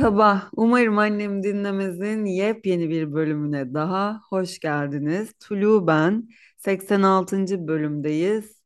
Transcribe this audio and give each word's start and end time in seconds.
Merhaba, 0.00 0.48
umarım 0.56 0.98
annem 0.98 1.42
dinlemezin 1.42 2.24
yepyeni 2.24 2.90
bir 2.90 3.12
bölümüne 3.12 3.74
daha 3.74 4.20
hoş 4.28 4.58
geldiniz. 4.58 5.32
Tulu 5.40 5.86
ben, 5.86 6.28
86. 6.56 7.68
bölümdeyiz. 7.68 8.62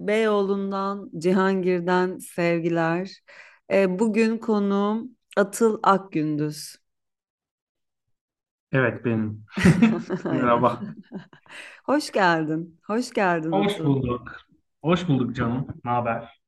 Beyoğlu'ndan, 0.00 1.10
Cihangir'den 1.18 2.18
sevgiler. 2.18 3.10
E, 3.72 3.98
bugün 3.98 4.38
konuğum 4.38 5.10
Atıl 5.36 5.78
Akgündüz. 5.82 6.76
Evet 8.72 9.04
benim. 9.04 9.44
Merhaba. 10.24 10.80
Hoş 11.84 12.12
geldin, 12.12 12.80
hoş 12.86 13.12
geldin 13.12 13.52
Hoş 13.52 13.74
Atıl. 13.74 13.84
bulduk. 13.84 14.36
Hoş 14.82 15.08
bulduk 15.08 15.36
canım. 15.36 15.66
Ne 15.84 15.90
haber? 15.90 16.40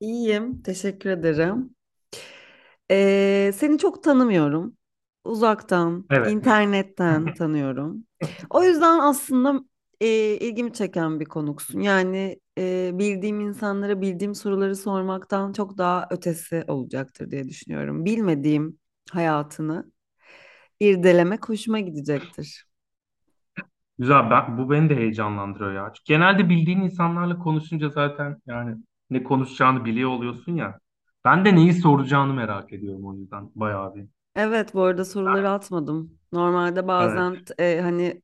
İyiyim, 0.00 0.62
teşekkür 0.62 1.10
ederim. 1.10 1.77
Ee, 2.90 3.52
seni 3.54 3.78
çok 3.78 4.02
tanımıyorum. 4.04 4.76
Uzaktan, 5.24 6.10
Evet. 6.10 6.38
internetten 6.38 7.32
tanıyorum. 7.34 8.04
O 8.50 8.62
yüzden 8.64 8.98
aslında 8.98 9.60
e, 10.00 10.08
ilgimi 10.36 10.72
çeken 10.72 11.20
bir 11.20 11.24
konuksun. 11.24 11.80
Yani 11.80 12.40
e, 12.58 12.90
bildiğim 12.94 13.40
insanlara 13.40 14.00
bildiğim 14.00 14.34
soruları 14.34 14.76
sormaktan 14.76 15.52
çok 15.52 15.78
daha 15.78 16.06
ötesi 16.10 16.64
olacaktır 16.68 17.30
diye 17.30 17.48
düşünüyorum. 17.48 18.04
Bilmediğim 18.04 18.78
hayatını 19.10 19.92
irdelemek 20.80 21.48
hoşuma 21.48 21.80
gidecektir. 21.80 22.66
Güzel. 23.98 24.30
Ben, 24.30 24.58
bu 24.58 24.70
beni 24.70 24.90
de 24.90 24.96
heyecanlandırıyor 24.96 25.72
ya. 25.72 25.92
Çünkü 25.94 26.04
genelde 26.14 26.48
bildiğin 26.48 26.80
insanlarla 26.80 27.38
konuşunca 27.38 27.88
zaten 27.88 28.36
yani 28.46 28.76
ne 29.10 29.22
konuşacağını 29.24 29.84
biliyor 29.84 30.10
oluyorsun 30.10 30.54
ya. 30.56 30.78
Ben 31.24 31.44
de 31.44 31.54
neyi 31.54 31.72
soracağını 31.74 32.34
merak 32.34 32.72
ediyorum 32.72 33.06
o 33.06 33.14
yüzden 33.14 33.50
bayağı 33.54 33.94
bir. 33.94 34.08
Evet, 34.34 34.74
bu 34.74 34.82
arada 34.82 35.04
soruları 35.04 35.50
atmadım. 35.50 36.18
Normalde 36.32 36.88
bazen 36.88 37.44
e, 37.58 37.80
hani 37.80 38.22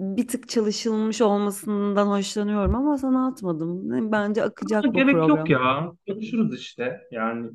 bir 0.00 0.28
tık 0.28 0.48
çalışılmış 0.50 1.22
olmasından 1.22 2.06
hoşlanıyorum 2.08 2.76
ama 2.76 2.98
sana 2.98 3.28
atmadım. 3.28 4.12
Bence 4.12 4.44
Ama 4.62 4.72
akacak 4.72 4.94
bu 4.94 5.04
gerek 5.04 5.28
yok 5.28 5.50
program. 5.50 5.50
ya. 5.50 5.92
Konuşuruz 6.08 6.54
işte. 6.60 7.00
Yani 7.10 7.50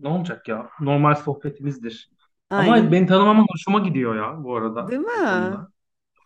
ne 0.00 0.08
olacak 0.08 0.48
ya? 0.48 0.70
Normal 0.80 1.14
sohbetimizdir. 1.14 2.10
Ama 2.56 2.76
Aynen. 2.76 2.92
beni 2.92 3.06
tanımaman 3.06 3.46
hoşuma 3.52 3.78
gidiyor 3.78 4.16
ya 4.16 4.44
bu 4.44 4.56
arada 4.56 4.88
Değil 4.88 5.00
bu 5.16 5.22
mi? 5.22 5.24
konuda. 5.24 5.68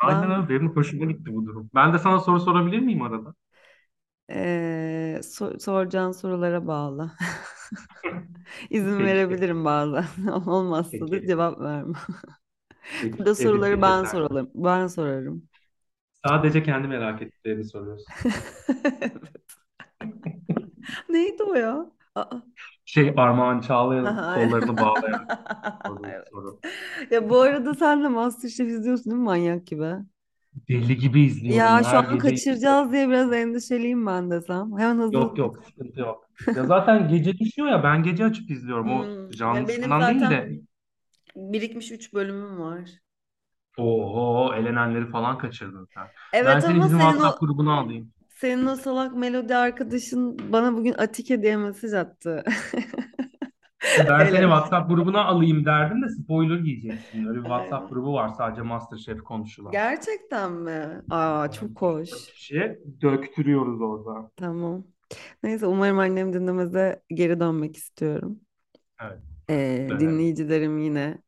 Aynen 0.01 0.31
Ben 0.31 0.33
öyle. 0.33 0.49
Benim 0.51 0.77
hoşuma 0.77 1.07
gitti 1.13 1.35
bu 1.35 1.47
durum. 1.47 1.71
Ben 1.75 1.93
de 1.95 1.99
sana 1.99 2.21
soru 2.21 2.41
sorabilir 2.41 2.79
miyim 2.81 3.03
arada? 3.03 3.35
Eee 4.31 5.21
sor- 5.25 5.59
soracağın 5.59 6.13
sorulara 6.13 6.67
bağlı. 6.67 7.13
İzin 8.71 8.99
Peki, 8.99 9.05
verebilirim 9.05 9.65
bazen. 9.65 10.27
Olmazsa 10.47 11.11
da 11.11 11.21
peki, 11.21 11.27
cevap 11.27 11.61
vermem. 11.61 11.93
peki. 12.99 13.19
Burada 13.19 13.35
soruları 13.35 13.83
ben 13.83 14.05
edeceğiz 14.05 14.05
sorarım. 14.05 14.51
Ben 14.55 14.87
sorarım. 14.87 15.49
Sadece 16.27 16.63
kendi 16.63 16.89
merak 16.89 17.23
ettiklerini 17.23 17.65
soruyorsun. 17.65 18.15
Neydi 21.09 21.43
o 21.43 21.55
ya? 21.55 21.91
Aa. 22.15 22.41
Şey 22.85 23.15
Armağan 23.17 23.61
Çağlayan'ın 23.61 24.21
Aha, 24.21 24.35
kollarını 24.35 24.79
bağlayan 24.81 25.29
sorduğu 25.87 26.17
Evet. 26.17 26.29
soru. 26.31 26.61
Ya 27.11 27.31
bu 27.31 27.41
arada 27.41 27.75
sen 27.75 28.05
de 28.05 28.09
MasterChef 28.09 28.69
izliyorsun 28.69 29.05
değil 29.13 29.17
mi 29.19 29.25
manyak 29.25 29.67
gibi? 29.69 29.97
Deli 30.69 30.97
gibi 30.97 31.21
izliyorum 31.23 31.73
Ya 31.73 31.83
şu 31.85 31.97
an 31.99 32.07
izliyorum. 32.09 32.19
kaçıracağız 32.19 32.93
diye 32.93 33.09
biraz 33.09 33.33
endişeliyim 33.33 34.07
ben 34.07 34.31
desem. 34.31 34.79
Hemen 34.79 34.99
Yok 35.13 35.39
hazırlan. 35.39 35.39
yok 35.39 35.65
sıkıntı 35.65 36.01
yok. 36.01 36.31
Ya 36.55 36.65
zaten 36.67 37.09
gece 37.09 37.39
düşüyor 37.39 37.69
ya 37.69 37.83
ben 37.83 38.03
gece 38.03 38.25
açıp 38.25 38.51
izliyorum. 38.51 38.91
O 38.91 39.11
Hmm. 39.11 39.31
Ya 39.51 39.69
benim 39.69 39.97
canlısından 39.97 40.07
değil 40.07 40.29
zaten 40.29 40.31
de 40.31 40.61
birikmiş 41.37 41.93
üç 41.93 42.15
bölümüm 42.15 42.61
var. 42.61 42.91
oho 43.77 44.55
elenenleri 44.55 45.11
falan 45.11 45.39
kaçırdın 45.39 45.89
sen. 45.95 46.09
Ben 46.45 46.61
Evet 46.61 46.61
seni 46.61 46.81
ama 46.81 46.83
bizim 46.83 46.99
senin 46.99 47.19
WhatsApp 47.19 47.41
o 47.41 47.41
grubuna 47.41 47.79
alayım. 47.81 48.13
senin 48.31 48.67
o 48.67 48.77
salak 48.77 49.17
melodi 49.17 49.57
arkadaşın 49.57 50.53
bana 50.53 50.75
bugün 50.77 50.95
Atike 50.99 51.43
diye 51.43 51.59
mesaj 51.59 51.95
attı. 51.95 52.45
Ben 54.09 54.27
seni. 54.27 54.41
WhatsApp 54.41 54.89
grubuna 54.91 55.25
alayım 55.25 55.65
derdim 55.65 56.03
de 56.03 56.09
spoiler 56.09 56.59
yiyeceksin. 56.59 57.27
Öyle 57.27 57.39
bir 57.39 57.43
WhatsApp 57.45 57.91
grubu 57.91 58.13
var 58.15 58.29
sadece 58.29 58.63
MasterChef 58.63 59.23
konuşulan. 59.23 59.73
Gerçekten 59.73 60.53
mi? 60.53 61.03
Aa 61.11 61.51
çok 61.53 61.83
hoş. 61.83 62.11
kişiye 62.11 62.79
döktürüyoruz 63.03 63.81
orada. 63.81 64.31
Tamam. 64.37 64.85
Neyse 65.43 65.67
umarım 65.67 65.99
annem 65.99 66.33
dinlemeze 66.33 67.03
geri 67.09 67.41
dönmek 67.41 67.77
istiyorum. 67.77 68.41
Evet, 69.03 69.19
Ee, 69.51 69.87
dönelim. 69.91 70.01
dinleyicilerim 70.01 70.79
yine 70.79 71.19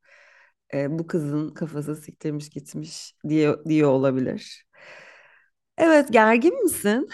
e, 0.74 0.98
bu 0.98 1.06
kızın 1.06 1.54
kafası 1.54 1.96
siktirmiş 1.96 2.48
gitmiş 2.50 3.14
diye 3.28 3.56
diyor 3.68 3.90
olabilir. 3.90 4.64
Evet 5.78 6.12
gergin 6.12 6.62
misin 6.62 7.08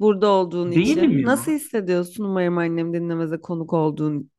burada 0.00 0.28
olduğun 0.28 0.72
Değilim 0.72 1.12
için? 1.12 1.22
Nasıl 1.24 1.52
ya. 1.52 1.56
hissediyorsun 1.56 2.24
umarım 2.24 2.58
annem 2.58 2.94
dinlemeze 2.94 3.40
konuk 3.40 3.72
olduğun 3.72 4.30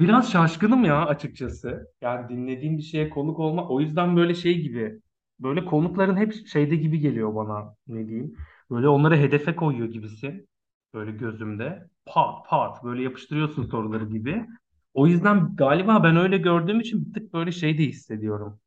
Biraz 0.00 0.32
şaşkınım 0.32 0.84
ya 0.84 1.06
açıkçası. 1.06 1.86
Yani 2.00 2.28
dinlediğim 2.28 2.78
bir 2.78 2.82
şeye 2.82 3.10
konuk 3.10 3.38
olma. 3.38 3.68
O 3.68 3.80
yüzden 3.80 4.16
böyle 4.16 4.34
şey 4.34 4.60
gibi. 4.62 5.00
Böyle 5.40 5.64
konukların 5.64 6.16
hep 6.16 6.46
şeyde 6.46 6.76
gibi 6.76 6.98
geliyor 7.00 7.34
bana. 7.34 7.74
Ne 7.86 8.08
diyeyim? 8.08 8.36
Böyle 8.70 8.88
onları 8.88 9.16
hedefe 9.16 9.56
koyuyor 9.56 9.88
gibisin. 9.88 10.48
Böyle 10.94 11.10
gözümde. 11.12 11.88
Pat 12.06 12.46
pat 12.48 12.84
böyle 12.84 13.02
yapıştırıyorsun 13.02 13.64
soruları 13.64 14.04
gibi. 14.08 14.46
O 14.94 15.06
yüzden 15.06 15.56
galiba 15.56 16.04
ben 16.04 16.16
öyle 16.16 16.38
gördüğüm 16.38 16.80
için 16.80 17.06
bir 17.06 17.12
tık 17.12 17.32
böyle 17.34 17.52
şey 17.52 17.78
de 17.78 17.82
hissediyorum. 17.82 18.60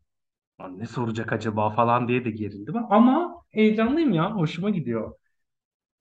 Ne 0.69 0.85
soracak 0.85 1.33
acaba 1.33 1.69
falan 1.69 2.07
diye 2.07 2.25
de 2.25 2.31
gerildim. 2.31 2.75
Ama 2.89 3.43
heyecanlıyım 3.51 4.13
ya. 4.13 4.31
Hoşuma 4.35 4.69
gidiyor. 4.69 5.13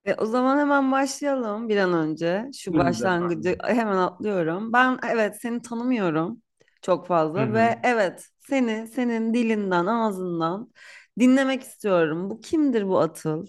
E, 0.07 0.15
o 0.15 0.27
zaman 0.27 0.59
hemen 0.59 0.93
başlayalım 0.93 1.69
bir 1.69 1.77
an 1.77 1.93
önce. 1.93 2.51
Şu 2.55 2.77
başlangıcı 2.77 3.57
efendim. 3.57 3.61
hemen 3.65 3.97
atlıyorum. 3.97 4.73
Ben 4.73 4.99
evet 5.11 5.37
seni 5.43 5.63
tanımıyorum 5.63 6.43
çok 6.83 7.07
Hı 7.37 7.41
fazla 7.41 7.53
hı. 7.53 7.53
ve 7.53 7.79
evet 7.85 8.27
seni 8.41 8.89
senin 8.89 9.35
dilinden 9.35 9.87
ağzından 9.87 10.73
dinlemek 11.19 11.63
istiyorum. 11.63 12.31
Bu 12.31 12.41
kimdir 12.41 12.89
bu 12.89 12.99
Atıl? 13.01 13.47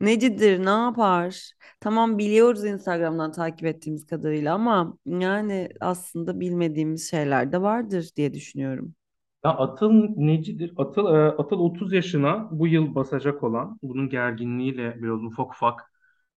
Necidir, 0.00 0.64
ne 0.64 0.70
yapar? 0.70 1.52
Tamam 1.80 2.18
biliyoruz 2.18 2.64
Instagram'dan 2.64 3.32
takip 3.32 3.66
ettiğimiz 3.66 4.06
kadarıyla 4.06 4.54
ama 4.54 4.98
yani 5.06 5.68
aslında 5.80 6.40
bilmediğimiz 6.40 7.10
şeyler 7.10 7.52
de 7.52 7.62
vardır 7.62 8.10
diye 8.16 8.34
düşünüyorum. 8.34 8.94
Ya 9.44 9.50
Atıl 9.50 9.92
necidir? 10.16 10.72
Atıl, 10.76 11.06
e, 11.14 11.18
Atıl 11.28 11.58
30 11.58 11.92
yaşına 11.92 12.48
bu 12.50 12.66
yıl 12.66 12.94
basacak 12.94 13.42
olan, 13.44 13.78
bunun 13.82 14.08
gerginliğiyle 14.08 15.02
biraz 15.02 15.24
ufak 15.24 15.50
ufak 15.54 15.92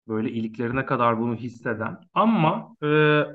böyle 0.10 0.32
iliklerine 0.32 0.86
kadar 0.86 1.20
bunu 1.20 1.36
hisseden 1.36 1.98
ama 2.14 2.76
e, 2.84 2.88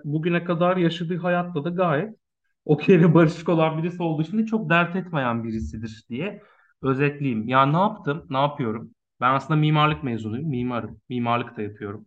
bugüne 0.04 0.44
kadar 0.44 0.76
yaşadığı 0.76 1.18
hayatta 1.18 1.64
da 1.64 1.70
gayet 1.70 2.16
okey 2.64 3.00
ve 3.00 3.14
barışık 3.14 3.48
olan 3.48 3.78
birisi 3.82 4.02
olduğu 4.02 4.22
için 4.22 4.38
de 4.38 4.46
çok 4.46 4.70
dert 4.70 4.96
etmeyen 4.96 5.44
birisidir 5.44 6.04
diye 6.08 6.42
özetleyeyim. 6.82 7.48
Ya 7.48 7.66
ne 7.66 7.76
yaptım? 7.78 8.26
Ne 8.30 8.38
yapıyorum? 8.38 8.90
Ben 9.20 9.34
aslında 9.34 9.60
mimarlık 9.60 10.02
mezunuyum. 10.04 10.48
Mimarım. 10.48 11.00
Mimarlık 11.08 11.56
da 11.56 11.62
yapıyorum. 11.62 12.06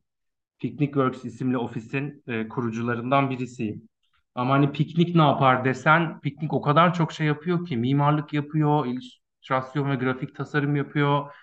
Picnic 0.60 0.86
Works 0.94 1.26
isimli 1.26 1.58
ofisin 1.58 2.24
e, 2.28 2.48
kurucularından 2.50 3.30
birisiyim. 3.30 3.90
Ama 4.36 4.54
hani 4.54 4.72
piknik 4.72 5.16
ne 5.16 5.22
yapar 5.22 5.66
desen, 5.66 6.20
piknik 6.20 6.54
o 6.54 6.62
kadar 6.62 6.94
çok 6.94 7.12
şey 7.12 7.28
yapıyor 7.28 7.66
ki, 7.66 7.78
mimarlık 7.78 8.34
yapıyor, 8.34 8.86
illüstrasyon 8.86 9.90
ve 9.92 9.96
grafik 9.96 10.36
tasarım 10.36 10.76
yapıyor, 10.76 11.34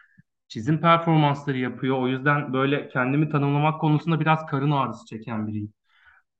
çizim 0.55 0.81
performansları 0.81 1.59
yapıyor. 1.59 1.99
O 1.99 2.09
yüzden 2.09 2.53
böyle 2.53 2.89
kendimi 2.89 3.29
tanımlamak 3.29 3.81
konusunda 3.81 4.21
biraz 4.21 4.47
karın 4.47 4.71
ağrısı 4.71 5.07
çeken 5.07 5.47
biriyim. 5.49 5.73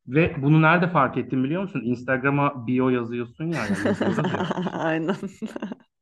Ve 0.09 0.43
bunu 0.43 0.63
nerede 0.63 0.89
fark 0.89 1.17
ettim 1.17 1.45
biliyor 1.45 1.63
musun? 1.63 1.83
Instagram'a 1.85 2.67
bio 2.67 2.89
yazıyorsun 2.89 3.45
ya, 3.45 3.67
ya 3.67 3.81
yazıyoruz 3.87 4.33
ya. 4.33 4.49
Aynen. 4.73 5.17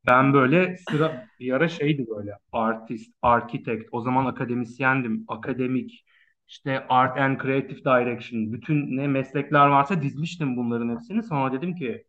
Ben 0.06 0.32
böyle 0.34 0.76
sıra 0.76 1.26
bir 1.40 1.52
ara 1.52 1.68
şeydi 1.68 2.06
böyle 2.08 2.32
artist, 2.52 3.14
architect, 3.22 3.88
o 3.92 4.00
zaman 4.00 4.26
akademisyendim, 4.26 5.24
akademik, 5.28 6.04
işte 6.48 6.86
art 6.88 7.18
and 7.18 7.40
creative 7.42 7.84
direction, 7.84 8.52
bütün 8.52 8.96
ne 8.96 9.08
meslekler 9.08 9.66
varsa 9.66 10.02
dizmiştim 10.02 10.56
bunların 10.56 10.88
hepsini. 10.96 11.22
Sonra 11.22 11.52
dedim 11.52 11.74
ki 11.76 12.04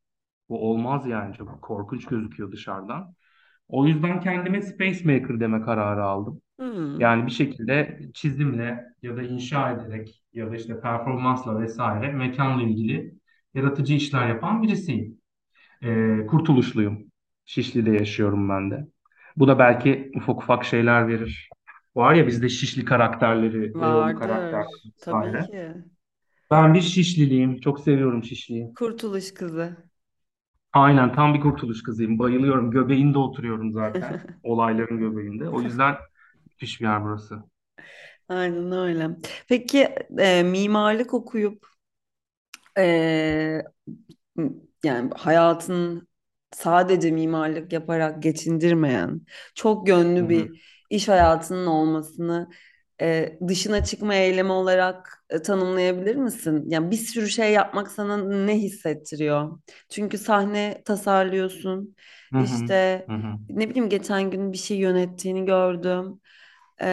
bu 0.50 0.72
olmaz 0.72 1.08
yani 1.08 1.36
çok 1.36 1.62
korkunç 1.62 2.06
gözüküyor 2.06 2.52
dışarıdan. 2.52 3.16
O 3.68 3.86
yüzden 3.88 4.22
kendime 4.22 4.62
space 4.62 5.00
maker 5.06 5.40
deme 5.40 5.62
kararı 5.62 6.04
aldım. 6.04 6.42
Hmm, 6.58 7.00
Yani 7.00 7.26
bir 7.26 7.32
şekilde 7.32 8.00
çizimle 8.14 8.86
ya 9.02 9.18
da 9.18 9.24
inşa 9.24 9.72
ederek 9.72 10.24
ya 10.34 10.52
da 10.52 10.56
işte 10.56 10.80
performansla 10.82 11.62
vesaire 11.62 12.12
mekanla 12.12 12.64
ilgili 12.64 13.16
yaratıcı 13.54 13.94
işler 13.94 14.28
yapan 14.30 14.64
birisiyim. 14.64 15.18
Ee, 15.84 16.26
Kurtuluşluyum. 16.30 17.00
Şişli'de 17.46 17.92
yaşıyorum 17.92 18.50
ben 18.50 18.72
de. 18.72 18.88
Bu 19.38 19.48
da 19.48 19.60
belki 19.60 20.12
ufak 20.16 20.38
ufak 20.44 20.66
şeyler 20.66 21.08
verir. 21.08 21.50
Var 21.96 22.14
ya 22.14 22.28
bizde 22.28 22.50
Şişli 22.50 22.86
karakterleri, 22.86 23.74
vardır. 23.80 24.68
Tabii 25.02 25.26
vesaire. 25.26 25.40
ki. 25.40 25.74
Ben 26.52 26.74
bir 26.74 26.82
Şişliliyim. 26.82 27.60
Çok 27.60 27.80
seviyorum 27.80 28.24
Şişli'yi. 28.24 28.68
Kurtuluş 28.76 29.34
kızı. 29.34 29.78
Aynen 30.74 31.14
tam 31.14 31.34
bir 31.34 31.40
kurtuluş 31.42 31.84
kızıyım. 31.84 32.20
Bayılıyorum. 32.20 32.72
Göbeğinde 32.72 33.18
oturuyorum 33.18 33.72
zaten. 33.74 34.24
Olayların 34.44 34.98
göbeğinde. 35.00 35.50
O 35.50 35.62
yüzden 35.62 35.96
müthiş 36.48 36.82
bir 36.82 36.86
yer 36.86 37.04
burası. 37.04 37.44
Aynen 38.30 38.72
öyle. 38.72 39.10
Peki 39.48 39.96
e, 40.20 40.44
mimarlık 40.44 41.14
okuyup 41.14 41.66
e, 42.76 43.64
yani 44.84 45.10
hayatın 45.18 46.08
sadece 46.54 47.12
mimarlık 47.12 47.74
yaparak 47.74 48.24
geçindirmeyen, 48.24 49.22
çok 49.56 49.88
Hı 50.20 50.24
yönlü 50.24 50.30
hı. 50.30 50.30
bir 50.30 50.64
iş 50.90 51.08
hayatının 51.10 51.66
olmasını 51.66 52.50
e, 53.02 53.38
dışına 53.48 53.84
çıkma 53.84 54.16
eylemi 54.16 54.52
olarak 54.52 55.26
e, 55.30 55.42
tanımlayabilir 55.42 56.16
misin? 56.16 56.64
Yani 56.68 56.92
bir 56.92 56.98
sürü 56.98 57.30
şey 57.30 57.52
yapmak 57.54 57.92
sana 57.92 58.18
ne 58.18 58.56
hissettiriyor? 58.60 59.60
Çünkü 59.90 60.18
sahne 60.18 60.82
tasarlıyorsun. 60.86 61.96
Hı 62.34 62.40
hı. 62.40 62.74
İşte 62.74 63.10
Hı 63.10 63.38
ne 63.50 63.70
bileyim 63.70 63.90
geçen 63.90 64.32
gün 64.32 64.52
bir 64.54 64.58
şey 64.58 64.78
yönettiğini 64.78 65.46
gördüm. 65.46 66.22
E, 66.82 66.88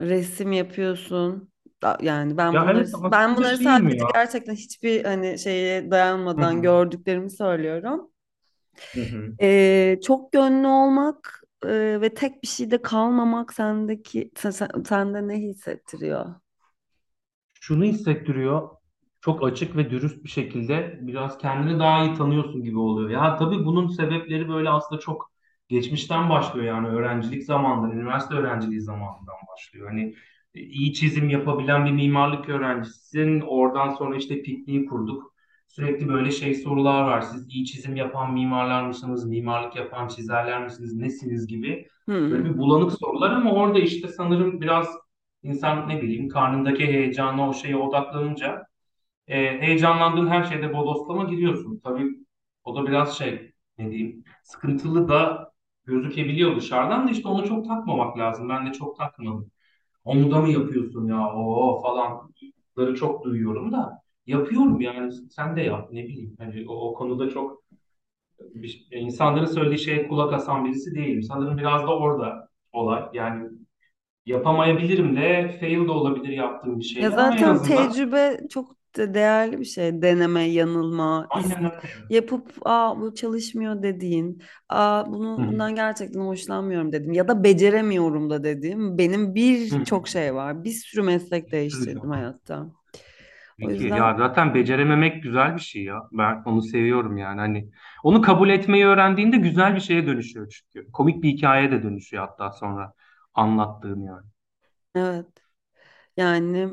resim 0.00 0.52
yapıyorsun. 0.52 1.52
Da- 1.82 1.98
Yani 2.02 2.36
ben 2.36 2.60
Ya 2.60 2.62
bunları 2.62 2.86
evet 2.86 2.90
ben 3.06 3.36
aslında 3.36 3.36
bunları 3.36 3.58
şey 3.58 3.82
mi 3.82 3.96
sadece 3.96 3.96
ya? 3.98 4.06
gerçekten 4.14 4.54
hiçbir 4.54 5.04
hani 5.04 5.38
şeye 5.38 5.90
Hı 6.36 6.40
dayanmadan 6.40 6.62
hı. 6.62 6.62
gördüklerimi 6.62 7.30
söylüyorum. 7.30 8.10
Hı 8.94 9.00
hı. 9.00 9.36
Ee, 9.40 9.98
çok 10.06 10.32
gönlü 10.32 10.66
olmak 10.66 11.41
e, 11.66 12.00
ve 12.00 12.14
tek 12.14 12.42
bir 12.42 12.48
şeyde 12.48 12.82
kalmamak 12.82 13.52
sendeki 13.54 14.30
sen, 14.36 14.50
sen- 14.50 14.82
sende 14.88 15.28
ne 15.28 15.38
hissettiriyor? 15.38 16.34
şunu 17.60 17.84
hissettiriyor. 17.84 18.68
Çok 19.20 19.44
açık 19.44 19.76
ve 19.76 19.90
dürüst 19.90 20.24
bir 20.24 20.28
şekilde 20.28 20.98
biraz 21.02 21.38
kendini 21.38 21.78
daha 21.78 22.04
iyi 22.04 22.14
tanıyorsun 22.14 22.62
gibi 22.64 22.78
oluyor. 22.78 23.10
Ya 23.10 23.36
tabii 23.36 23.64
bunun 23.64 23.88
sebepleri 23.88 24.48
böyle 24.48 24.70
aslında 24.70 25.00
çok 25.00 25.32
geçmişten 25.68 26.30
başlıyor 26.30 26.66
yani 26.66 26.88
öğrencilik 26.88 27.44
zamanından, 27.44 27.96
üniversite 27.98 28.34
öğrenciliği 28.34 28.80
zamanından 28.80 29.36
başlıyor. 29.52 29.88
Hani 29.88 30.14
e, 30.54 30.60
iyi 30.60 30.94
çizim 30.94 31.28
yapabilen 31.30 31.84
bir 31.86 31.90
mimarlık 31.92 32.48
öğrencisisin. 32.48 33.40
Oradan 33.40 33.90
sonra 33.94 34.16
işte 34.16 34.42
pikniği 34.42 34.86
kurduk. 34.86 35.31
Sürekli 35.72 36.08
böyle 36.08 36.30
şey 36.30 36.54
sorular 36.54 37.02
var. 37.04 37.20
Siz 37.20 37.48
iyi 37.54 37.64
çizim 37.66 37.96
yapan 37.96 38.34
mimarlar 38.34 38.82
mısınız? 38.86 39.26
Mimarlık 39.26 39.76
yapan 39.76 40.08
çizerler 40.08 40.64
misiniz? 40.64 40.94
Nesiniz 40.96 41.46
gibi. 41.46 41.88
Böyle 42.30 42.44
Hmm. 42.44 42.46
bir 42.46 42.58
bulanık 42.58 42.92
sorular 42.92 43.30
ama 43.30 43.52
orada 43.52 43.78
işte 43.78 44.08
sanırım 44.08 44.60
biraz 44.60 44.88
İnsan 45.44 45.88
ne 45.88 46.02
bileyim 46.02 46.28
karnındaki 46.28 46.86
heyecana 46.86 47.48
o 47.48 47.54
şeye 47.54 47.76
odaklanınca 47.76 48.64
e, 49.28 49.60
heyecanlandığın 49.60 50.26
her 50.28 50.44
şeyde 50.44 50.74
bodoslama 50.74 51.24
giriyorsun. 51.24 51.80
Tabii 51.84 52.06
o 52.64 52.76
da 52.76 52.86
biraz 52.86 53.18
şey 53.18 53.52
ne 53.78 53.90
diyeyim 53.90 54.24
sıkıntılı 54.42 55.08
da 55.08 55.50
gözükebiliyor 55.86 56.56
dışarıdan 56.56 57.06
da 57.08 57.10
işte 57.10 57.28
onu 57.28 57.46
çok 57.48 57.66
takmamak 57.68 58.18
lazım. 58.18 58.48
Ben 58.48 58.66
de 58.66 58.72
çok 58.72 58.96
takmadım. 58.98 59.50
Onu 60.04 60.32
da 60.32 60.40
mı 60.42 60.50
yapıyorsun 60.52 61.08
ya 61.08 61.34
o 61.36 61.82
falanları 61.82 62.96
çok 62.96 63.24
duyuyorum 63.24 63.72
da 63.72 64.01
yapıyorum 64.26 64.80
yani 64.80 65.12
sen 65.30 65.56
de 65.56 65.60
yap 65.62 65.88
ne 65.92 66.04
bileyim. 66.04 66.34
Hani 66.38 66.64
o, 66.68 66.74
o 66.90 66.94
konuda 66.94 67.30
çok 67.30 67.62
bir, 68.40 68.88
insanların 68.92 69.46
söylediği 69.46 69.78
şeye 69.78 70.08
kulak 70.08 70.32
asan 70.32 70.64
birisi 70.64 70.94
değilim. 70.94 71.22
Sanırım 71.22 71.58
biraz 71.58 71.82
da 71.82 71.98
orada 71.98 72.48
olay. 72.72 73.04
Yani 73.14 73.50
Yapamayabilirim 74.26 75.16
de, 75.16 75.56
fail 75.60 75.86
de 75.88 75.92
olabilir 75.92 76.28
yaptığım 76.28 76.80
bir 76.80 76.84
Ya 77.00 77.10
ama 77.12 77.36
en 77.38 77.44
zaten 77.44 77.46
azından 77.46 77.86
tecrübe 77.86 78.40
çok 78.50 78.76
de- 78.96 79.14
değerli 79.14 79.60
bir 79.60 79.64
şey. 79.64 80.02
Deneme, 80.02 80.42
yanılma, 80.42 81.30
aynen 81.30 81.64
öyle. 81.64 82.08
yapıp 82.08 82.52
aa 82.64 83.00
bu 83.00 83.14
çalışmıyor 83.14 83.82
dediğin, 83.82 84.42
aa 84.68 85.12
bunu 85.12 85.42
hı. 85.42 85.46
bundan 85.46 85.74
gerçekten 85.74 86.20
hoşlanmıyorum 86.20 86.92
dedim 86.92 87.12
ya 87.12 87.28
da 87.28 87.44
beceremiyorum 87.44 88.30
da 88.30 88.44
dediğim 88.44 88.98
benim 88.98 89.34
birçok 89.34 90.08
şey 90.08 90.34
var. 90.34 90.64
Bir 90.64 90.70
sürü 90.72 91.02
meslek 91.02 91.52
değiştirdim 91.52 92.10
hayatta. 92.10 92.72
O 93.62 93.70
Peki 93.70 93.84
yüzden 93.84 94.04
ya 94.04 94.14
zaten 94.18 94.54
becerememek 94.54 95.22
güzel 95.22 95.54
bir 95.56 95.60
şey 95.60 95.84
ya. 95.84 96.00
Ben 96.12 96.42
onu 96.46 96.62
seviyorum 96.62 97.16
yani 97.16 97.40
hani 97.40 97.70
onu 98.04 98.22
kabul 98.22 98.50
etmeyi 98.50 98.86
öğrendiğinde 98.86 99.36
güzel 99.36 99.74
bir 99.74 99.80
şeye 99.80 100.06
dönüşüyor 100.06 100.48
çünkü. 100.72 100.92
Komik 100.92 101.22
bir 101.22 101.28
hikayeye 101.30 101.70
de 101.70 101.82
dönüşüyor 101.82 102.28
hatta 102.28 102.52
sonra 102.52 102.92
anlattığın 103.34 104.00
yani. 104.02 104.26
evet 104.94 105.26
yani 106.16 106.70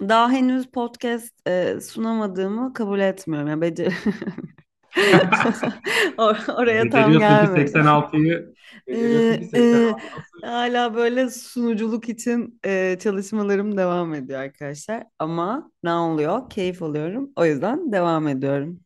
daha 0.00 0.30
henüz 0.30 0.66
podcast 0.70 1.48
e, 1.48 1.80
sunamadığımı 1.80 2.74
kabul 2.74 3.00
etmiyorum. 3.00 3.48
Yani 3.48 3.60
becer 3.60 3.94
Or- 6.18 6.52
oraya 6.56 6.90
tam 6.90 7.18
gelmedi. 7.18 7.48
86'yı 7.48 8.54
beceriyorsun 8.86 9.36
ki 9.38 9.44
Ee, 9.44 9.50
e, 9.56 9.60
86'yı 9.60 10.10
nasıl? 10.16 10.42
hala 10.42 10.94
böyle 10.94 11.30
sunuculuk 11.30 12.08
için 12.08 12.60
e, 12.64 12.98
çalışmalarım 13.00 13.76
devam 13.76 14.14
ediyor 14.14 14.40
arkadaşlar. 14.40 15.04
Ama 15.18 15.72
ne 15.82 15.92
oluyor? 15.92 16.50
Keyif 16.50 16.82
alıyorum. 16.82 17.32
O 17.36 17.44
yüzden 17.46 17.92
devam 17.92 18.28
ediyorum. 18.28 18.80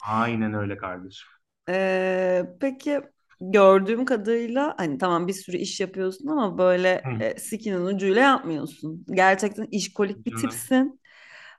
Aynen 0.00 0.54
öyle 0.54 0.76
kardeşim. 0.76 1.28
Ee, 1.68 2.44
peki 2.60 3.00
gördüğüm 3.40 4.04
kadarıyla 4.04 4.74
hani 4.78 4.98
tamam 4.98 5.28
bir 5.28 5.32
sürü 5.32 5.56
iş 5.56 5.80
yapıyorsun 5.80 6.26
ama 6.28 6.58
böyle 6.58 7.04
Hı. 7.04 7.10
e, 7.18 7.38
sikinin 7.38 7.84
ucuyla 7.86 8.22
yapmıyorsun. 8.22 9.04
Gerçekten 9.14 9.66
işkolik 9.70 10.26
bir 10.26 10.34
tipsin. 10.36 11.00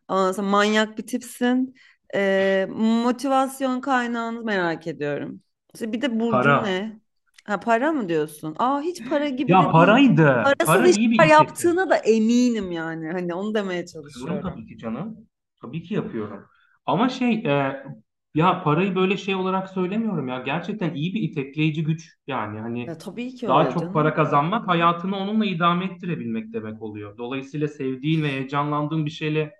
Ondan 0.07 0.31
sonra 0.31 0.47
manyak 0.49 0.97
bir 0.97 1.07
tipsin. 1.07 1.75
Ee, 2.15 2.67
motivasyon 2.69 3.81
kaynağını 3.81 4.43
merak 4.43 4.87
ediyorum. 4.87 5.41
İşte 5.73 5.91
bir 5.93 6.01
de 6.01 6.19
burcun 6.19 6.51
Para. 6.51 6.57
ne? 6.63 6.99
Ha 7.43 7.59
para 7.59 7.91
mı 7.91 8.09
diyorsun? 8.09 8.55
Aa 8.59 8.81
hiç 8.81 9.03
para 9.05 9.29
gibi 9.29 9.57
Ya 9.57 9.61
de 9.61 9.77
değil. 9.77 9.99
paraydı. 10.01 10.43
Parasız 10.43 10.65
Para 10.65 10.89
iyi 10.89 11.11
bir 11.11 11.19
işler 11.19 11.47
yaptığına 11.47 11.89
da 11.89 11.95
eminim 11.97 12.71
yani. 12.71 13.11
Hani 13.11 13.33
onu 13.33 13.55
demeye 13.55 13.85
Yapıyorum 14.03 14.41
çalışıyorum. 14.45 14.51
tabii 14.51 14.67
ki 14.67 14.77
canım. 14.77 15.17
Tabii 15.61 15.83
ki 15.83 15.93
yapıyorum. 15.93 16.45
Ama 16.85 17.09
şey 17.09 17.33
e, 17.33 17.83
ya 18.35 18.63
parayı 18.63 18.95
böyle 18.95 19.17
şey 19.17 19.35
olarak 19.35 19.69
söylemiyorum 19.69 20.27
ya. 20.27 20.39
Gerçekten 20.41 20.93
iyi 20.93 21.13
bir 21.13 21.21
itekleyici 21.21 21.83
güç. 21.83 22.17
Yani 22.27 22.59
Ya 22.85 22.97
hani 22.97 22.97
tabii 22.97 23.35
ki 23.35 23.47
daha 23.47 23.69
öyle 23.69 23.69
çok 23.69 23.93
para 23.93 24.13
canım. 24.13 24.15
kazanmak 24.15 24.67
hayatını 24.67 25.15
onunla 25.17 25.45
idame 25.45 25.85
ettirebilmek 25.85 26.53
demek 26.53 26.81
oluyor. 26.81 27.17
Dolayısıyla 27.17 27.67
sevdiğin 27.67 28.23
ve 28.23 28.27
heyecanlandığın 28.31 29.05
bir 29.05 29.11
şeyle 29.11 29.53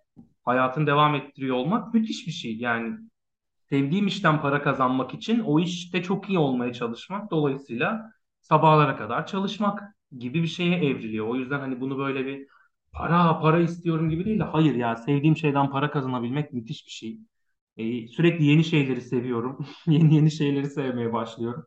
hayatını 0.46 0.88
devam 0.88 1.16
ettiriyor 1.16 1.56
olmak 1.56 1.94
müthiş 1.94 2.28
bir 2.28 2.32
şey. 2.32 2.58
Yani 2.58 2.98
sevdiğim 3.70 4.08
işten 4.08 4.42
para 4.42 4.62
kazanmak 4.64 5.14
için 5.14 5.40
o 5.40 5.60
işte 5.60 6.04
çok 6.04 6.30
iyi 6.30 6.40
olmaya 6.40 6.74
çalışmak. 6.74 7.32
Dolayısıyla 7.32 8.12
sabahlara 8.42 8.98
kadar 8.98 9.28
çalışmak 9.28 9.84
gibi 10.18 10.44
bir 10.44 10.48
şeye 10.48 10.76
evriliyor. 10.78 11.28
O 11.28 11.36
yüzden 11.36 11.60
hani 11.60 11.82
bunu 11.82 11.98
böyle 11.98 12.26
bir 12.26 12.48
para 12.92 13.40
para 13.40 13.60
istiyorum 13.60 14.10
gibi 14.10 14.26
değil 14.26 14.40
de 14.40 14.44
hayır 14.44 14.76
ya 14.76 14.96
sevdiğim 14.96 15.38
şeyden 15.38 15.70
para 15.72 15.92
kazanabilmek 15.92 16.54
müthiş 16.54 16.86
bir 16.86 16.92
şey. 16.92 17.20
Ee, 17.78 18.08
sürekli 18.08 18.46
yeni 18.46 18.64
şeyleri 18.64 19.02
seviyorum. 19.02 19.66
Yeni 19.88 20.16
yeni 20.16 20.32
şeyleri 20.32 20.70
sevmeye 20.70 21.14
başlıyorum. 21.14 21.66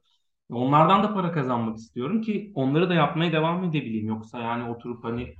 Onlardan 0.51 1.03
da 1.03 1.15
para 1.15 1.33
kazanmak 1.33 1.77
istiyorum 1.79 2.23
ki 2.23 2.53
onları 2.55 2.89
da 2.91 2.95
yapmaya 2.95 3.33
devam 3.33 3.65
edebileyim. 3.65 4.09
Yoksa 4.09 4.41
yani 4.41 4.71
oturup 4.71 5.05
hani 5.05 5.35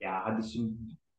ya 0.00 0.22
hadi 0.24 0.48
şimdi 0.52 0.74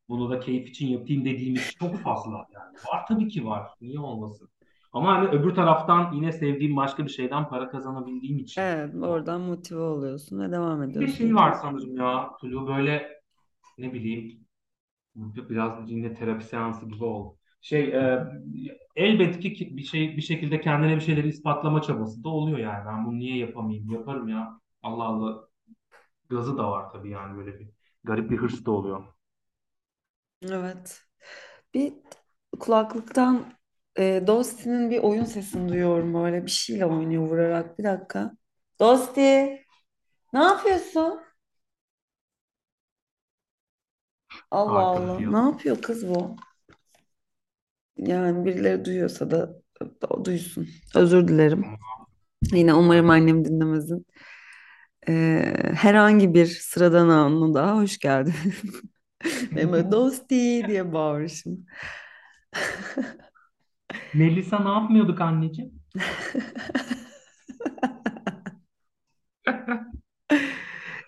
bunu 0.08 0.30
da 0.30 0.40
keyif 0.40 0.68
için 0.68 0.86
yapayım 0.88 1.24
dediğim 1.24 1.54
iş 1.54 1.70
çok 1.80 2.00
fazla 2.00 2.46
yani. 2.54 2.74
Var 2.92 3.06
tabii 3.08 3.28
ki 3.28 3.46
var. 3.46 3.70
Niye 3.80 3.98
olmasın? 4.00 4.48
Ama 4.92 5.14
hani 5.14 5.28
öbür 5.28 5.54
taraftan 5.54 6.12
yine 6.12 6.32
sevdiğim 6.32 6.76
başka 6.76 7.04
bir 7.04 7.10
şeyden 7.10 7.48
para 7.48 7.70
kazanabildiğim 7.70 8.38
için. 8.38 8.62
Evet 8.62 8.94
oradan 8.94 9.40
motive 9.40 9.80
oluyorsun 9.80 10.40
ve 10.40 10.52
devam 10.52 10.82
Bir 10.88 11.00
de 11.00 11.06
ediyorsun. 11.06 11.16
şey 11.16 11.34
var 11.34 11.52
sanırım 11.52 11.96
ya. 11.96 12.30
Tulu 12.40 12.66
böyle 12.68 13.22
ne 13.78 13.92
bileyim 13.92 14.46
biraz 15.16 15.90
yine 15.90 16.14
terapi 16.14 16.44
seansı 16.44 16.86
gibi 16.86 17.04
oldu. 17.04 17.38
Şey 17.60 17.84
e, 17.88 18.26
elbet 18.96 19.40
ki 19.40 19.76
bir 19.76 19.82
şey 19.84 20.16
bir 20.16 20.22
şekilde 20.22 20.60
kendine 20.60 20.96
bir 20.96 21.00
şeyleri 21.00 21.28
ispatlama 21.28 21.82
çabası 21.82 22.24
da 22.24 22.28
oluyor 22.28 22.58
yani. 22.58 22.86
Ben 22.86 23.06
bunu 23.06 23.18
niye 23.18 23.38
yapamayayım? 23.38 23.90
Yaparım 23.92 24.28
ya. 24.28 24.60
Allah 24.82 25.04
Allah. 25.04 25.48
Gazı 26.30 26.58
da 26.58 26.70
var 26.70 26.90
tabii 26.92 27.10
yani 27.10 27.38
böyle 27.38 27.60
bir 27.60 27.68
garip 28.04 28.30
bir 28.30 28.36
hırs 28.38 28.66
da 28.66 28.70
oluyor. 28.70 29.04
Evet. 30.50 31.02
Bir 31.74 31.94
kulaklıktan 32.60 33.52
e, 33.98 34.22
Dosti'nin 34.26 34.90
bir 34.90 34.98
oyun 34.98 35.24
sesini 35.24 35.68
duyuyorum 35.68 36.14
böyle 36.14 36.46
bir 36.46 36.50
şeyle 36.50 36.86
oynuyor 36.86 37.22
vurarak. 37.22 37.78
Bir 37.78 37.84
dakika. 37.84 38.36
Dosti, 38.80 39.22
ne 40.32 40.42
yapıyorsun? 40.42 41.20
Allah 44.50 44.78
Allah. 44.78 45.20
Ne 45.20 45.28
adam. 45.28 45.52
yapıyor 45.52 45.82
kız 45.82 46.08
bu? 46.08 46.36
Yani 47.96 48.44
birileri 48.44 48.84
duyuyorsa 48.84 49.30
da, 49.30 49.62
da 50.02 50.24
duysun. 50.24 50.68
Özür 50.94 51.28
dilerim. 51.28 51.64
Yine 52.52 52.74
umarım 52.74 53.10
annem 53.10 53.44
dinlemezin. 53.44 54.06
E, 55.08 55.12
herhangi 55.74 56.34
bir 56.34 56.46
sıradan 56.46 57.08
anına 57.08 57.54
daha 57.54 57.76
hoş 57.76 57.98
geldin. 57.98 58.34
Böyle 59.52 59.86
dosti 59.92 60.62
diye 60.68 60.92
bağırmışım. 60.92 61.66
Melisa 64.14 64.58
ne 64.58 64.68
yapmıyorduk 64.68 65.20
anneciğim? 65.20 65.72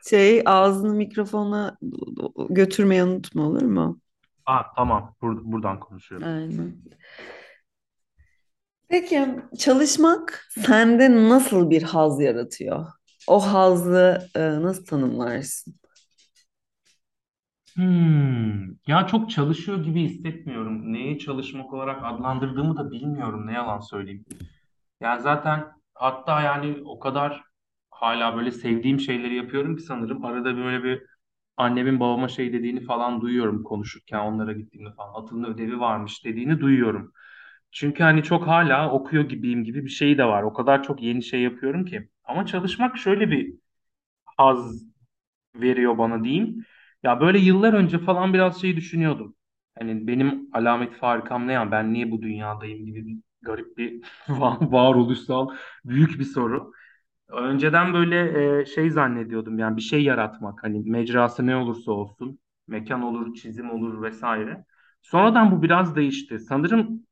Şey 0.08 0.42
ağzını 0.46 0.94
mikrofona 0.94 1.76
götürmeyi 2.50 3.02
unutma 3.04 3.42
olur 3.42 3.62
mu? 3.62 4.00
Aa, 4.46 4.62
tamam. 4.76 5.14
Bur- 5.22 5.52
buradan 5.52 5.80
konuşuyorum. 5.80 6.26
Aynen. 6.28 6.76
Peki 8.88 9.28
çalışmak 9.58 10.46
sende 10.66 11.28
nasıl 11.28 11.70
bir 11.70 11.82
haz 11.82 12.20
yaratıyor? 12.20 12.86
O 13.28 13.52
hazzı 13.52 14.28
e, 14.36 14.40
nasıl 14.40 14.86
tanımlarsın? 14.86 15.74
Hmm. 17.76 18.66
Ya 18.86 19.06
çok 19.06 19.30
çalışıyor 19.30 19.84
gibi 19.84 20.02
hissetmiyorum. 20.02 20.92
Neyi 20.92 21.18
çalışmak 21.18 21.72
olarak 21.72 22.04
adlandırdığımı 22.04 22.76
da 22.76 22.90
bilmiyorum. 22.90 23.46
Ne 23.46 23.52
yalan 23.52 23.80
söyleyeyim. 23.80 24.24
Yani 25.00 25.22
zaten 25.22 25.64
hatta 25.94 26.42
yani 26.42 26.76
o 26.84 26.98
kadar 26.98 27.42
hala 27.90 28.36
böyle 28.36 28.50
sevdiğim 28.50 29.00
şeyleri 29.00 29.36
yapıyorum 29.36 29.76
ki 29.76 29.82
sanırım. 29.82 30.24
Arada 30.24 30.56
böyle 30.56 30.84
bir 30.84 31.02
annemin 31.56 32.00
babama 32.00 32.28
şey 32.28 32.52
dediğini 32.52 32.80
falan 32.84 33.20
duyuyorum 33.20 33.62
konuşurken 33.64 34.18
onlara 34.20 34.52
gittiğimde 34.52 34.90
falan. 34.94 35.22
Atıl'ın 35.24 35.44
ödevi 35.54 35.80
varmış 35.80 36.24
dediğini 36.24 36.60
duyuyorum. 36.60 37.12
Çünkü 37.72 38.02
hani 38.04 38.22
çok 38.22 38.46
hala 38.46 38.92
okuyor 38.92 39.24
gibiyim 39.30 39.64
gibi 39.64 39.84
bir 39.84 39.90
şey 39.90 40.18
de 40.18 40.24
var. 40.24 40.42
O 40.42 40.52
kadar 40.52 40.82
çok 40.82 41.02
yeni 41.02 41.22
şey 41.22 41.42
yapıyorum 41.42 41.84
ki. 41.84 42.10
Ama 42.24 42.46
çalışmak 42.46 42.98
şöyle 42.98 43.30
bir 43.30 43.54
haz 44.26 44.84
veriyor 45.54 45.98
bana 45.98 46.24
diyeyim. 46.24 46.64
Ya 47.02 47.20
böyle 47.20 47.38
yıllar 47.38 47.72
önce 47.72 47.98
falan 47.98 48.34
biraz 48.34 48.60
şey 48.60 48.76
düşünüyordum. 48.76 49.34
Hani 49.78 50.06
benim 50.06 50.48
alamet 50.52 50.94
farikam 50.94 51.46
ne 51.48 51.52
ya? 51.52 51.70
Ben 51.70 51.92
niye 51.92 52.10
bu 52.10 52.22
dünyadayım 52.22 52.86
gibi 52.86 53.06
bir 53.06 53.16
garip 53.42 53.76
bir 53.78 54.02
va- 54.28 54.72
varoluşsal 54.72 55.48
büyük 55.84 56.18
bir 56.18 56.24
soru. 56.24 56.72
Önceden 57.28 57.94
böyle 57.94 58.60
e, 58.62 58.66
şey 58.66 58.90
zannediyordum 58.90 59.58
yani 59.58 59.76
bir 59.76 59.82
şey 59.82 60.04
yaratmak 60.04 60.64
hani 60.64 60.90
mecrası 60.90 61.46
ne 61.46 61.56
olursa 61.56 61.92
olsun 61.92 62.38
mekan 62.68 63.02
olur, 63.02 63.34
çizim 63.34 63.70
olur 63.70 64.02
vesaire. 64.02 64.64
Sonradan 65.02 65.52
bu 65.52 65.62
biraz 65.62 65.96
değişti. 65.96 66.38
Sanırım 66.38 67.06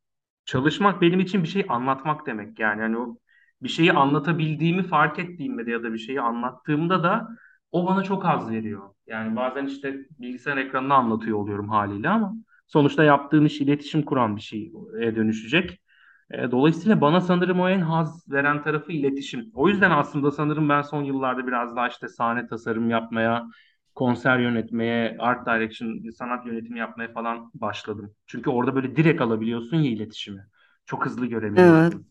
çalışmak 0.46 1.02
benim 1.02 1.20
için 1.20 1.44
bir 1.44 1.48
şey 1.48 1.66
anlatmak 1.68 2.26
demek 2.26 2.60
yani. 2.60 2.82
Hani 2.82 2.98
o 2.98 3.18
bir 3.62 3.70
şeyi 3.70 3.92
anlatabildiğimi 3.94 4.84
fark 4.84 5.20
ettiğimde 5.20 5.66
de 5.66 5.72
ya 5.72 5.84
da 5.84 5.94
bir 5.94 5.98
şeyi 5.98 6.22
anlattığımda 6.22 7.04
da 7.04 7.28
o 7.72 7.86
bana 7.86 8.04
çok 8.04 8.24
haz 8.24 8.50
veriyor. 8.52 8.93
Yani 9.06 9.36
bazen 9.36 9.66
işte 9.66 9.96
bilgisayar 10.18 10.56
ekranında 10.56 10.94
anlatıyor 10.94 11.38
oluyorum 11.38 11.68
haliyle 11.68 12.08
ama 12.08 12.34
sonuçta 12.66 13.04
yaptığım 13.04 13.46
iş 13.46 13.60
iletişim 13.60 14.02
kuran 14.02 14.36
bir 14.36 14.40
şeye 14.40 14.72
dönüşecek. 15.16 15.80
E, 16.30 16.50
Dolayısıyla 16.50 17.00
bana 17.00 17.20
sanırım 17.20 17.60
o 17.60 17.68
en 17.68 17.80
haz 17.80 18.30
veren 18.32 18.62
tarafı 18.62 18.92
iletişim. 18.92 19.50
O 19.54 19.68
yüzden 19.68 19.90
aslında 19.90 20.30
sanırım 20.30 20.68
ben 20.68 20.82
son 20.82 21.02
yıllarda 21.04 21.46
biraz 21.46 21.76
daha 21.76 21.88
işte 21.88 22.08
sahne 22.08 22.46
tasarım 22.46 22.90
yapmaya, 22.90 23.46
konser 23.94 24.38
yönetmeye, 24.38 25.16
art 25.18 25.46
direction, 25.46 26.10
sanat 26.10 26.46
yönetimi 26.46 26.78
yapmaya 26.78 27.12
falan 27.12 27.50
başladım. 27.54 28.14
Çünkü 28.26 28.50
orada 28.50 28.74
böyle 28.74 28.96
direkt 28.96 29.20
alabiliyorsun 29.20 29.76
ya 29.76 29.90
iletişimi. 29.90 30.46
Çok 30.86 31.06
hızlı 31.06 31.26
Evet. 31.56 31.94
görebiliyorsun 31.94 32.06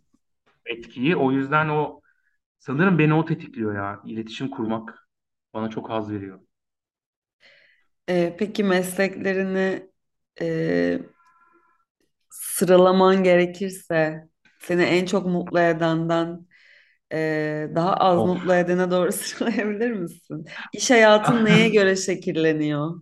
etkiyi. 0.65 1.15
O 1.15 1.31
yüzden 1.31 1.69
o 1.69 2.01
sanırım 2.59 2.99
beni 2.99 3.13
o 3.13 3.25
tetikliyor 3.25 3.75
ya. 3.75 4.01
İletişim 4.05 4.49
kurmak 4.49 5.09
bana 5.53 5.69
çok 5.69 5.89
haz 5.89 6.11
veriyor. 6.11 6.41
E, 8.09 8.35
peki 8.37 8.63
mesleklerini 8.63 9.89
e, 10.41 10.99
sıralaman 12.29 13.23
gerekirse 13.23 14.23
seni 14.59 14.83
en 14.83 15.05
çok 15.05 15.25
mutlu 15.25 15.59
edenden 15.59 16.47
e, 17.13 17.67
daha 17.75 17.93
az 17.95 18.23
Of. 18.23 18.25
mutlu 18.25 18.53
edene 18.55 18.91
doğru 18.91 19.11
sıralayabilir 19.13 19.91
misin? 19.91 20.45
İş 20.73 20.91
hayatın 20.91 21.45
neye 21.45 21.69
göre 21.69 21.95
şekilleniyor? 21.95 23.01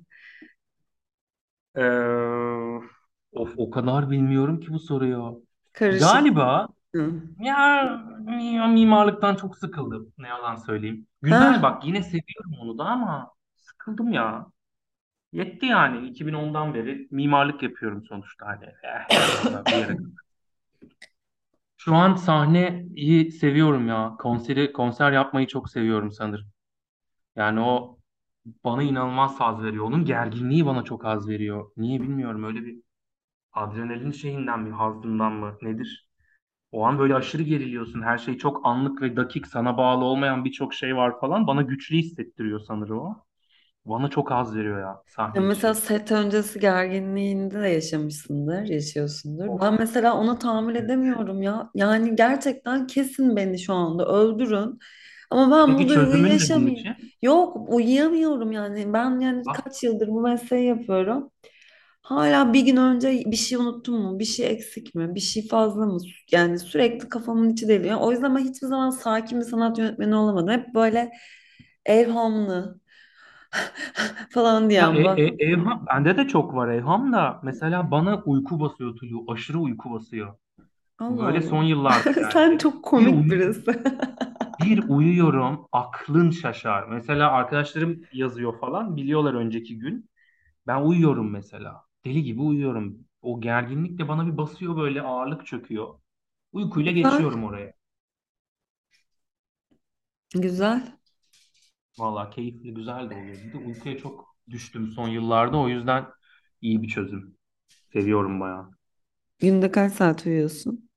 Ee, 1.75 2.51
of 3.34 3.53
o 3.58 3.70
kadar 3.72 4.10
bilmiyorum 4.12 4.60
ki 4.60 4.74
bu 4.74 4.79
soruyu. 4.79 5.43
Karışık. 5.74 6.22
Galiba 6.22 6.67
Hı. 6.96 7.24
Ya, 7.39 7.55
ya 8.55 8.67
mimarlıktan 8.67 9.36
çok 9.36 9.58
sıkıldım. 9.58 10.13
Ne 10.17 10.27
yalan 10.27 10.55
söyleyeyim. 10.55 11.08
Güzel 11.24 11.62
Ha, 11.62 11.63
bak 11.63 11.86
yine 11.86 12.03
seviyorum 12.03 12.53
onu 12.62 12.77
da 12.79 12.86
ama 12.86 13.31
sıkıldım 13.58 14.13
ya. 14.13 14.48
Yetti 15.31 15.65
yani 15.65 16.07
2010'dan 16.07 16.73
beri 16.73 17.07
mimarlık 17.11 17.63
yapıyorum 17.63 18.03
sonuçta 18.03 18.45
hani. 18.47 18.65
Şu 21.77 21.95
an 21.95 22.15
sahneyi 22.15 23.31
seviyorum 23.31 23.88
ya. 23.88 24.15
Konseri 24.19 24.73
konser 24.73 25.11
yapmayı 25.11 25.47
çok 25.47 25.69
seviyorum 25.69 26.11
sanırım. 26.11 26.47
Yani 27.35 27.59
o 27.59 28.00
bana 28.63 28.83
inanılmaz 28.83 29.39
haz 29.39 29.63
veriyor. 29.63 29.85
Onun 29.85 30.05
gerginliği 30.05 30.65
bana 30.65 30.83
çok 30.83 31.03
haz 31.05 31.29
veriyor. 31.29 31.71
Niye 31.77 32.01
bilmiyorum 32.01 32.43
öyle 32.43 32.65
bir 32.65 32.83
adrenalin 33.53 34.11
şeyinden 34.11 34.59
mi, 34.61 34.71
hazzından 34.71 35.33
mı 35.33 35.57
nedir? 35.61 36.09
O 36.71 36.85
an 36.85 37.00
böyle 37.00 37.15
aşırı 37.15 37.43
geriliyorsun. 37.43 38.01
Her 38.03 38.17
şey 38.17 38.38
çok 38.38 38.65
anlık 38.67 39.01
ve 39.01 39.15
dakik. 39.15 39.47
Sana 39.47 39.77
bağlı 39.77 40.05
olmayan 40.05 40.45
birçok 40.45 40.73
şey 40.73 40.95
var 40.95 41.19
falan. 41.21 41.47
Bana 41.47 41.61
güçlü 41.61 41.97
hissettiriyor 41.97 42.59
sanırım 42.59 43.00
o. 43.00 43.25
Bana 43.85 44.09
çok 44.09 44.31
haz 44.31 44.55
veriyor 44.55 44.79
ya 44.81 45.03
ya 45.33 45.41
sahne 45.41 45.41
mesela 45.41 45.73
işi. 45.73 45.75
set 45.75 46.11
öncesi 46.11 46.59
gerginliğinde 46.59 47.61
de 47.61 47.67
yaşamışsındır, 47.67 48.65
yaşıyorsundur. 48.67 49.45
Of. 49.45 49.61
Ben 49.61 49.75
mesela 49.79 50.13
ona 50.17 50.39
tahammül 50.39 50.75
edemiyorum 50.75 51.41
ya. 51.41 51.69
Yani 51.75 52.15
gerçekten 52.15 52.88
kesin 52.88 53.35
beni 53.35 53.59
şu 53.59 53.73
anda 53.73 54.05
öldürün. 54.07 54.79
Ama 55.31 55.57
ben 55.57 55.77
bu 55.77 55.77
Peki 55.77 55.89
duyguyu 55.89 56.23
çözümün 56.27 56.29
ne 56.39 56.39
bunun 56.55 56.67
yaşamayayım. 56.67 56.77
için? 56.77 56.95
Yok, 57.21 57.57
uyuyamıyorum 57.69 58.51
yani. 58.51 58.93
Ben 58.93 59.19
yani 59.19 59.43
Bak, 59.45 59.61
kaç 59.63 59.83
yıldır 59.83 60.07
bu 60.07 60.21
mesleği 60.21 60.67
yapıyorum. 60.67 61.31
Hala 62.01 62.53
bir 62.53 62.61
gün 62.65 62.77
önce 62.77 63.23
bir 63.27 63.35
şey 63.38 63.57
unuttum 63.57 63.95
mu? 64.01 64.19
Bir 64.19 64.25
şey 64.25 64.47
eksik 64.51 64.95
mi? 64.95 65.15
Bir 65.15 65.19
şey 65.19 65.47
fazla 65.47 65.85
mı? 65.85 65.97
Yani 66.31 66.59
sürekli 66.59 67.09
kafamın 67.09 67.50
içi 67.50 67.67
deliyor. 67.67 67.97
O 68.01 68.11
yüzden 68.11 68.35
ben 68.35 68.41
hiçbir 68.41 68.67
zaman 68.67 68.89
sakin 68.89 69.39
bir 69.41 69.45
sanat 69.45 69.77
yönetmeni 69.79 70.15
olamadım. 70.15 70.50
Hep 70.50 70.73
böyle 70.75 71.11
evhamlı 71.85 72.80
falan 74.29 74.70
ya 74.77 74.88
diyen 74.89 74.96
e, 74.96 75.01
bak. 75.03 75.22
e, 75.22 75.46
evham, 75.46 75.86
bende 75.88 76.17
de 76.17 76.27
çok 76.27 76.55
var 76.55 76.67
evham 76.70 77.13
da 77.13 77.39
mesela 77.43 77.91
bana 77.91 78.24
uyku 78.25 78.60
basıyor 78.60 78.96
Tulu. 78.96 79.31
Aşırı 79.31 79.60
uyku 79.60 79.91
basıyor. 79.93 80.36
Allah 81.00 81.25
böyle 81.25 81.41
Allah. 81.41 81.41
son 81.41 81.63
yıllarda 81.63 82.12
Sen 82.34 82.51
geldi. 82.51 82.58
çok 82.58 82.84
Bir 82.98 83.08
komik 83.08 83.08
uyu 83.08 83.31
birisi. 83.31 83.84
bir 84.60 84.84
uyuyorum 84.89 85.67
aklın 85.72 86.31
şaşar. 86.31 86.88
Mesela 86.88 87.31
arkadaşlarım 87.31 88.01
yazıyor 88.13 88.60
falan 88.60 88.96
biliyorlar 88.98 89.34
önceki 89.34 89.79
gün. 89.79 90.10
Ben 90.67 90.81
uyuyorum 90.84 91.31
mesela. 91.31 91.86
Deli 92.05 92.24
gibi 92.24 92.41
uyuyorum. 92.41 93.00
O 93.22 93.41
gerginlik 93.41 94.00
de 94.00 94.08
bana 94.08 94.27
bir 94.27 94.38
basıyor 94.38 94.77
böyle 94.77 95.01
ağırlık 95.01 95.48
çöküyor. 95.48 95.96
Uykuyla 96.53 96.91
Güzel. 97.01 97.12
geçiyorum 97.12 97.46
oraya. 97.46 97.74
Güzel. 100.34 100.98
Vallahi 101.98 102.29
keyifli, 102.36 102.74
güzel 102.74 103.10
de 103.10 103.13
oluyor. 103.13 103.43
Bir 103.43 103.51
de 103.53 103.57
uykuya 103.57 103.98
çok 103.98 104.36
düştüm 104.50 104.88
son 104.91 105.07
yıllarda. 105.07 105.57
O 105.57 105.69
yüzden 105.69 106.05
iyi 106.62 106.81
bir 106.81 106.88
çözüm. 106.88 107.38
Seviyorum 107.93 108.39
bayağı. 108.39 108.71
Günde 109.39 109.71
kaç 109.71 109.93
saat 109.93 110.25
uyuyorsun? 110.25 110.89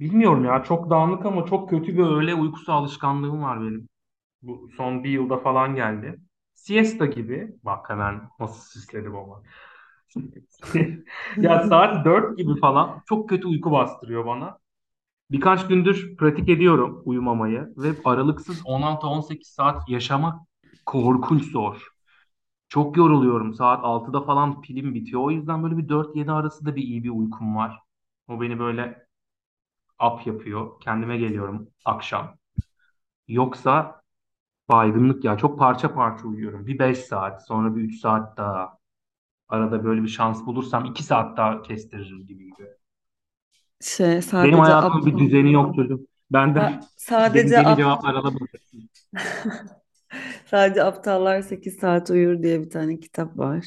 Bilmiyorum 0.00 0.44
ya 0.44 0.62
çok 0.62 0.90
dağınık 0.90 1.26
ama 1.26 1.46
çok 1.46 1.70
kötü 1.70 1.94
bir 1.98 2.02
öğle 2.02 2.34
uykusu 2.34 2.72
alışkanlığım 2.72 3.42
var 3.42 3.60
benim. 3.60 3.88
Bu 4.42 4.70
son 4.76 5.04
bir 5.04 5.10
yılda 5.10 5.38
falan 5.38 5.74
geldi. 5.74 6.20
Siesta 6.54 7.06
gibi. 7.06 7.56
Bak 7.64 7.90
hemen 7.90 8.30
nasıl 8.40 8.62
süsledim 8.80 9.16
ama. 9.16 9.42
Ya 11.40 11.66
saat 11.68 12.04
4 12.04 12.38
gibi 12.38 12.60
falan 12.60 13.02
çok 13.08 13.28
kötü 13.28 13.46
uyku 13.48 13.70
bastırıyor 13.72 14.26
bana. 14.26 14.58
Birkaç 15.30 15.66
gündür 15.68 16.16
pratik 16.16 16.48
ediyorum 16.48 17.02
uyumamayı 17.04 17.74
ve 17.76 17.94
aralıksız 18.04 18.62
16-18 18.64 19.48
saat 19.48 19.88
yaşamak 19.88 20.40
korkunç 20.86 21.52
zor. 21.52 21.88
Çok 22.68 22.96
yoruluyorum. 22.96 23.54
Saat 23.54 23.84
6'da 23.84 24.20
falan 24.22 24.62
pilim 24.62 24.94
bitiyor. 24.94 25.22
O 25.22 25.30
yüzden 25.30 25.62
böyle 25.62 25.78
bir 25.78 25.88
4-7 25.88 26.32
arası 26.32 26.66
da 26.66 26.76
bir 26.76 26.82
iyi 26.82 27.04
bir 27.04 27.10
uykum 27.10 27.56
var. 27.56 27.80
O 28.28 28.40
beni 28.40 28.58
böyle 28.58 29.06
up 30.02 30.26
yapıyor. 30.26 30.80
Kendime 30.80 31.18
geliyorum 31.18 31.68
akşam. 31.84 32.36
Yoksa 33.28 34.02
baygınlık 34.70 35.24
ya. 35.24 35.38
Çok 35.38 35.58
parça 35.58 35.94
parça 35.94 36.28
uyuyorum. 36.28 36.66
Bir 36.66 36.78
5 36.78 36.98
saat, 36.98 37.46
sonra 37.46 37.76
bir 37.76 37.82
3 37.82 38.00
saat 38.00 38.36
daha. 38.36 38.78
Arada 39.48 39.84
böyle 39.84 40.02
bir 40.02 40.08
şans 40.08 40.46
bulursam 40.46 40.86
2 40.86 41.02
saat 41.02 41.36
daha 41.38 41.62
kestiririm 41.62 42.26
gibi 42.26 42.44
gibi. 42.46 42.68
Şey 43.80 44.22
Benim 44.42 44.58
sadece 44.58 44.60
hayatımın 44.60 45.06
bir 45.06 45.18
düzeni 45.18 45.52
yok 45.52 45.74
çocuğum. 45.76 46.06
Benden 46.30 46.80
deli 47.34 47.44
sadece 47.46 47.56
deli 47.56 47.66
ap 47.66 47.76
cevaplar 47.76 48.14
alabilirsin. 48.14 48.90
Sadece 50.46 50.84
Aptallar 50.84 51.42
8 51.42 51.76
Saat 51.76 52.10
Uyur 52.10 52.42
diye 52.42 52.60
bir 52.62 52.70
tane 52.70 53.00
kitap 53.00 53.38
var. 53.38 53.66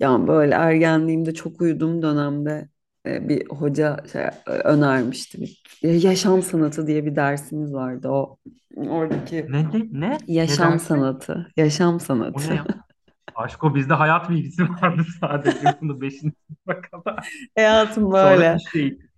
Yani 0.00 0.28
böyle 0.28 0.54
ergenliğimde 0.54 1.34
çok 1.34 1.60
uyuduğum 1.60 2.02
dönemde 2.02 2.68
e, 3.06 3.28
bir 3.28 3.46
hoca 3.50 3.96
şey, 4.12 4.22
e, 4.24 4.30
önermişti. 4.50 5.40
Bir- 5.40 5.62
Yaşam 5.82 6.42
sanatı 6.42 6.86
diye 6.86 7.06
bir 7.06 7.16
dersimiz 7.16 7.72
vardı. 7.74 8.08
O 8.08 8.38
oradaki 8.76 9.46
Ne 9.46 9.62
ne 9.72 9.88
ne? 9.92 10.18
Ne 10.46 10.58
yaşam 10.58 10.60
dersi? 10.60 10.84
sanatı, 10.84 11.48
yaşam 11.56 12.00
O 12.32 12.40
ne 12.46 12.50
sanatı. 12.50 12.54
ya? 12.54 12.68
Aşko 13.34 13.74
bizde 13.74 13.94
hayat 13.94 14.30
bilgisi 14.30 14.70
vardı 14.70 15.02
sadece 15.20 15.80
bunu 15.80 16.00
beşinci 16.00 16.36
sınıfa 16.48 16.82
kadar. 16.82 17.24
Hayatım 17.54 18.12
Sonra 18.14 18.42
böyle. 18.42 18.56
iş 18.56 18.74
eğitimi. 18.74 19.09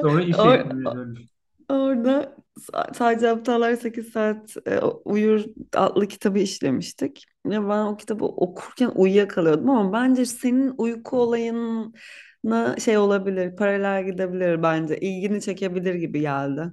Sonra 0.00 0.22
iş 0.22 0.36
or- 0.38 0.94
dönmüş. 0.94 1.26
orada 1.68 2.36
sa- 2.60 2.94
sadece 2.94 3.30
Aptallar 3.30 3.74
8 3.76 4.08
Saat 4.12 4.56
e, 4.66 4.78
Uyur 4.80 5.44
adlı 5.74 6.08
kitabı 6.08 6.38
işlemiştik. 6.38 7.24
Ya 7.46 7.68
ben 7.68 7.86
o 7.86 7.96
kitabı 7.96 8.24
okurken 8.24 8.92
uyuyakalıyordum 8.94 9.70
ama 9.70 9.92
bence 9.92 10.26
senin 10.26 10.74
uyku 10.78 11.20
olayına 11.22 12.76
şey 12.80 12.98
olabilir, 12.98 13.56
paralel 13.56 14.06
gidebilir 14.06 14.62
bence. 14.62 14.98
İlgini 15.00 15.40
çekebilir 15.42 15.94
gibi 15.94 16.20
geldi. 16.20 16.72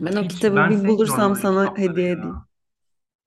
Ben 0.00 0.16
o 0.16 0.22
Hiç 0.24 0.28
kitabı 0.28 0.56
ben 0.56 0.70
bir 0.70 0.76
sevmiyorum 0.76 0.88
bulursam 0.88 1.34
öyle 1.34 1.42
sana 1.42 1.48
kitapları 1.48 1.76
hediye 1.76 2.08
ya. 2.18 2.18
edeyim. 2.18 2.46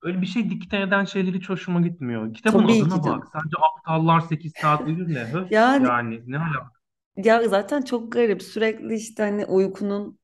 Öyle 0.01 0.21
bir 0.21 0.25
şey 0.25 0.49
dikte 0.49 0.77
eden 0.81 1.05
şeyler 1.05 1.33
hiç 1.33 1.49
hoşuma 1.49 1.81
gitmiyor. 1.81 2.33
Kitabın 2.33 2.63
Tabii 2.63 2.89
ki 2.89 2.89
adına 2.89 3.01
canım. 3.01 3.21
bak. 3.21 3.27
Sence 3.33 3.57
aptallar 3.69 4.19
8 4.19 4.53
saat 4.55 4.87
uyur 4.87 5.07
ne? 5.13 5.19
Höf 5.33 5.49
Yani 5.49 5.85
yani 5.85 6.23
ne 6.31 6.39
alaka? 6.39 6.71
Ya 7.17 7.47
zaten 7.49 7.81
çok 7.81 8.11
garip. 8.11 8.43
Sürekli 8.43 8.95
işte 8.95 9.23
hani 9.23 9.45
uykunun 9.45 10.19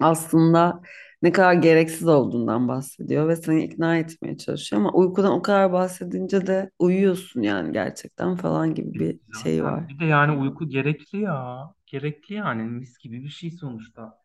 aslında 0.00 0.82
ne 1.22 1.32
kadar 1.32 1.52
gereksiz 1.54 2.08
olduğundan 2.08 2.68
bahsediyor 2.68 3.28
ve 3.28 3.36
seni 3.36 3.64
ikna 3.64 3.96
etmeye 3.98 4.36
çalışıyor 4.38 4.82
ama 4.82 4.92
uykudan 4.92 5.32
o 5.32 5.42
kadar 5.42 5.72
bahsedince 5.72 6.46
de 6.46 6.70
uyuyorsun 6.78 7.42
yani 7.42 7.72
gerçekten 7.72 8.36
falan 8.36 8.74
gibi 8.74 8.98
bir 8.98 9.20
şey 9.32 9.64
Zaten 9.64 9.64
var. 9.64 9.88
bir 9.88 9.98
de 9.98 10.04
yani 10.04 10.32
uyku 10.42 10.68
gerekli 10.68 11.18
ya. 11.20 11.58
Gerekli 11.86 12.34
yani 12.34 12.62
mis 12.62 12.98
gibi 12.98 13.24
bir 13.24 13.28
şey 13.28 13.50
sonuçta. 13.50 14.18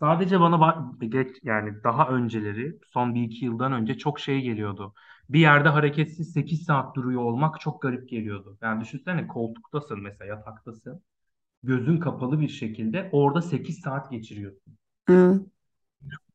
Sadece 0.00 0.40
bana 0.40 0.60
bak 0.60 1.00
geç 1.12 1.36
yani 1.42 1.84
daha 1.84 2.08
önceleri 2.08 2.78
son 2.92 3.14
bir 3.14 3.22
iki 3.22 3.44
yıldan 3.44 3.72
önce 3.72 3.98
çok 3.98 4.20
şey 4.20 4.40
geliyordu. 4.40 4.94
Bir 5.32 5.40
yerde 5.40 5.68
hareketsiz 5.68 6.32
8 6.32 6.64
saat 6.64 6.96
duruyor 6.96 7.22
olmak 7.22 7.60
çok 7.60 7.82
garip 7.82 8.08
geliyordu. 8.08 8.58
Yani 8.62 8.80
düşünsene 8.80 9.26
koltuktasın 9.28 10.00
mesela 10.02 10.28
yataktasın. 10.28 11.02
Gözün 11.62 11.98
kapalı 11.98 12.40
bir 12.40 12.48
şekilde 12.48 13.10
orada 13.12 13.42
8 13.42 13.80
saat 13.80 14.10
geçiriyorsun. 14.10 14.78
Evet. 15.08 15.42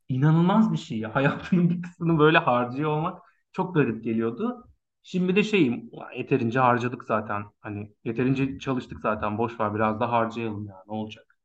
İnanılmaz 0.09 0.71
bir 0.73 0.77
şey 0.77 0.97
ya. 0.99 1.15
Hayatının 1.15 1.69
bir 1.69 1.81
kısmını 1.81 2.19
böyle 2.19 2.37
harcıyor 2.37 2.89
olmak 2.91 3.21
çok 3.51 3.75
garip 3.75 4.03
geliyordu. 4.03 4.67
Şimdi 5.03 5.35
de 5.35 5.43
şeyim 5.43 5.89
yeterince 6.17 6.59
harcadık 6.59 7.03
zaten. 7.03 7.43
Hani 7.59 7.93
yeterince 8.03 8.59
çalıştık 8.59 8.99
zaten. 8.99 9.37
Boş 9.37 9.59
ver 9.59 9.75
biraz 9.75 9.99
da 9.99 10.11
harcayalım 10.11 10.67
ya. 10.67 10.83
Ne 10.87 10.93
olacak? 10.93 11.37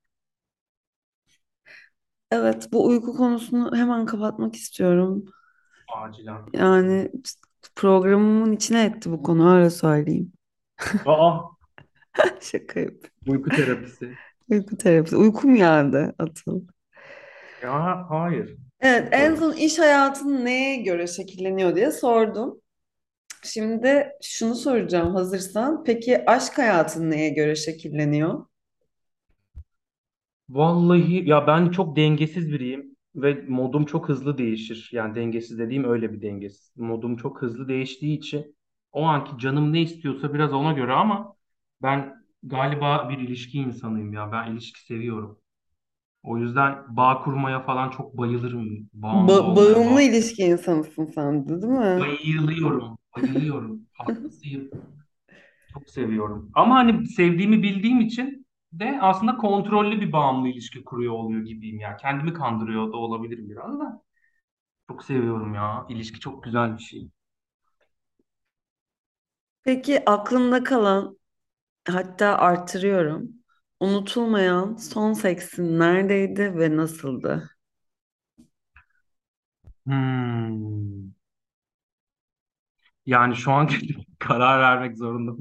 Evet, 2.30 2.68
bu 2.72 2.86
uyku 2.86 3.16
konusunu 3.16 3.76
hemen 3.76 4.06
kapatmak 4.06 4.54
istiyorum. 4.56 5.24
Acilen. 6.02 6.42
Yani 6.52 7.10
programımın 7.76 8.52
içine 8.52 8.84
etti 8.84 9.10
bu 9.12 9.22
konu 9.22 9.54
öyle 9.56 9.70
söyleyeyim. 9.70 10.32
Aa, 11.04 11.52
Şaka 12.40 12.80
yapıyorum. 12.80 13.10
uyku 13.26 13.50
terapisi. 13.50 14.18
Uyku 14.50 14.76
terapisi. 14.76 15.16
Uykum 15.16 15.54
geldi 15.56 16.12
Atıl. 16.18 16.60
Ya 17.62 18.06
hayır. 18.10 18.56
Evet, 18.80 19.08
en 19.12 19.34
son 19.34 19.52
iş 19.52 19.78
hayatın 19.78 20.44
neye 20.44 20.76
göre 20.76 21.06
şekilleniyor 21.06 21.76
diye 21.76 21.90
sordum. 21.92 22.60
Şimdi 23.44 24.10
şunu 24.22 24.54
soracağım 24.54 25.14
hazırsan. 25.14 25.84
Peki 25.84 26.24
aşk 26.30 26.58
hayatın 26.58 27.10
neye 27.10 27.30
göre 27.30 27.56
şekilleniyor? 27.56 28.46
Vallahi 30.48 31.28
ya 31.28 31.46
ben 31.46 31.70
çok 31.70 31.96
dengesiz 31.96 32.52
biriyim 32.52 32.91
ve 33.14 33.44
modum 33.48 33.84
çok 33.86 34.08
hızlı 34.08 34.38
değişir. 34.38 34.90
Yani 34.92 35.14
dengesiz 35.14 35.58
dediğim 35.58 35.84
öyle 35.84 36.12
bir 36.12 36.22
dengesiz. 36.22 36.72
Modum 36.76 37.16
çok 37.16 37.42
hızlı 37.42 37.68
değiştiği 37.68 38.18
için 38.18 38.56
o 38.92 39.02
anki 39.04 39.38
canım 39.38 39.72
ne 39.72 39.82
istiyorsa 39.82 40.34
biraz 40.34 40.52
ona 40.52 40.72
göre 40.72 40.92
ama 40.92 41.36
ben 41.82 42.14
galiba 42.42 43.08
bir 43.10 43.18
ilişki 43.18 43.58
insanıyım 43.58 44.12
ya. 44.12 44.32
Ben 44.32 44.52
ilişki 44.52 44.80
seviyorum. 44.84 45.38
O 46.22 46.38
yüzden 46.38 46.96
bağ 46.96 47.22
kurmaya 47.24 47.60
falan 47.64 47.90
çok 47.90 48.18
bayılırım. 48.18 48.90
Bağımlı 48.94 49.28
Ba- 49.28 49.42
olmaya 49.42 49.56
bağımlı 49.56 49.82
bağ. 49.84 50.02
ilişki 50.02 50.42
insanısın 50.42 51.06
sen 51.14 51.48
de, 51.48 51.62
değil 51.62 51.72
mi? 51.72 52.06
Bayılıyorum. 52.06 52.98
Bayılıyorum. 53.16 53.86
Hastasıyım. 53.92 54.70
Çok 55.66 55.90
seviyorum. 55.90 56.50
Ama 56.54 56.74
hani 56.76 57.06
sevdiğimi 57.08 57.62
bildiğim 57.62 58.00
için 58.00 58.41
de 58.72 58.98
aslında 59.00 59.36
kontrollü 59.36 60.00
bir 60.00 60.12
bağımlı 60.12 60.48
ilişki 60.48 60.84
kuruyor 60.84 61.12
oluyor 61.14 61.40
gibiyim 61.44 61.80
ya. 61.80 61.96
Kendimi 61.96 62.32
kandırıyor 62.32 62.92
da 62.92 62.96
olabilirim 62.96 63.50
biraz 63.50 63.78
da. 63.80 64.02
Çok 64.88 65.04
seviyorum 65.04 65.54
ya. 65.54 65.86
İlişki 65.90 66.20
çok 66.20 66.44
güzel 66.44 66.78
bir 66.78 66.82
şey. 66.82 67.10
Peki 69.62 70.02
aklında 70.10 70.64
kalan, 70.64 71.18
hatta 71.88 72.38
artırıyorum, 72.38 73.32
unutulmayan 73.80 74.76
son 74.76 75.12
seksin 75.12 75.78
neredeydi 75.80 76.58
ve 76.58 76.76
nasıldı? 76.76 77.50
Hmm. 79.86 81.12
Yani 83.06 83.36
şu 83.36 83.52
an 83.52 83.68
karar 84.18 84.60
vermek 84.60 84.96
zorunda? 84.98 85.32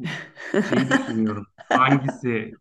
Şeyi 0.59 0.89
düşünüyorum. 0.89 1.47
Hangisi 1.71 2.59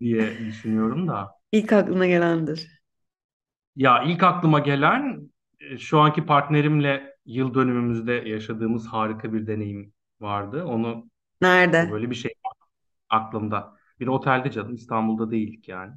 diye 0.00 0.38
düşünüyorum 0.46 1.08
da. 1.08 1.40
İlk 1.52 1.72
aklına 1.72 2.06
gelendir. 2.06 2.80
Ya 3.76 4.02
ilk 4.02 4.22
aklıma 4.22 4.58
gelen 4.58 5.30
e, 5.60 5.78
şu 5.78 5.98
anki 6.00 6.26
partnerimle 6.26 7.16
yıl 7.26 7.54
dönümümüzde 7.54 8.12
yaşadığımız 8.12 8.86
harika 8.86 9.32
bir 9.32 9.46
deneyim 9.46 9.94
vardı. 10.20 10.64
Onu 10.64 11.10
Nerede? 11.40 11.90
böyle 11.90 12.10
bir 12.10 12.14
şey 12.16 12.34
aklımda. 13.10 13.76
Bir 14.00 14.06
otelde 14.08 14.50
canım 14.52 14.74
İstanbul'da 14.74 15.30
değildik 15.30 15.68
yani. 15.68 15.92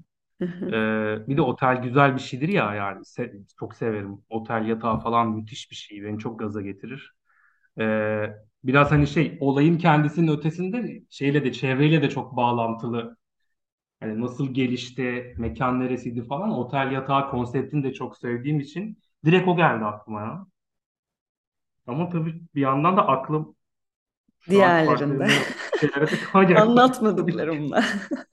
Ee, 0.73 1.17
bir 1.27 1.37
de 1.37 1.41
otel 1.41 1.83
güzel 1.83 2.15
bir 2.15 2.21
şeydir 2.21 2.49
ya 2.49 2.75
yani 2.75 2.99
Se- 3.01 3.43
çok 3.59 3.75
severim. 3.75 4.25
Otel 4.29 4.67
yatağı 4.67 4.99
falan 5.01 5.31
müthiş 5.31 5.71
bir 5.71 5.77
şey. 5.77 6.03
Beni 6.05 6.19
çok 6.19 6.39
gaza 6.39 6.61
getirir. 6.61 7.13
Ee, 7.79 8.25
biraz 8.63 8.91
hani 8.91 9.07
şey 9.07 9.37
olayın 9.41 9.77
kendisinin 9.77 10.27
ötesinde 10.37 11.03
şeyle 11.09 11.43
de 11.45 11.53
çevreyle 11.53 12.01
de 12.01 12.09
çok 12.09 12.35
bağlantılı. 12.37 13.17
Hani 13.99 14.21
nasıl 14.21 14.53
gelişti, 14.53 15.35
mekan 15.37 15.79
neresiydi 15.79 16.23
falan. 16.27 16.51
Otel 16.51 16.91
yatağı 16.91 17.29
konseptini 17.31 17.83
de 17.83 17.93
çok 17.93 18.17
sevdiğim 18.17 18.59
için 18.59 18.99
direkt 19.25 19.47
o 19.47 19.57
geldi 19.57 19.85
aklıma 19.85 20.21
ya. 20.21 20.47
Ama 21.87 22.09
tabii 22.09 22.41
bir 22.55 22.61
yandan 22.61 22.97
da 22.97 23.07
aklım 23.07 23.55
Diğerlerinde. 24.49 25.45
Anlatmadıklarımda. 26.55 27.83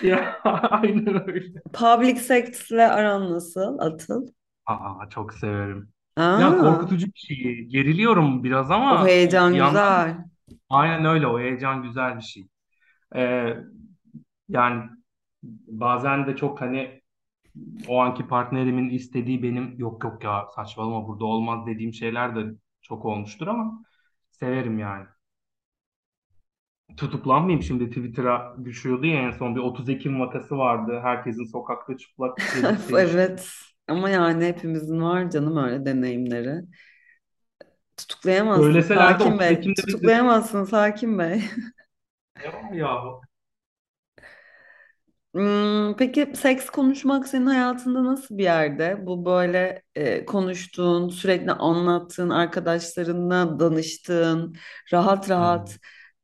Ya 0.00 0.40
aynen 0.42 1.28
öyle. 1.28 1.62
Public 1.72 2.16
sex'le 2.20 2.72
aran 2.78 3.32
nasıl 3.32 3.78
Atıl? 3.78 4.26
Aa, 4.66 5.08
çok 5.10 5.34
severim. 5.34 5.92
Ya 6.32 6.58
Aa, 6.58 6.58
korkutucu 6.58 7.06
bir 7.06 7.18
şey. 7.18 7.64
Geriliyorum 7.64 8.44
biraz 8.44 8.70
o 8.90 8.98
ama 8.98 9.16
bir 9.50 9.56
heyecan 9.56 9.58
yandan 9.58 10.04
güzel. 10.04 10.24
aynen 10.70 11.04
öyle. 11.04 11.26
O 11.26 11.40
heyecan 11.40 11.82
güzel 11.82 12.16
bir 12.16 12.22
şey. 12.22 12.48
Ee, 13.16 13.56
yani 14.48 14.90
bazen 15.68 16.26
de 16.26 16.36
çok 16.36 16.60
hani 16.60 17.02
o 17.88 18.00
anki 18.02 18.28
partnerimin 18.28 18.90
istediği 18.90 19.42
benim 19.44 19.78
yok 19.80 20.04
yok 20.04 20.24
ya 20.24 20.46
saçmalama 20.56 21.08
burada 21.08 21.24
olmaz 21.24 21.66
dediğim 21.66 21.94
şeyler 21.94 22.36
de 22.36 22.54
çok 22.82 23.04
olmuştur 23.04 23.46
ama 23.46 23.84
severim 24.30 24.78
yani. 24.78 25.06
Tutuklanmayayım 26.96 27.62
şimdi 27.62 27.88
Twitter'a 27.88 28.56
düşüyordu 28.64 29.06
ya 29.06 29.20
en 29.22 29.30
son 29.30 29.56
bir 29.56 29.60
30 29.60 29.88
Ekim 29.88 30.20
vakası 30.20 30.58
vardı. 30.58 31.00
Herkesin 31.02 31.44
sokakta 31.44 31.96
çıplak 31.96 32.38
gezip. 32.52 32.80
Evet. 32.90 33.75
Ama 33.88 34.10
yani 34.10 34.44
hepimizin 34.46 35.02
var 35.02 35.30
canım 35.30 35.56
öyle 35.56 35.86
deneyimleri. 35.86 36.62
Tutuklayamazsınız 37.96 38.90
Söyleseler 38.90 39.18
de 39.18 39.22
Hakim 39.22 39.24
30 39.24 39.50
Bey. 39.50 39.50
Ekim'de 39.50 39.86
biz 39.86 40.02
de 40.02 40.08
Tutuklayamazsınız 40.08 40.72
Hakim 40.72 41.18
Bey. 41.18 41.42
ne 42.36 42.52
var 42.52 42.72
ya 42.72 43.20
Hmm, 45.36 45.96
peki 45.96 46.32
seks 46.36 46.70
konuşmak 46.70 47.28
senin 47.28 47.46
hayatında 47.46 48.04
nasıl 48.04 48.38
bir 48.38 48.42
yerde? 48.44 49.06
Bu 49.06 49.24
böyle 49.26 49.82
e, 49.94 50.24
konuştuğun, 50.26 51.08
sürekli 51.08 51.52
anlattığın, 51.52 52.30
arkadaşlarınla 52.30 53.60
danıştığın, 53.60 54.56
rahat 54.92 55.30
Hmm. 55.36 55.36
rahat 55.36 55.78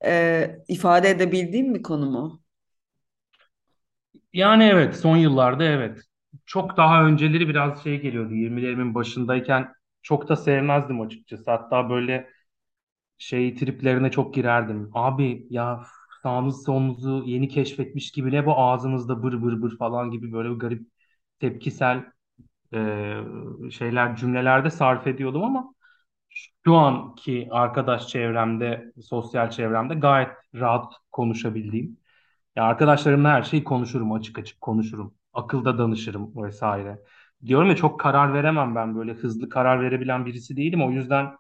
e, 0.05 0.57
ifade 0.69 1.11
edebildiğin 1.11 1.75
bir 1.75 1.83
konu 1.83 2.11
mu? 2.11 2.43
Yani 4.33 4.65
evet 4.65 4.97
son 4.97 5.17
yıllarda 5.17 5.65
evet. 5.65 6.01
Çok 6.47 6.77
daha 6.77 7.05
önceleri 7.07 7.49
biraz 7.49 7.83
şey 7.85 8.01
geliyordu. 8.01 8.35
20'lerimin 8.35 8.95
başındayken 8.95 9.73
çok 10.03 10.29
da 10.29 10.37
sevmezdim 10.37 11.01
açıkçası. 11.01 11.51
Hatta 11.51 11.91
böyle 11.91 12.31
şey 13.19 13.55
triplerine 13.57 14.11
çok 14.11 14.35
girerdim. 14.35 14.91
Abi 14.95 15.47
ya 15.51 15.85
sağımız 16.23 16.65
solumuzu 16.65 17.25
yeni 17.27 17.49
keşfetmiş 17.49 18.13
gibi 18.13 18.33
ne 18.33 18.47
bu 18.47 18.59
ağzımızda 18.61 19.23
bır 19.23 19.43
bır 19.43 19.63
bır 19.63 19.79
falan 19.79 20.11
gibi 20.11 20.33
böyle 20.33 20.51
bir 20.51 20.57
garip 20.61 20.89
tepkisel 21.41 22.05
e, 22.75 23.71
şeyler 23.71 24.17
cümlelerde 24.17 24.71
sarf 24.71 25.07
ediyordum 25.07 25.45
ama 25.45 25.75
şu 26.65 26.75
anki 26.77 27.49
arkadaş 27.51 28.09
çevremde, 28.09 28.93
sosyal 29.03 29.51
çevremde 29.51 29.95
gayet 29.95 30.31
rahat 30.55 30.95
konuşabildiğim. 31.13 31.99
Ya 32.57 32.65
arkadaşlarımla 32.65 33.31
her 33.31 33.43
şeyi 33.43 33.65
konuşurum, 33.65 34.13
açık 34.13 34.39
açık 34.39 34.61
konuşurum. 34.63 35.15
Akılda 35.33 35.79
danışırım 35.79 36.43
vesaire. 36.45 36.99
Diyorum 37.47 37.69
ya 37.69 37.77
çok 37.77 38.01
karar 38.01 38.35
veremem 38.35 38.75
ben 38.75 38.97
böyle 38.97 39.13
hızlı 39.15 39.49
karar 39.49 39.81
verebilen 39.83 40.27
birisi 40.27 40.57
değilim. 40.57 40.83
O 40.87 40.91
yüzden 40.91 41.37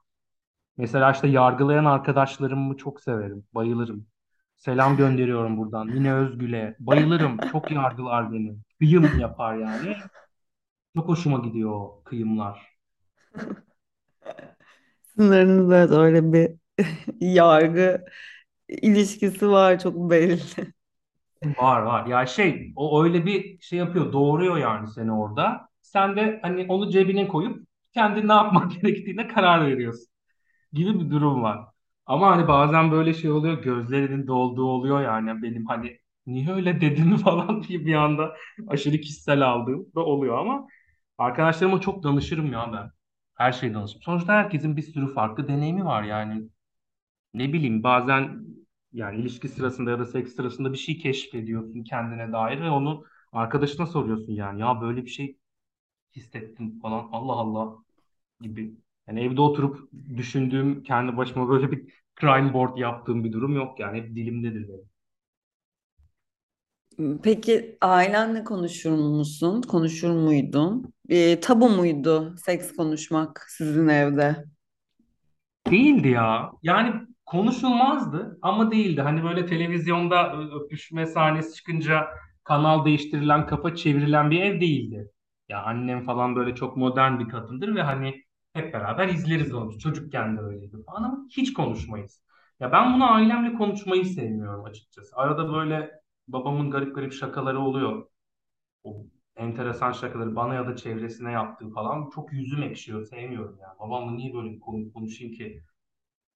mesela 0.76 1.12
işte 1.12 1.28
yargılayan 1.28 1.84
arkadaşlarımı 1.84 2.76
çok 2.76 3.00
severim, 3.00 3.44
bayılırım. 3.54 4.06
Selam 4.56 4.96
gönderiyorum 4.96 5.56
buradan. 5.58 5.86
Mine 5.88 6.14
Özgül'e 6.14 6.76
bayılırım. 6.80 7.38
Çok 7.52 7.70
yargılar 7.70 8.32
beni. 8.32 8.56
Kıyım 8.78 9.18
yapar 9.20 9.56
yani. 9.56 9.96
Çok 10.96 11.08
hoşuma 11.08 11.38
gidiyor 11.38 11.70
o 11.70 12.02
kıyımlar. 12.04 12.76
Sınırınızda 15.16 16.00
öyle 16.02 16.32
bir 16.32 16.50
yargı 17.20 18.04
ilişkisi 18.68 19.48
var 19.50 19.80
çok 19.80 20.10
belli. 20.10 20.40
Var 21.44 21.82
var. 21.82 22.06
Ya 22.06 22.26
şey 22.26 22.72
o 22.76 23.04
öyle 23.04 23.26
bir 23.26 23.58
şey 23.60 23.78
yapıyor. 23.78 24.12
Doğuruyor 24.12 24.56
yani 24.56 24.88
seni 24.88 25.12
orada. 25.12 25.68
Sen 25.82 26.16
de 26.16 26.38
hani 26.42 26.66
onu 26.68 26.90
cebine 26.90 27.28
koyup 27.28 27.66
kendi 27.94 28.28
ne 28.28 28.32
yapman 28.32 28.68
gerektiğine 28.82 29.28
karar 29.28 29.66
veriyorsun 29.66 30.06
gibi 30.72 31.00
bir 31.00 31.10
durum 31.10 31.42
var. 31.42 31.60
Ama 32.06 32.30
hani 32.36 32.48
bazen 32.48 32.92
böyle 32.92 33.14
şey 33.14 33.30
oluyor. 33.30 33.62
Gözlerinin 33.62 34.26
dolduğu 34.26 34.64
oluyor 34.64 35.02
yani 35.02 35.42
benim 35.42 35.66
hani 35.66 35.98
niye 36.26 36.52
öyle 36.54 36.80
dedin 36.80 37.16
falan 37.18 37.62
diye 37.62 37.86
bir 37.86 37.94
anda 37.94 38.34
aşırı 38.68 38.98
kişisel 38.98 39.42
aldığım 39.48 39.86
da 39.96 40.00
oluyor 40.00 40.38
ama 40.38 40.68
arkadaşlarıma 41.18 41.80
çok 41.80 42.02
danışırım 42.04 42.52
ya 42.52 42.70
ben. 42.74 42.90
Her 43.36 43.52
şeyi 43.52 43.74
danışırım. 43.74 44.02
Sonuçta 44.02 44.34
herkesin 44.34 44.76
bir 44.76 44.82
sürü 44.82 45.14
farklı 45.14 45.48
deneyimi 45.48 45.84
var 45.84 46.02
yani. 46.02 46.44
Ne 47.34 47.52
bileyim 47.52 47.82
bazen 47.82 48.46
yani 48.92 49.20
ilişki 49.20 49.48
sırasında 49.48 49.90
ya 49.90 49.98
da 49.98 50.06
seks 50.06 50.34
sırasında 50.36 50.72
bir 50.72 50.78
şey 50.78 50.98
keşfediyorsun 50.98 51.84
kendine 51.84 52.32
dair 52.32 52.60
ve 52.60 52.70
onu 52.70 53.04
arkadaşına 53.32 53.86
soruyorsun 53.86 54.32
yani 54.32 54.60
ya 54.60 54.80
böyle 54.80 55.04
bir 55.04 55.10
şey 55.10 55.38
hissettim 56.16 56.80
falan 56.80 57.08
Allah 57.12 57.32
Allah 57.32 57.76
gibi. 58.40 58.76
Yani 59.08 59.20
evde 59.20 59.40
oturup 59.40 59.92
düşündüğüm 60.18 60.82
kendi 60.82 61.16
başıma 61.16 61.48
böyle 61.48 61.72
bir 61.72 61.92
crime 62.20 62.54
board 62.54 62.78
yaptığım 62.78 63.24
bir 63.24 63.32
durum 63.32 63.56
yok 63.56 63.80
yani 63.80 63.98
hep 63.98 64.16
dilimdedir 64.16 64.68
benim. 64.68 64.90
Peki 67.22 67.78
ailenle 67.80 68.44
konuşur 68.44 68.90
musun? 68.90 69.62
Konuşur 69.62 70.10
muydun? 70.10 70.92
E, 71.08 71.40
tabu 71.40 71.68
muydu 71.68 72.34
seks 72.44 72.72
konuşmak 72.76 73.46
sizin 73.50 73.88
evde? 73.88 74.44
Değildi 75.70 76.08
ya. 76.08 76.52
Yani 76.62 77.06
konuşulmazdı 77.26 78.38
ama 78.42 78.70
değildi. 78.72 79.00
Hani 79.02 79.22
böyle 79.24 79.46
televizyonda 79.46 80.36
öpüşme 80.36 81.06
sahnesi 81.06 81.54
çıkınca 81.54 82.08
kanal 82.44 82.84
değiştirilen, 82.84 83.46
kafa 83.46 83.74
çevrilen 83.74 84.30
bir 84.30 84.40
ev 84.42 84.60
değildi. 84.60 85.10
Ya 85.48 85.62
annem 85.62 86.04
falan 86.04 86.36
böyle 86.36 86.54
çok 86.54 86.76
modern 86.76 87.18
bir 87.18 87.28
kadındır 87.28 87.74
ve 87.74 87.82
hani 87.82 88.14
hep 88.52 88.74
beraber 88.74 89.08
izleriz 89.08 89.54
onu. 89.54 89.78
Çocukken 89.78 90.36
de 90.36 90.40
öyleydi 90.40 90.76
falan 90.86 91.02
ama 91.02 91.18
hiç 91.30 91.52
konuşmayız. 91.52 92.22
Ya 92.60 92.72
ben 92.72 92.94
bunu 92.94 93.12
ailemle 93.12 93.54
konuşmayı 93.54 94.04
sevmiyorum 94.06 94.64
açıkçası. 94.64 95.16
Arada 95.16 95.52
böyle 95.52 95.90
babamın 96.28 96.70
garip 96.70 96.94
garip 96.94 97.12
şakaları 97.12 97.60
oluyor. 97.60 98.06
O 98.84 99.06
enteresan 99.36 99.92
şakaları 99.92 100.36
bana 100.36 100.54
ya 100.54 100.66
da 100.66 100.76
çevresine 100.76 101.32
yaptığı 101.32 101.70
falan 101.70 102.10
çok 102.14 102.32
yüzüm 102.32 102.62
ekşiyor. 102.62 103.06
Sevmiyorum 103.06 103.58
ya. 103.62 103.76
Babamla 103.80 104.12
niye 104.12 104.34
böyle 104.34 104.50
bir 104.52 104.60
konu 104.60 104.92
konuşayım 104.92 105.34
ki? 105.34 105.64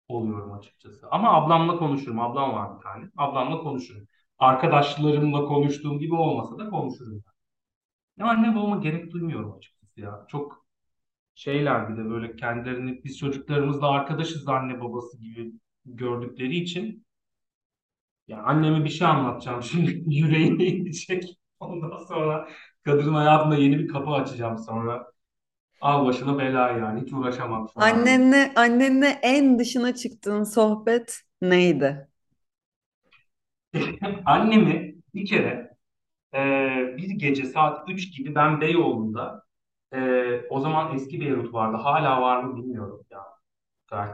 Oluyorum 0.08 0.52
açıkçası. 0.52 1.08
Ama 1.10 1.32
ablamla 1.34 1.78
konuşurum. 1.78 2.20
Ablam 2.20 2.52
var 2.52 2.76
bir 2.76 2.82
tane. 2.82 3.10
Ablamla 3.16 3.58
konuşurum. 3.58 4.08
Arkadaşlarımla 4.38 5.44
konuştuğum 5.44 5.98
gibi 5.98 6.14
olmasa 6.14 6.58
da 6.58 6.70
konuşurum. 6.70 7.24
Ya 8.18 8.26
anne 8.26 8.56
babama 8.56 8.76
gerek 8.76 9.12
duymuyorum 9.12 9.54
açıkçası 9.54 10.00
ya. 10.00 10.26
Çok 10.28 10.66
şeyler 11.34 11.90
bir 11.90 11.96
de 12.04 12.10
böyle 12.10 12.36
kendilerini 12.36 13.04
biz 13.04 13.18
çocuklarımızla 13.18 13.88
arkadaşız 13.90 14.48
anne 14.48 14.80
babası 14.80 15.18
gibi 15.20 15.52
gördükleri 15.86 16.56
için 16.56 17.06
ya 18.28 18.42
anneme 18.42 18.84
bir 18.84 18.88
şey 18.90 19.06
anlatacağım 19.06 19.62
şimdi 19.62 20.04
yüreğine 20.16 20.66
inecek. 20.66 21.24
Ondan 21.60 21.98
sonra 22.04 22.48
kadının 22.84 23.14
hayatında 23.14 23.56
yeni 23.56 23.78
bir 23.78 23.88
kapı 23.88 24.10
açacağım 24.10 24.58
sonra. 24.58 25.06
Al 25.80 26.06
başına 26.06 26.38
bela 26.38 26.70
yani 26.70 27.00
hiç 27.02 27.12
uğraşamam 27.12 27.68
şu 27.74 27.80
an 27.80 27.90
anne. 27.90 28.10
Annenle, 28.10 28.52
annenle 28.56 29.06
en 29.22 29.58
dışına 29.58 29.94
çıktığın 29.94 30.44
sohbet 30.44 31.20
neydi? 31.42 32.08
Annemi 34.26 34.94
bir 35.14 35.26
kere 35.26 35.76
Ee, 36.34 36.94
bir 36.98 37.10
gece 37.10 37.44
saat 37.46 37.90
3 37.90 38.16
gibi 38.18 38.34
ben 38.34 38.60
Beyoğlu'nda 38.60 39.44
e, 39.94 39.98
o 40.50 40.60
zaman 40.60 40.94
eski 40.96 41.20
Beyrut 41.20 41.54
vardı. 41.54 41.76
Hala 41.78 42.22
var 42.22 42.44
mı 42.44 42.56
bilmiyorum 42.56 43.02
ya. 43.10 43.20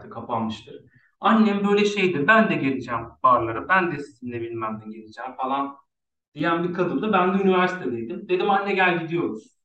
De 0.04 0.10
kapanmıştır. 0.10 0.84
Annem 1.20 1.68
böyle 1.68 1.84
şeydi. 1.84 2.28
Ben 2.28 2.50
de 2.50 2.54
geleceğim 2.56 3.00
barlara. 3.22 3.68
Ben 3.68 3.92
de 3.92 4.00
sizinle 4.00 4.40
bilmem 4.42 4.82
ne 4.86 4.92
geleceğim 4.98 5.32
falan 5.36 5.76
diyen 6.34 6.64
bir 6.68 6.74
kadındı. 6.74 7.12
Ben 7.12 7.38
de 7.38 7.42
üniversitedeydim. 7.44 8.28
Dedim 8.30 8.50
anne 8.50 8.74
gel 8.74 9.00
gidiyoruz. 9.02 9.61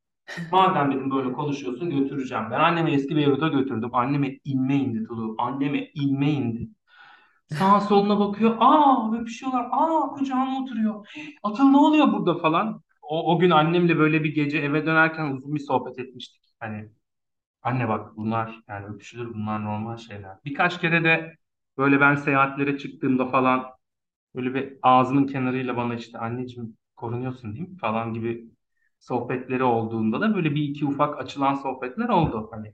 Madem 0.51 0.91
dedim 0.91 1.11
böyle 1.11 1.31
konuşuyorsun 1.33 1.89
götüreceğim. 1.89 2.43
Ben 2.51 2.59
annemi 2.59 2.91
eski 2.91 3.15
Beyrut'a 3.15 3.47
götürdüm. 3.47 3.89
Anneme 3.93 4.37
inme 4.43 4.75
indi 4.75 5.03
Tulu. 5.07 5.35
Anneme 5.39 5.87
inme 5.93 6.31
indi. 6.31 6.69
Sağa 7.47 7.81
soluna 7.81 8.19
bakıyor. 8.19 8.57
Aa 8.59 9.15
öpüşüyorlar. 9.21 9.67
Aa 9.71 10.09
kucağıma 10.09 10.63
oturuyor. 10.63 11.07
Atıl 11.43 11.63
ne 11.65 11.77
oluyor 11.77 12.13
burada 12.13 12.35
falan. 12.39 12.81
O, 13.01 13.33
o 13.35 13.39
gün 13.39 13.49
annemle 13.49 13.97
böyle 13.99 14.23
bir 14.23 14.35
gece 14.35 14.57
eve 14.57 14.85
dönerken 14.85 15.31
uzun 15.31 15.55
bir 15.55 15.59
sohbet 15.59 15.99
etmiştik. 15.99 16.43
Hani 16.59 16.89
anne 17.63 17.89
bak 17.89 18.17
bunlar 18.17 18.61
yani 18.69 18.85
öpüşülür 18.87 19.33
bunlar 19.33 19.65
normal 19.65 19.97
şeyler. 19.97 20.37
Birkaç 20.45 20.81
kere 20.81 21.03
de 21.03 21.35
böyle 21.77 22.01
ben 22.01 22.15
seyahatlere 22.15 22.77
çıktığımda 22.77 23.25
falan 23.27 23.65
böyle 24.35 24.53
bir 24.53 24.77
ağzının 24.81 25.27
kenarıyla 25.27 25.77
bana 25.77 25.95
işte 25.95 26.19
anneciğim 26.19 26.77
korunuyorsun 26.95 27.55
değil 27.55 27.69
mi 27.69 27.77
falan 27.77 28.13
gibi 28.13 28.51
sohbetleri 28.99 29.63
olduğunda 29.63 30.21
da 30.21 30.35
böyle 30.35 30.55
bir 30.55 30.63
iki 30.63 30.85
ufak 30.85 31.19
açılan 31.23 31.53
sohbetler 31.55 32.09
oldu. 32.09 32.47
Hani 32.51 32.73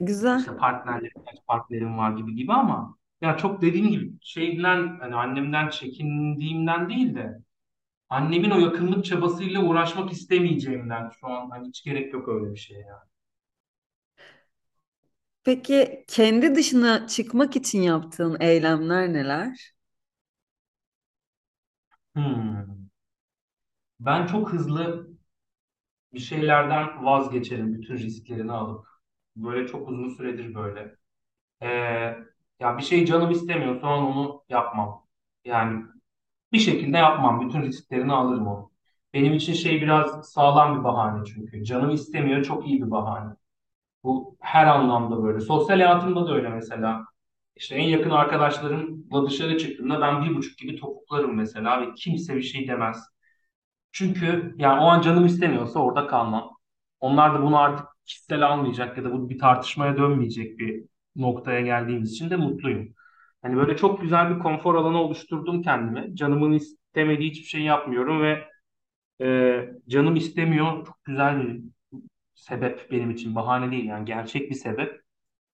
Güzel. 0.00 0.46
işte 0.46 0.56
partnerlerim, 0.56 1.22
partnerim 1.48 1.98
var 1.98 2.12
gibi 2.16 2.34
gibi 2.34 2.52
ama 2.52 2.96
ya 3.20 3.36
çok 3.36 3.62
dediğim 3.62 3.88
gibi 3.88 4.12
şeyden 4.22 4.98
hani 5.00 5.14
annemden 5.14 5.68
çekindiğimden 5.68 6.88
değil 6.88 7.14
de 7.14 7.38
annemin 8.10 8.50
o 8.50 8.60
yakınlık 8.60 9.04
çabasıyla 9.06 9.62
uğraşmak 9.64 10.12
istemeyeceğimden 10.12 11.10
şu 11.20 11.28
an 11.28 11.50
hani 11.50 11.68
hiç 11.68 11.84
gerek 11.84 12.14
yok 12.14 12.28
öyle 12.28 12.52
bir 12.52 12.58
şeye 12.60 12.80
yani. 12.80 13.10
Peki 15.44 16.04
kendi 16.08 16.54
dışına 16.54 17.06
çıkmak 17.08 17.56
için 17.56 17.82
yaptığın 17.82 18.36
eylemler 18.40 19.12
neler? 19.12 19.72
Hmm. 22.14 22.81
Ben 24.04 24.26
çok 24.26 24.52
hızlı 24.52 25.08
bir 26.12 26.18
şeylerden 26.18 27.04
vazgeçerim 27.04 27.74
bütün 27.74 27.94
risklerini 27.96 28.52
alıp. 28.52 28.86
Böyle 29.36 29.68
çok 29.68 29.88
uzun 29.88 30.08
süredir 30.08 30.54
böyle. 30.54 30.96
Ee, 31.62 31.68
ya 32.60 32.78
bir 32.78 32.82
şey 32.82 33.06
canım 33.06 33.30
istemiyor 33.30 33.80
sonra 33.80 33.96
onu 34.06 34.44
yapmam. 34.48 35.06
Yani 35.46 35.84
Bir 36.52 36.58
şekilde 36.58 36.98
yapmam. 36.98 37.42
Bütün 37.48 37.62
risklerini 37.62 38.12
alırım 38.12 38.48
onu. 38.48 38.72
Benim 39.14 39.34
için 39.34 39.52
şey 39.54 39.82
biraz 39.82 40.30
sağlam 40.32 40.78
bir 40.80 40.84
bahane 40.84 41.26
çünkü. 41.26 41.64
Canım 41.64 41.90
istemiyor 41.90 42.44
çok 42.44 42.68
iyi 42.68 42.82
bir 42.82 42.90
bahane. 42.92 43.34
Bu 44.04 44.36
her 44.40 44.66
anlamda 44.66 45.24
böyle. 45.24 45.40
Sosyal 45.40 45.76
hayatımda 45.80 46.26
da 46.28 46.34
öyle 46.34 46.48
mesela. 46.48 47.04
İşte 47.56 47.76
en 47.76 47.88
yakın 47.88 48.10
arkadaşlarımla 48.10 49.26
dışarı 49.30 49.58
çıktığımda 49.58 50.00
ben 50.00 50.24
bir 50.24 50.36
buçuk 50.36 50.58
gibi 50.58 50.76
topuklarım 50.80 51.36
mesela 51.36 51.82
ve 51.82 51.94
kimse 51.94 52.36
bir 52.36 52.42
şey 52.42 52.68
demez. 52.68 53.11
Çünkü 53.92 54.54
yani 54.58 54.80
o 54.80 54.84
an 54.84 55.00
canım 55.00 55.26
istemiyorsa 55.26 55.80
orada 55.80 56.06
kalmam. 56.06 56.50
Onlar 57.00 57.34
da 57.34 57.42
bunu 57.42 57.58
artık 57.58 57.86
kişisel 58.06 58.46
almayacak 58.46 58.98
ya 58.98 59.04
da 59.04 59.12
bu 59.12 59.30
bir 59.30 59.38
tartışmaya 59.38 59.96
dönmeyecek 59.96 60.58
bir 60.58 60.84
noktaya 61.16 61.60
geldiğimiz 61.60 62.12
için 62.12 62.30
de 62.30 62.36
mutluyum. 62.36 62.94
Hani 63.42 63.56
böyle 63.56 63.76
çok 63.76 64.02
güzel 64.02 64.34
bir 64.34 64.38
konfor 64.38 64.74
alanı 64.74 64.98
oluşturdum 65.02 65.62
kendime. 65.62 66.14
Canımın 66.14 66.52
istemediği 66.52 67.30
hiçbir 67.30 67.46
şey 67.46 67.60
yapmıyorum 67.60 68.22
ve 68.22 68.44
e, 69.22 69.60
canım 69.88 70.16
istemiyor. 70.16 70.86
Çok 70.86 71.04
güzel 71.04 71.42
bir 71.42 71.60
sebep 72.34 72.90
benim 72.90 73.10
için 73.10 73.34
bahane 73.34 73.70
değil 73.70 73.84
yani 73.84 74.04
gerçek 74.04 74.50
bir 74.50 74.54
sebep. 74.54 75.02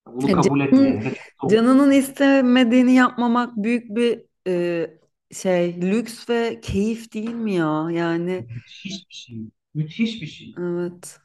Bunu 0.07 0.33
kabul 0.33 0.61
zor. 0.70 1.48
canının 1.51 1.90
istemediğini 1.90 2.94
yapmamak 2.94 3.57
büyük 3.57 3.96
bir 3.96 4.22
e, 4.46 4.87
şey, 5.33 5.81
lüks 5.83 6.31
ve 6.31 6.61
keyif 6.61 7.14
değil 7.14 7.31
mi 7.31 7.55
ya? 7.55 7.88
Yani 7.91 8.47
Müthiş 8.49 9.09
bir 9.11 9.14
şey. 9.14 9.38
Müthiş 9.75 10.23
bir 10.23 10.27
şey. 10.27 10.59
evet. 10.59 11.21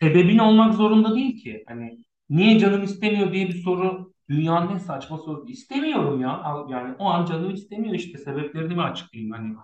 Sebebin 0.00 0.38
olmak 0.38 0.74
zorunda 0.74 1.14
değil 1.14 1.42
ki. 1.42 1.64
Hani 1.68 2.04
niye 2.30 2.58
canım 2.58 2.82
istemiyor 2.82 3.32
diye 3.32 3.48
bir 3.48 3.62
soru 3.62 4.12
dünyanın 4.28 4.74
en 4.74 4.78
saçma 4.78 5.18
sorusu. 5.18 5.48
İstemiyorum 5.48 6.20
ya. 6.20 6.42
Al- 6.42 6.70
Yani 6.70 6.94
o 6.98 7.04
an 7.10 7.24
canım 7.26 7.50
istemiyor 7.54 7.94
işte. 7.94 8.18
Sebeplerini 8.18 8.74
mi 8.74 8.82
açıklayayım? 8.82 9.32
Hani 9.32 9.56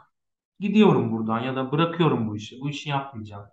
gidiyorum 0.61 1.12
buradan 1.12 1.40
ya 1.40 1.57
da 1.57 1.72
bırakıyorum 1.72 2.29
bu 2.29 2.37
işi. 2.37 2.61
Bu 2.61 2.70
işi 2.70 2.88
yapmayacağım. 2.90 3.46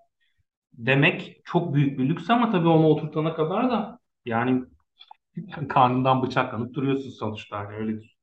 Demek 0.74 1.42
çok 1.46 1.76
büyük 1.76 2.00
bir 2.00 2.10
lüks 2.10 2.32
ama 2.32 2.52
tabii 2.52 2.68
onu 2.70 2.88
oturtana 2.88 3.36
kadar 3.36 3.72
da 3.72 4.00
yani 4.26 4.64
karnından 5.70 6.24
bıçaklanıp 6.24 6.74
duruyorsun 6.76 7.10
sonuçta. 7.10 7.60
Hani 7.60 7.76
öyle 7.78 8.02
düşün. 8.02 8.18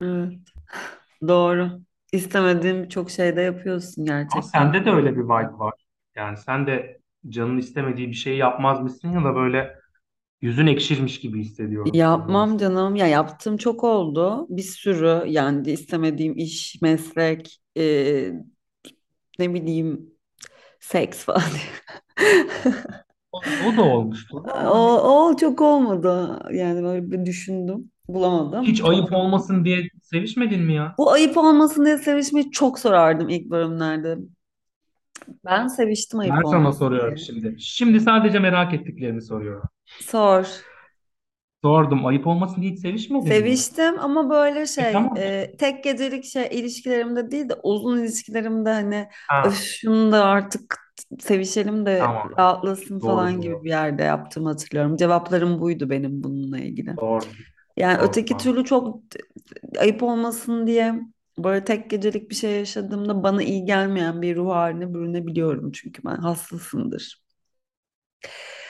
Evet. 0.00 0.38
Doğru. 1.28 1.80
İstemediğin 2.12 2.82
birçok 2.84 3.10
şey 3.10 3.36
de 3.36 3.40
yapıyorsun 3.40 4.04
Ama 4.28 4.42
gerçekten. 4.42 4.42
sende 4.42 4.84
de 4.86 4.90
öyle 4.90 5.12
bir 5.16 5.20
vibe 5.24 5.58
var. 5.58 5.74
Yani 6.16 6.36
sen 6.36 6.66
de 6.66 7.00
canın 7.28 7.58
istemediği 7.58 8.08
bir 8.08 8.14
şey 8.14 8.36
yapmaz 8.36 8.80
mısın 8.80 9.08
ya 9.12 9.24
da 9.24 9.34
böyle 9.34 9.78
yüzün 10.42 10.68
ekşirmiş 10.68 11.20
gibi 11.20 11.40
hissediyorum 11.40 11.92
Yapmam 11.92 12.58
canım. 12.58 12.96
Ya 12.96 13.06
yaptığım 13.06 13.56
çok 13.56 13.84
oldu. 13.84 14.46
Bir 14.50 14.62
sürü 14.62 15.24
yani 15.30 15.70
istemediğim 15.72 16.36
iş, 16.38 16.82
meslek, 16.82 17.60
e, 17.78 18.32
ne 19.38 19.54
bileyim 19.54 20.14
seks 20.80 21.18
falan. 21.24 21.42
O, 23.32 23.38
o 23.58 23.76
da 23.76 23.82
olmuştur 23.82 24.44
ama 24.54 24.72
O, 24.72 25.28
o 25.30 25.36
çok 25.36 25.60
olmadı. 25.60 26.38
Yani 26.52 26.82
böyle 26.82 27.10
bir 27.10 27.26
düşündüm. 27.26 27.90
Bulamadım. 28.08 28.66
hiç 28.66 28.84
ayıp 28.84 29.12
olmasın 29.12 29.64
diye 29.64 29.88
sevişmedin 30.02 30.60
mi 30.62 30.74
ya? 30.74 30.96
Bu 30.98 31.10
ayıp 31.12 31.36
olmasın 31.36 31.84
diye 31.84 31.98
sevişmeyi 31.98 32.50
çok 32.50 32.78
sorardım 32.78 33.28
ilk 33.28 33.50
bölümlerde. 33.50 34.18
Ben 35.44 35.66
seviştim 35.68 36.20
Ben 36.24 36.30
ayıp 36.30 36.44
sana 36.44 36.72
olmasın 36.72 36.72
soruyorum 36.72 37.16
diye. 37.16 37.18
şimdi. 37.18 37.56
Şimdi 37.60 38.00
sadece 38.00 38.38
merak 38.38 38.74
ettiklerimi 38.74 39.22
soruyorum. 39.22 39.68
Sor. 40.00 40.46
Sordum. 41.64 42.06
Ayıp 42.06 42.26
olmasın 42.26 42.62
diye 42.62 42.72
hiç 42.72 42.78
sevişmedin 42.80 43.34
mi? 43.34 43.58
Seviştim 43.58 43.98
ama 44.00 44.30
böyle 44.30 44.66
E 44.78 44.86
şey 44.86 44.92
tamam 44.92 45.16
e, 45.16 45.56
tek 45.58 45.84
gecelik 45.84 46.24
şey 46.24 46.48
ilişkilerimde 46.52 47.30
değil 47.30 47.48
de 47.48 47.54
uzun 47.62 47.98
ilişkilerimde 48.00 48.70
hani 48.72 49.08
öf 49.42 49.54
Ha, 49.54 49.62
şunu 49.62 50.12
da 50.12 50.24
artık 50.24 50.76
sevişelim 51.20 51.86
de 51.86 52.16
tamam. 52.22 52.32
rahatlasın 52.38 52.98
Doğru 53.00 53.00
falan 53.00 53.40
gibi 53.40 53.54
doğru. 53.54 53.64
bir 53.64 53.68
yerde 53.68 54.02
yaptığımı 54.02 54.48
hatırlıyorum. 54.48 54.96
Cevaplarım 54.96 55.60
buydu 55.60 55.90
benim 55.90 56.22
bununla 56.22 56.58
ilgili. 56.58 56.98
Doğru. 57.00 57.24
Yani 57.78 57.98
öteki 58.02 58.36
türlü 58.36 58.64
Mantıklı. 58.64 58.64
çok 58.64 59.02
ayıp 59.78 60.02
olmasın 60.02 60.66
diye 60.66 60.94
böyle 61.38 61.64
tek 61.64 61.90
gecelik 61.90 62.30
bir 62.30 62.34
şey 62.34 62.52
yaşadığımda 62.58 63.22
bana 63.22 63.42
iyi 63.42 63.64
gelmeyen 63.64 64.22
bir 64.22 64.36
ruh 64.36 64.50
haline 64.50 64.94
bürünebiliyorum 64.94 65.72
çünkü 65.72 66.04
ben 66.04 66.16
hassasımdır. 66.16 67.22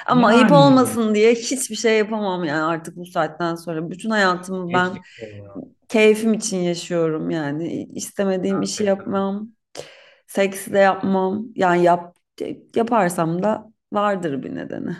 Ama 0.07 0.29
ayıp 0.29 0.53
Yani 0.53 0.53
olmasın 0.53 1.15
diye 1.15 1.35
hiçbir 1.35 1.77
şey 1.77 1.99
yapamam 1.99 2.45
yani 2.45 2.63
artık 2.63 2.97
bu 2.97 3.07
saatten 3.07 3.55
sonra. 3.55 3.91
Bütün 3.91 4.11
hayatımı 4.11 4.73
ben 4.73 4.99
onu 5.19 5.37
ya. 5.37 5.63
keyfim 5.89 6.35
için 6.35 6.59
yaşıyorum 6.59 7.31
yani. 7.31 7.89
İstemediğim 7.95 8.63
işi 8.63 8.85
Gerçekten. 8.85 8.85
yapmam, 8.85 9.53
seksi 10.27 10.75
de 10.75 10.79
yapmam. 10.79 11.47
Yani 11.57 11.85
yap 11.85 12.17
yaparsam 12.77 13.43
da 13.43 13.73
vardır 13.93 14.43
bir 14.45 14.55
nedeni. 14.57 14.97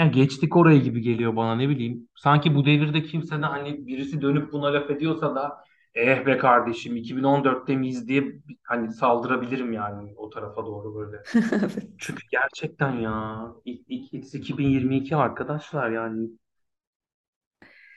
Ya 0.00 0.06
geçtik 0.06 0.56
orayı 0.56 0.82
gibi 0.82 1.00
geliyor 1.02 1.36
bana 1.36 1.54
ne 1.54 1.68
bileyim. 1.68 2.08
Sanki 2.16 2.54
bu 2.54 2.64
devirde 2.66 3.02
kimse 3.02 3.42
de 3.42 3.46
hani 3.46 3.86
birisi 3.86 4.22
dönüp 4.22 4.52
buna 4.52 4.72
laf 4.72 4.90
ediyorsa 4.90 5.34
da 5.34 5.64
eh 5.94 6.26
be 6.26 6.38
kardeşim 6.38 6.96
2014'te 6.96 7.76
miyiz 7.76 8.08
diye 8.08 8.22
bir- 8.24 8.56
hani 8.62 8.92
saldırabilirim 8.92 9.72
yani 9.72 10.14
o 10.16 10.30
tarafa 10.30 10.66
doğru 10.66 10.94
böyle. 10.94 11.16
Evet. 11.62 11.86
Çünkü 11.98 12.22
gerçekten 12.30 12.92
ya 13.00 13.46
ilk, 13.64 13.80
ilk, 13.88 14.14
ilk 14.14 14.34
2022 14.34 15.16
arkadaşlar 15.16 15.90
yani 15.90 16.30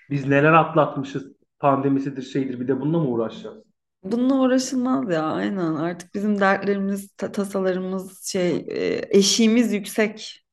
biz 0.10 0.28
neler 0.28 0.54
atlatmışız 0.54 1.32
pandemisidir 1.60 2.22
şeydir 2.22 2.60
bir 2.60 2.68
de 2.68 2.82
bununla 2.82 3.00
mı 3.00 3.10
uğraşacağız? 3.10 3.64
Bununla 4.04 4.36
uğraşılmaz 4.36 5.10
ya 5.10 5.24
aynen 5.24 5.74
artık 5.76 6.14
bizim 6.16 6.40
dertlerimiz 6.40 7.12
ta- 7.18 7.32
tasalarımız 7.32 8.24
şey 8.28 8.56
e, 8.70 9.02
eşiğimiz 9.18 9.74
yüksek. 9.74 10.45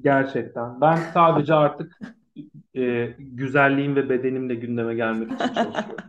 Gerçekten. 0.00 0.80
Ben 0.80 0.96
sadece 1.14 1.54
artık 1.54 1.98
e, 2.76 3.06
güzelliğim 3.18 3.96
ve 3.96 4.08
bedenimle 4.10 4.54
gündeme 4.54 4.94
gelmek 4.94 5.32
için 5.32 5.54
çalışıyorum. 5.54 6.04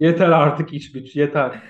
Yeter 0.00 0.30
artık 0.30 0.74
iş 0.74 0.92
güç 0.92 1.16
yeter. 1.16 1.62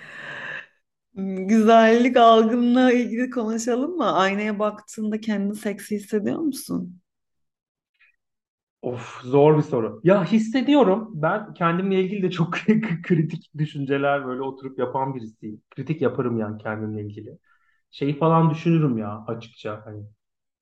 Güzellik 1.48 2.16
algınla 2.16 2.92
ilgili 2.92 3.30
konuşalım 3.30 3.96
mı? 3.96 4.12
Aynaya 4.16 4.58
baktığında 4.58 5.20
kendini 5.20 5.54
seksi 5.56 5.96
hissediyor 5.96 6.38
musun? 6.38 7.00
Of 8.82 9.20
zor 9.24 9.56
bir 9.58 9.62
soru. 9.62 10.00
Ya 10.04 10.24
hissediyorum. 10.24 11.10
Ben 11.14 11.54
kendimle 11.54 12.00
ilgili 12.04 12.22
de 12.22 12.30
çok 12.30 12.52
kritik 13.02 13.50
düşünceler 13.58 14.26
böyle 14.26 14.42
oturup 14.42 14.78
yapan 14.78 15.14
birisiyim. 15.14 15.62
Kritik 15.70 16.02
yaparım 16.02 16.38
yani 16.38 16.58
kendimle 16.62 17.02
ilgili. 17.02 17.38
Şeyi 17.90 18.18
falan 18.18 18.50
düşünürüm 18.50 18.98
ya 18.98 19.24
açıkça 19.26 19.82
hani. 19.86 20.04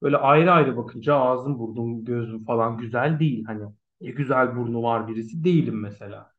Böyle 0.02 0.16
ayrı 0.16 0.52
ayrı 0.52 0.76
bakınca 0.76 1.14
ağzım, 1.16 1.58
burnum, 1.58 2.04
gözüm 2.04 2.44
falan 2.44 2.78
güzel 2.78 3.20
değil. 3.20 3.44
Hani 3.44 3.62
e, 4.00 4.10
güzel 4.10 4.56
burnu 4.56 4.82
var 4.82 5.08
birisi 5.08 5.44
değilim 5.44 5.80
mesela. 5.80 6.32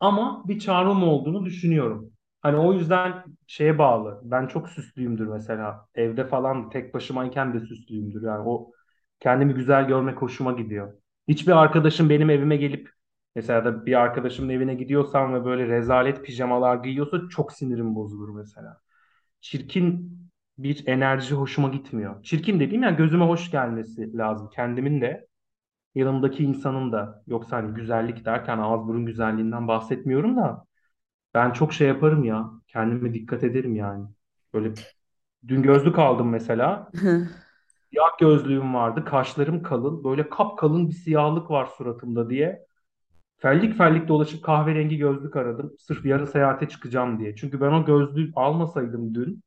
Ama 0.00 0.44
bir 0.48 0.58
çağrım 0.58 1.02
olduğunu 1.02 1.44
düşünüyorum. 1.44 2.12
Hani 2.42 2.56
o 2.56 2.72
yüzden 2.72 3.24
şeye 3.46 3.78
bağlı. 3.78 4.20
Ben 4.24 4.46
çok 4.46 4.68
süslüyümdür 4.68 5.26
mesela. 5.26 5.88
Evde 5.94 6.26
falan 6.26 6.70
tek 6.70 6.94
başımayken 6.94 7.54
de 7.54 7.60
süslüyümdür. 7.60 8.22
Yani 8.22 8.48
o 8.48 8.72
kendimi 9.20 9.54
güzel 9.54 9.86
görmek 9.88 10.22
hoşuma 10.22 10.52
gidiyor. 10.52 10.94
Hiçbir 11.28 11.52
arkadaşım 11.52 12.10
benim 12.10 12.30
evime 12.30 12.56
gelip 12.56 12.90
mesela 13.34 13.64
da 13.64 13.86
bir 13.86 13.94
arkadaşımın 14.00 14.48
evine 14.48 14.74
gidiyorsam 14.74 15.34
ve 15.34 15.44
böyle 15.44 15.66
rezalet 15.68 16.24
pijamalar 16.24 16.76
giyiyorsa 16.76 17.28
çok 17.30 17.52
sinirim 17.52 17.94
bozulur 17.94 18.28
mesela. 18.40 18.80
Çirkin 19.40 20.18
bir 20.58 20.86
enerji 20.86 21.34
hoşuma 21.34 21.68
gitmiyor. 21.68 22.22
Çirkin 22.22 22.60
dediğim 22.60 22.82
yani 22.82 22.96
gözüme 22.96 23.24
hoş 23.24 23.50
gelmesi 23.50 24.16
lazım. 24.18 24.50
Kendimin 24.54 25.00
de 25.00 25.28
yanımdaki 25.94 26.44
insanın 26.44 26.92
da. 26.92 27.22
Yoksa 27.26 27.56
hani 27.56 27.74
güzellik 27.74 28.24
derken 28.24 28.58
ağız 28.58 28.88
burun 28.88 29.06
güzelliğinden 29.06 29.68
bahsetmiyorum 29.68 30.36
da 30.36 30.64
ben 31.34 31.50
çok 31.50 31.72
şey 31.72 31.88
yaparım 31.88 32.24
ya. 32.24 32.50
Kendime 32.68 33.14
dikkat 33.14 33.44
ederim 33.44 33.76
yani. 33.76 34.06
Böyle 34.54 34.74
dün 35.48 35.62
gözlük 35.62 35.98
aldım 35.98 36.28
mesela. 36.28 36.90
Siyah 37.90 38.18
gözlüğüm 38.20 38.74
vardı. 38.74 39.04
Kaşlarım 39.04 39.62
kalın. 39.62 40.04
Böyle 40.04 40.28
kapkalın 40.28 40.88
bir 40.88 40.92
siyahlık 40.94 41.50
var 41.50 41.66
suratımda 41.66 42.30
diye. 42.30 42.66
Fellik 43.38 43.78
fellik 43.78 44.08
dolaşıp 44.08 44.44
kahverengi 44.44 44.96
gözlük 44.98 45.36
aradım. 45.36 45.72
Sırf 45.78 46.06
yarın 46.06 46.24
seyahate 46.24 46.68
çıkacağım 46.68 47.20
diye. 47.20 47.36
Çünkü 47.36 47.60
ben 47.60 47.72
o 47.72 47.84
gözlüğü 47.84 48.32
almasaydım 48.36 49.14
dün 49.14 49.42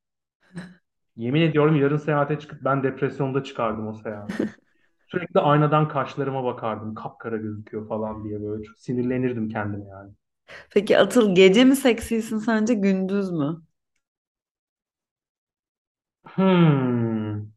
yemin 1.16 1.42
ediyorum 1.42 1.76
yarın 1.76 1.98
seyahate 1.98 2.40
çıkıp 2.40 2.64
ben 2.66 2.84
depresyonda 2.84 3.44
çıkardım 3.44 3.88
o 3.88 3.94
seyahate. 3.94 4.46
Sürekli 5.08 5.40
aynadan 5.40 5.88
kaşlarıma 5.90 6.44
bakardım. 6.44 6.96
Kapkara 6.96 7.38
gözüküyor 7.38 7.88
falan 7.88 8.24
diye 8.24 8.42
böyle. 8.44 8.64
Çok 8.64 8.80
sinirlenirdim 8.80 9.50
kendime 9.50 9.86
yani. 9.90 10.12
Peki 10.72 10.98
Atıl 10.98 11.36
gece 11.36 11.64
mi 11.66 11.76
seksisin 11.76 12.38
sence 12.40 12.74
gündüz 12.74 13.32
mü? 13.32 13.62
Hmm. 16.26 17.52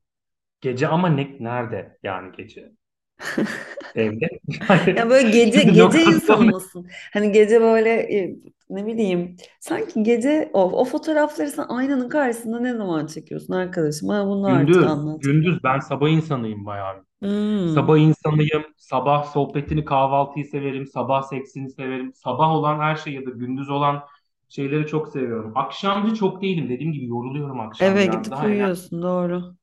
Gece 0.60 0.88
ama 0.88 1.08
ne, 1.08 1.36
nerede 1.40 1.98
yani 2.02 2.32
gece? 2.36 2.72
Evde. 3.94 4.28
Yani 4.68 4.96
Ya 4.96 5.10
böyle 5.10 5.30
gece 5.30 5.62
gece 5.62 6.02
insanı 6.04 6.46
lokasyon 6.46 6.46
ne? 6.46 6.52
mısın? 6.52 6.88
Hani 7.12 7.32
gece 7.32 7.60
böyle 7.60 7.90
e, 7.90 8.36
ne 8.70 8.86
bileyim 8.86 9.36
sanki 9.60 10.02
gece 10.02 10.50
o, 10.52 10.62
o 10.80 10.84
fotoğrafları 10.84 11.50
sen 11.50 11.64
aynanın 11.68 12.08
karşısında 12.08 12.60
ne 12.60 12.74
zaman 12.76 13.06
çekiyorsun 13.06 13.52
arkadaşım? 13.54 14.08
Bana 14.08 14.26
bunu 14.28 14.46
artık 14.46 14.66
Gündüz. 14.66 14.82
anlat. 14.82 15.22
Gündüz 15.22 15.64
ben 15.64 15.78
sabah 15.78 16.08
insanıyım 16.08 16.66
bayağı. 16.66 17.04
Hmm. 17.22 17.68
Sabah 17.74 17.98
insanıyım. 17.98 18.64
Sabah 18.76 19.24
sohbetini, 19.24 19.84
kahvaltıyı 19.84 20.44
severim. 20.46 20.86
Sabah 20.86 21.22
seksini 21.22 21.70
severim. 21.70 22.12
Sabah 22.14 22.50
olan 22.50 22.80
her 22.80 22.96
şey 22.96 23.12
ya 23.14 23.26
da 23.26 23.30
gündüz 23.30 23.70
olan 23.70 24.04
şeyleri 24.48 24.86
çok 24.86 25.08
seviyorum. 25.08 25.52
Akşamcı 25.56 26.14
çok 26.16 26.42
değilim. 26.42 26.68
Dediğim 26.70 26.92
gibi 26.92 27.06
yoruluyorum 27.06 27.60
akşam 27.60 27.88
Eve 27.88 28.00
biraz. 28.00 28.14
gidip 28.24 28.30
Daha 28.30 28.46
uyuyorsun 28.46 29.02
doğru. 29.02 29.56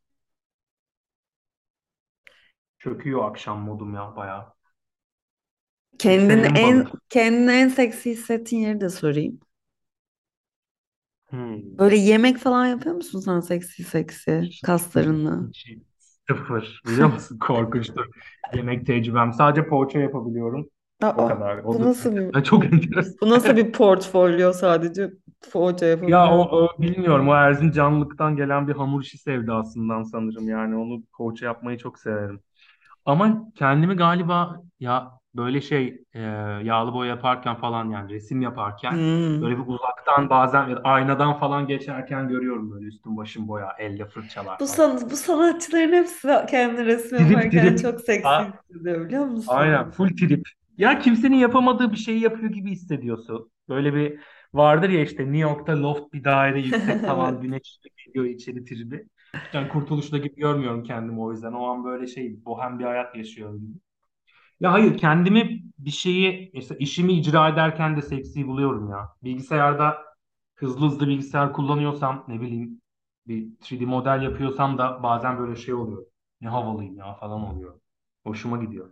Çöküyor 2.83 3.25
akşam 3.29 3.59
modum 3.61 3.93
ya 3.95 4.15
bayağı. 4.15 4.53
Kendini 5.99 6.45
Senin 6.45 6.53
en 6.55 6.85
balık. 6.85 7.01
kendini 7.09 7.51
en 7.51 7.67
seksi 7.69 8.11
hissettiğin 8.11 8.61
yeri 8.61 8.81
de 8.81 8.89
sorayım. 8.89 9.39
Hmm. 11.29 11.79
Böyle 11.79 11.95
yemek 11.97 12.37
falan 12.37 12.65
yapıyor 12.65 12.95
musun 12.95 13.19
sen 13.19 13.39
seksi 13.39 13.83
seksi 13.83 14.41
hiç 14.41 14.65
sıfır. 16.29 16.83
Biliyor 16.85 17.09
musun? 17.13 17.39
Korkunçtur. 17.39 18.05
Yemek 18.53 18.85
tecrübem. 18.85 19.33
Sadece 19.33 19.67
poğaça 19.67 19.99
yapabiliyorum. 19.99 20.69
O 21.15 21.25
Aa, 21.25 21.25
kadar. 21.25 21.57
O 21.57 21.73
bu 21.73 21.81
da 21.81 21.85
nasıl 21.85 22.15
bir 22.15 22.35
çok 22.43 22.65
enteresan. 22.65 23.15
bu 23.21 23.29
nasıl 23.29 23.55
bir 23.57 23.71
portfolyo 23.71 24.53
sadece 24.53 25.11
poğaça 25.51 25.85
Ya 26.05 26.31
o, 26.31 26.39
yapabiliyorum. 26.39 26.51
o 26.57 26.81
bilmiyorum. 26.81 27.29
O 27.29 27.33
Erzincanlıktan 27.35 28.35
gelen 28.35 28.67
bir 28.67 28.73
hamur 28.75 29.01
işi 29.03 29.17
sevdasından 29.17 30.03
sanırım. 30.03 30.47
Yani 30.49 30.75
onu 30.75 31.03
poğaça 31.17 31.45
yapmayı 31.45 31.77
çok 31.77 31.99
severim. 31.99 32.39
Ama 33.05 33.51
kendimi 33.55 33.95
galiba 33.95 34.61
ya 34.79 35.19
böyle 35.35 35.61
şey 35.61 36.03
e, 36.13 36.19
yağlı 36.63 36.93
boya 36.93 37.09
yaparken 37.09 37.55
falan 37.55 37.89
yani 37.89 38.11
resim 38.13 38.41
yaparken 38.41 38.99
Hmm. 38.99 39.41
böyle 39.41 39.57
bir 39.57 39.63
uzaktan 39.67 40.29
bazen 40.29 40.67
ya 40.69 40.75
da 40.77 40.81
aynadan 40.83 41.39
falan 41.39 41.67
geçerken 41.67 42.27
görüyorum 42.29 42.71
böyle 42.71 42.85
üstüm 42.85 43.17
başım 43.17 43.47
boya, 43.47 43.75
elle 43.79 44.05
fırçalar 44.05 44.59
Bu, 44.59 44.67
falan. 44.67 44.87
san 44.91 45.09
bu 45.11 45.15
sanatçıların 45.17 45.93
hepsi 45.93 46.27
kendi 46.49 46.85
resim 46.85 47.17
Trip 47.17 47.41
yaparken 47.41 47.51
trip. 47.51 47.75
çok 47.75 48.01
seksi 48.01 48.33
A- 48.33 48.51
hissediyor 48.53 49.05
biliyor 49.07 49.25
aynen 49.47 49.91
musun? 49.91 49.91
full 49.91 50.09
trip. 50.17 50.47
Ya 50.77 50.99
kimsenin 50.99 51.35
yapamadığı 51.37 51.91
bir 51.91 51.97
şeyi 51.97 52.19
yapıyor 52.21 52.51
gibi 52.51 52.71
hissediyorsun. 52.71 53.51
Böyle 53.69 53.95
bir 53.95 54.19
vardır 54.53 54.89
ya 54.89 55.01
işte 55.03 55.23
New 55.23 55.37
York'ta 55.39 55.81
loft 55.83 56.13
bir 56.13 56.23
daire 56.23 56.61
yüksek 56.61 57.05
tavan 57.07 57.41
Evet. 57.41 57.41
güneş 57.41 57.79
geliyor 58.05 58.25
içeri 58.25 58.65
tribi. 58.65 59.07
Yani 59.53 59.69
Kurtuluş'ta 59.69 60.17
gibi 60.17 60.35
görmüyorum 60.35 60.83
kendimi 60.83 61.21
o 61.21 61.31
yüzden. 61.31 61.53
O 61.53 61.65
an 61.65 61.83
böyle 61.85 62.07
şey 62.07 62.45
bohem 62.45 62.79
bir 62.79 62.83
hayat 62.85 63.15
yaşıyorum 63.15 63.59
gibi. 63.59 63.79
Ya 64.59 64.73
hayır 64.73 64.97
kendimi 64.97 65.63
bir 65.79 65.91
şeyi 65.91 66.51
mesela 66.55 66.77
işimi 66.79 67.13
icra 67.13 67.49
ederken 67.49 67.97
de 67.97 68.01
seksi 68.01 68.47
buluyorum 68.47 68.89
ya. 68.91 69.09
Bilgisayarda 69.23 69.97
hızlı 70.55 70.87
hızlı 70.87 71.07
bilgisayar 71.07 71.53
kullanıyorsam 71.53 72.25
ne 72.27 72.41
bileyim 72.41 72.81
bir 73.27 73.47
3D 73.61 73.85
model 73.85 74.23
yapıyorsam 74.23 74.77
da 74.77 75.03
bazen 75.03 75.39
böyle 75.39 75.55
şey 75.55 75.73
oluyor. 75.73 76.05
Ne 76.41 76.49
havalıyım 76.49 76.97
ya 76.97 77.15
falan 77.15 77.41
oluyor. 77.55 77.81
Hoşuma 78.25 78.63
gidiyor. 78.65 78.91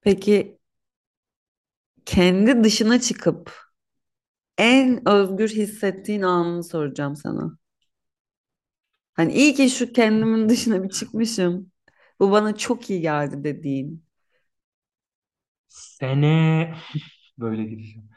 Peki 0.00 0.58
kendi 2.06 2.64
dışına 2.64 3.00
çıkıp 3.00 3.52
en 4.58 5.08
özgür 5.08 5.48
hissettiğin 5.48 6.22
anını 6.22 6.64
soracağım 6.64 7.16
sana. 7.16 7.58
Hani 9.16 9.32
iyi 9.34 9.54
ki 9.54 9.70
şu 9.70 9.92
kendimin 9.92 10.48
dışına 10.48 10.82
bir 10.84 10.88
çıkmışım. 10.90 11.72
Bu 12.20 12.30
bana 12.32 12.56
çok 12.56 12.90
iyi 12.90 13.00
geldi 13.00 13.44
dediğin. 13.44 14.04
Sene 15.68 16.74
böyle 17.38 17.64
gideceğim. 17.64 18.10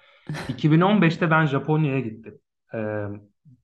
2015'te 0.47 1.31
ben 1.31 1.45
Japonya'ya 1.45 1.99
gittim. 1.99 2.39
Ee, 2.73 2.77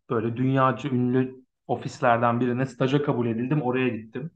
böyle 0.09 0.37
dünyaca 0.37 0.89
ünlü 0.89 1.35
ofislerden 1.67 2.39
birine 2.39 2.65
staja 2.65 3.03
kabul 3.03 3.27
edildim. 3.27 3.61
Oraya 3.61 3.87
gittim. 3.89 4.31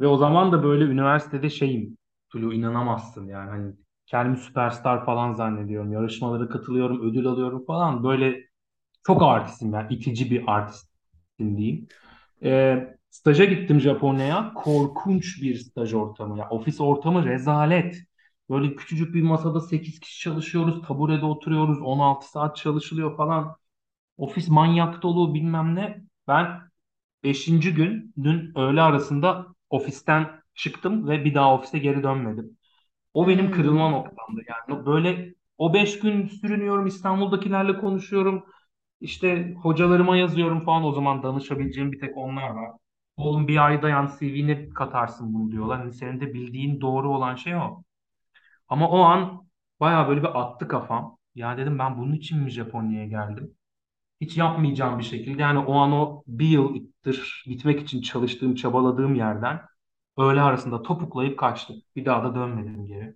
Ve 0.00 0.06
o 0.06 0.16
zaman 0.16 0.52
da 0.52 0.64
böyle 0.64 0.84
üniversitede 0.84 1.50
şeyim. 1.50 1.98
Tulu 2.30 2.54
inanamazsın 2.54 3.28
yani. 3.28 3.50
Hani 3.50 3.74
kendimi 4.06 4.38
süperstar 4.38 5.06
falan 5.06 5.34
zannediyorum. 5.34 5.92
Yarışmalara 5.92 6.48
katılıyorum, 6.48 7.10
ödül 7.10 7.26
alıyorum 7.26 7.66
falan. 7.66 8.04
Böyle 8.04 8.44
çok 9.06 9.22
artistim 9.22 9.72
ben. 9.72 9.88
itici 9.90 10.30
bir 10.30 10.44
artistim 10.48 11.58
diyeyim. 11.58 11.88
Ee, 12.44 12.96
staja 13.10 13.44
gittim 13.44 13.80
Japonya'ya. 13.80 14.52
Korkunç 14.54 15.42
bir 15.42 15.54
staj 15.58 15.94
ortamı. 15.94 16.38
Ya, 16.38 16.48
ofis 16.50 16.80
ortamı 16.80 17.24
rezalet. 17.26 17.96
Böyle 18.50 18.76
küçücük 18.76 19.14
bir 19.14 19.22
masada 19.22 19.60
8 19.60 20.00
kişi 20.00 20.20
çalışıyoruz. 20.20 20.82
Taburede 20.88 21.24
oturuyoruz. 21.24 21.78
16 21.82 22.28
saat 22.30 22.56
çalışılıyor 22.56 23.16
falan. 23.16 23.56
Ofis 24.18 24.48
manyak 24.48 25.02
dolu 25.02 25.34
bilmem 25.34 25.74
ne. 25.74 26.04
Ben 26.28 26.60
Beşinci 27.24 27.74
gün 27.74 28.14
dün 28.22 28.52
öğle 28.58 28.82
arasında 28.82 29.46
ofisten 29.70 30.42
çıktım 30.54 31.08
ve 31.08 31.24
bir 31.24 31.34
daha 31.34 31.54
ofise 31.54 31.78
geri 31.78 32.02
dönmedim. 32.02 32.58
O 33.14 33.28
benim 33.28 33.50
kırılma 33.50 33.86
Hmm. 33.86 33.92
noktamdı. 33.92 34.40
Yani 34.48 34.86
böyle 34.86 35.34
o 35.58 35.74
beş 35.74 35.98
gün 36.00 36.28
sürünüyorum 36.28 36.86
İstanbul'dakilerle 36.86 37.76
konuşuyorum. 37.78 38.46
İşte 39.04 39.54
hocalarıma 39.62 40.16
yazıyorum 40.16 40.60
falan 40.60 40.84
o 40.84 40.92
zaman 40.92 41.22
danışabileceğim 41.22 41.92
bir 41.92 42.00
tek 42.00 42.16
onlar 42.18 42.50
var. 42.50 42.70
Oğlum 43.16 43.48
bir 43.48 43.66
ayda 43.66 43.88
yani 43.88 44.10
CV'ne 44.20 44.70
katarsın 44.70 45.34
bunu 45.34 45.52
diyorlar. 45.52 45.78
Hani 45.80 45.92
senin 45.92 46.20
de 46.20 46.34
bildiğin 46.34 46.80
doğru 46.80 47.10
olan 47.16 47.34
şey 47.36 47.56
o. 47.56 47.82
Ama 48.68 48.88
o 48.90 48.98
an 49.00 49.48
baya 49.80 50.08
böyle 50.08 50.22
bir 50.22 50.40
attı 50.42 50.68
kafam. 50.68 51.18
Ya 51.34 51.56
dedim 51.58 51.78
ben 51.78 51.98
bunun 51.98 52.14
için 52.14 52.38
mi 52.40 52.50
Japonya'ya 52.50 53.06
geldim? 53.06 53.54
hiç 54.20 54.36
yapmayacağım 54.38 54.98
bir 54.98 55.04
şekilde 55.04 55.42
yani 55.42 55.58
o 55.58 55.74
an 55.74 55.92
o 55.92 56.24
bir 56.26 56.46
yıldır 56.48 57.44
gitmek 57.46 57.80
için 57.82 58.02
çalıştığım, 58.02 58.54
çabaladığım 58.54 59.14
yerden 59.14 59.60
öğle 60.18 60.40
arasında 60.42 60.82
topuklayıp 60.82 61.38
kaçtım. 61.38 61.76
Bir 61.96 62.04
daha 62.04 62.24
da 62.24 62.34
dönmedim 62.34 62.86
geri. 62.86 63.14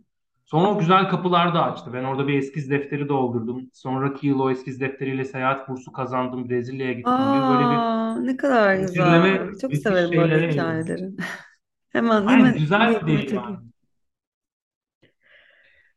Sonra 0.51 0.69
o 0.71 0.79
güzel 0.79 1.09
kapılar 1.09 1.55
da 1.55 1.63
açtı. 1.65 1.91
Ben 1.93 2.05
orada 2.05 2.29
bir 2.29 2.39
eskiz 2.39 2.71
defteri 2.71 3.09
doldurdum. 3.09 3.71
Sonraki 3.75 4.27
yıl 4.27 4.41
o 4.41 4.51
eskiz 4.51 4.81
defteriyle 4.81 5.25
seyahat 5.25 5.69
bursu 5.69 5.93
kazandım. 5.93 6.49
Brezilya'ya 6.51 6.93
gittim 6.93 7.33
gibi 7.33 7.49
böyle 7.49 7.71
bir 7.71 7.79
Aa, 7.81 8.15
ne 8.21 8.37
kadar 8.37 8.77
güzel. 8.77 9.59
Çok 9.61 9.77
severim 9.77 10.17
böyle 10.17 10.35
evrildi. 10.35 10.51
hikayelerin. 10.53 11.17
Hemen 11.89 12.27
Aynen 12.27 12.53
hemen 12.53 12.59
güzel 12.59 13.07
bir 13.07 13.33
yani. 13.33 13.57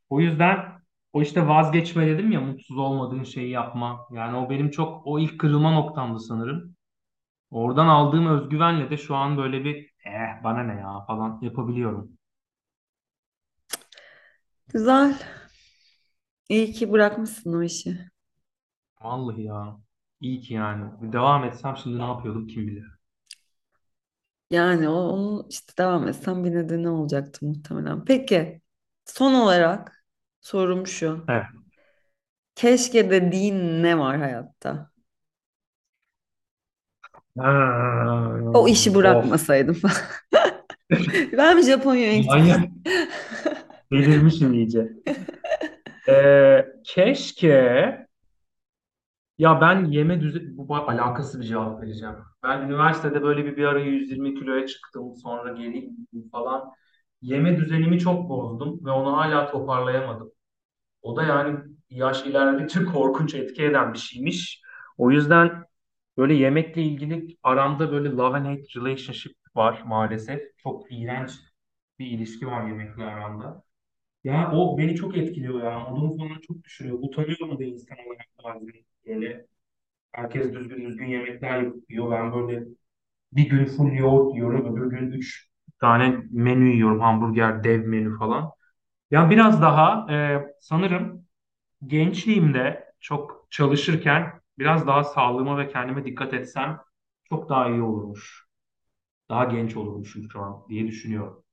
O 0.09 0.19
yüzden 0.21 0.65
o 1.13 1.21
işte 1.21 1.47
vazgeçme 1.47 2.07
dedim 2.07 2.31
ya 2.31 2.41
mutsuz 2.41 2.77
olmadığın 2.77 3.23
şeyi 3.23 3.49
yapma. 3.49 4.07
Yani 4.11 4.37
o 4.37 4.49
benim 4.49 4.69
çok 4.71 5.07
o 5.07 5.19
ilk 5.19 5.39
kırılma 5.39 5.71
noktamdı 5.71 6.19
sanırım. 6.19 6.75
Oradan 7.51 7.87
aldığım 7.87 8.27
özgüvenle 8.27 8.89
de 8.91 8.97
şu 8.97 9.15
an 9.15 9.37
böyle 9.37 9.65
bir 9.65 9.91
eh 10.05 10.43
bana 10.45 10.63
ne 10.63 10.81
ya 10.81 11.05
falan 11.07 11.39
yapabiliyorum. 11.41 12.11
Güzel. 14.73 15.15
İyi 16.49 16.73
ki 16.73 16.91
bırakmışsın 16.91 17.53
o 17.53 17.63
işi. 17.63 18.11
Vallahi 19.01 19.43
ya. 19.43 19.77
İyi 20.21 20.41
ki 20.41 20.53
yani. 20.53 21.01
Bir 21.01 21.11
devam 21.13 21.43
etsem 21.43 21.77
şimdi 21.77 21.97
ne 21.99 22.03
yapıyordum 22.03 22.47
kim 22.47 22.67
bilir. 22.67 22.85
Yani 24.51 24.89
o- 24.89 24.93
onun 24.93 25.47
işte 25.49 25.73
devam 25.77 26.07
etsem 26.07 26.43
bir 26.45 26.51
nedeni 26.55 26.89
olacaktı 26.89 27.45
muhtemelen. 27.45 28.05
Peki 28.05 28.61
son 29.05 29.33
olarak 29.33 30.05
sorum 30.41 30.87
şu. 30.87 31.25
Evet. 31.27 31.45
Keşke 32.55 33.09
dediğin 33.09 33.83
ne 33.83 33.99
var 33.99 34.17
hayatta? 34.19 34.91
O 38.53 38.67
işi 38.67 38.95
of. 38.95 38.95
bırakmasaydım. 38.95 39.81
Ben 41.37 41.61
Japonya'ya 41.61 42.17
gitmek. 42.17 42.45
Manyak. 42.47 42.69
Delirmişim 43.91 44.53
iyice. 44.53 44.89
Ee, 46.07 46.65
keşke 46.83 47.57
ya 49.37 49.61
ben 49.61 49.85
yeme 49.85 50.21
düzeni 50.21 50.57
bu 50.57 50.61
ba- 50.67 50.85
alakası 50.91 51.39
bir 51.41 51.45
cevap 51.45 51.81
vereceğim. 51.81 52.15
Ben 52.43 52.61
üniversitede 52.61 53.23
böyle 53.23 53.45
bir 53.45 53.57
bir 53.57 53.63
ara 53.65 53.79
120 53.79 54.35
kiloya 54.35 54.67
çıktım 54.67 55.15
sonra 55.15 55.51
geri 55.51 55.77
indim 55.77 56.29
falan. 56.31 56.71
Yeme 57.21 57.57
düzenimi 57.57 57.99
çok 57.99 58.29
bozdum 58.29 58.85
ve 58.85 58.91
onu 58.91 59.17
hala 59.17 59.51
toparlayamadım. 59.51 60.31
O 61.01 61.17
da 61.17 61.23
yani 61.23 61.59
yaş 61.89 62.25
ilerledikçe 62.25 62.85
korkunç 62.93 63.35
etki 63.35 63.63
eden 63.65 63.93
bir 63.93 63.99
şeymiş. 63.99 64.61
O 64.97 65.11
yüzden 65.11 65.65
böyle 66.17 66.33
yemekle 66.33 66.83
ilgili 66.83 67.37
aramda 67.43 67.91
böyle 67.91 68.09
love 68.11 68.37
and 68.37 68.45
hate 68.45 68.63
relationship 68.81 69.37
var 69.55 69.83
maalesef. 69.87 70.41
Çok 70.57 70.91
iğrenç 70.91 71.31
bir 71.99 72.07
ilişki 72.07 72.47
var 72.47 72.67
yemekle 72.67 73.05
aramda. 73.05 73.63
Ya 74.23 74.51
o 74.53 74.77
beni 74.77 74.95
çok 74.95 75.17
etkiliyor 75.17 75.63
ya. 75.63 75.79
Modumu 75.79 76.17
falan 76.17 76.39
çok 76.47 76.63
düşürüyor. 76.63 76.97
Utanıyorum 77.01 77.59
da 77.59 77.63
insan 77.63 77.97
olarak 78.07 78.27
bazen 78.43 78.67
böyle. 79.07 79.45
Herkes 80.11 80.53
düzgün 80.53 80.85
düzgün 80.85 81.05
yemekler 81.07 81.61
yapıyor. 81.63 82.11
Ben 82.11 82.33
böyle 82.33 82.65
bir 83.33 83.49
gün 83.49 83.65
full 83.65 83.93
yoğurt 83.93 84.35
yiyorum. 84.35 84.77
Öbür 84.77 84.91
gün 84.99 85.11
üç 85.11 85.49
tane 85.81 86.23
menü 86.31 86.69
yiyorum. 86.73 86.99
Hamburger, 87.01 87.63
dev 87.65 87.87
menü 87.87 88.19
falan. 88.19 88.51
Ya 89.11 89.29
biraz 89.29 89.61
daha 89.61 90.13
e, 90.15 90.41
sanırım 90.61 91.25
gençliğimde 91.87 92.93
çok 93.01 93.47
çalışırken 93.51 94.41
biraz 94.59 94.87
daha 94.87 95.03
sağlığıma 95.03 95.57
ve 95.59 95.67
kendime 95.69 96.05
dikkat 96.05 96.33
etsem 96.33 96.79
çok 97.29 97.49
daha 97.49 97.69
iyi 97.69 97.81
olurmuş. 97.81 98.47
Daha 99.29 99.45
genç 99.45 99.77
olurmuşum 99.77 100.23
şu 100.31 100.41
an 100.41 100.63
diye 100.69 100.87
düşünüyorum. 100.87 101.43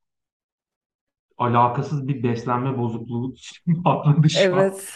Alakasız 1.39 2.09
bir 2.09 2.23
beslenme 2.23 2.79
bozukluğu 2.79 3.35
patladı 3.85 4.31
şu 4.31 4.57
an. 4.57 4.59
Evet. 4.61 4.93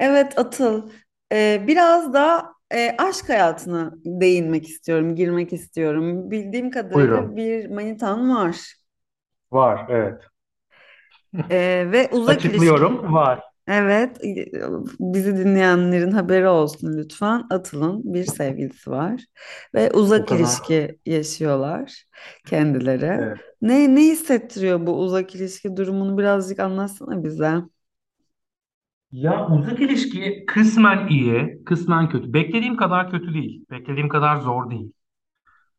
Evet 0.00 0.38
Atıl. 0.38 0.90
Ee, 1.32 1.64
biraz 1.66 2.14
da 2.14 2.54
e, 2.74 2.96
aşk 2.98 3.28
hayatına 3.28 3.92
değinmek 4.04 4.68
istiyorum, 4.68 5.16
girmek 5.16 5.52
istiyorum. 5.52 6.30
Bildiğim 6.30 6.70
kadarıyla 6.70 6.94
Buyurun. 6.94 7.36
bir 7.36 7.70
manitan 7.70 8.36
var. 8.36 8.56
Var, 9.52 9.86
evet. 9.88 10.22
Ee, 11.50 11.86
ve 11.92 12.08
uzak 12.12 12.44
ilişki 12.44 12.48
Açıklıyorum, 12.48 13.14
var. 13.14 13.40
Evet, 13.68 14.16
bizi 15.00 15.36
dinleyenlerin 15.36 16.10
haberi 16.10 16.48
olsun 16.48 16.98
lütfen. 16.98 17.46
Atıl'ın 17.50 18.14
bir 18.14 18.24
sevgilisi 18.24 18.90
var 18.90 19.24
ve 19.74 19.90
O 20.14 20.26
uzak 20.30 20.30
kadar. 20.30 20.60
ilişki 20.60 20.98
yaşıyorlar 21.06 22.04
kendileri. 22.46 23.20
Evet. 23.20 23.40
Ne 23.62 23.94
ne 23.94 24.00
hissettiriyor 24.02 24.86
bu 24.86 24.98
uzak 25.00 25.34
ilişki 25.34 25.76
durumunu 25.76 26.18
birazcık 26.18 26.60
anlatsana 26.60 27.24
bize. 27.24 27.62
Ya 29.12 29.48
uzak 29.48 29.80
ilişki 29.80 30.44
kısmen 30.46 31.08
iyi, 31.08 31.62
kısmen 31.64 32.08
kötü. 32.08 32.32
Beklediğim 32.32 32.76
kadar 32.76 33.10
kötü 33.10 33.34
değil. 33.34 33.64
Beklediğim 33.70 34.08
kadar 34.08 34.40
zor 34.40 34.70
değil. 34.70 34.92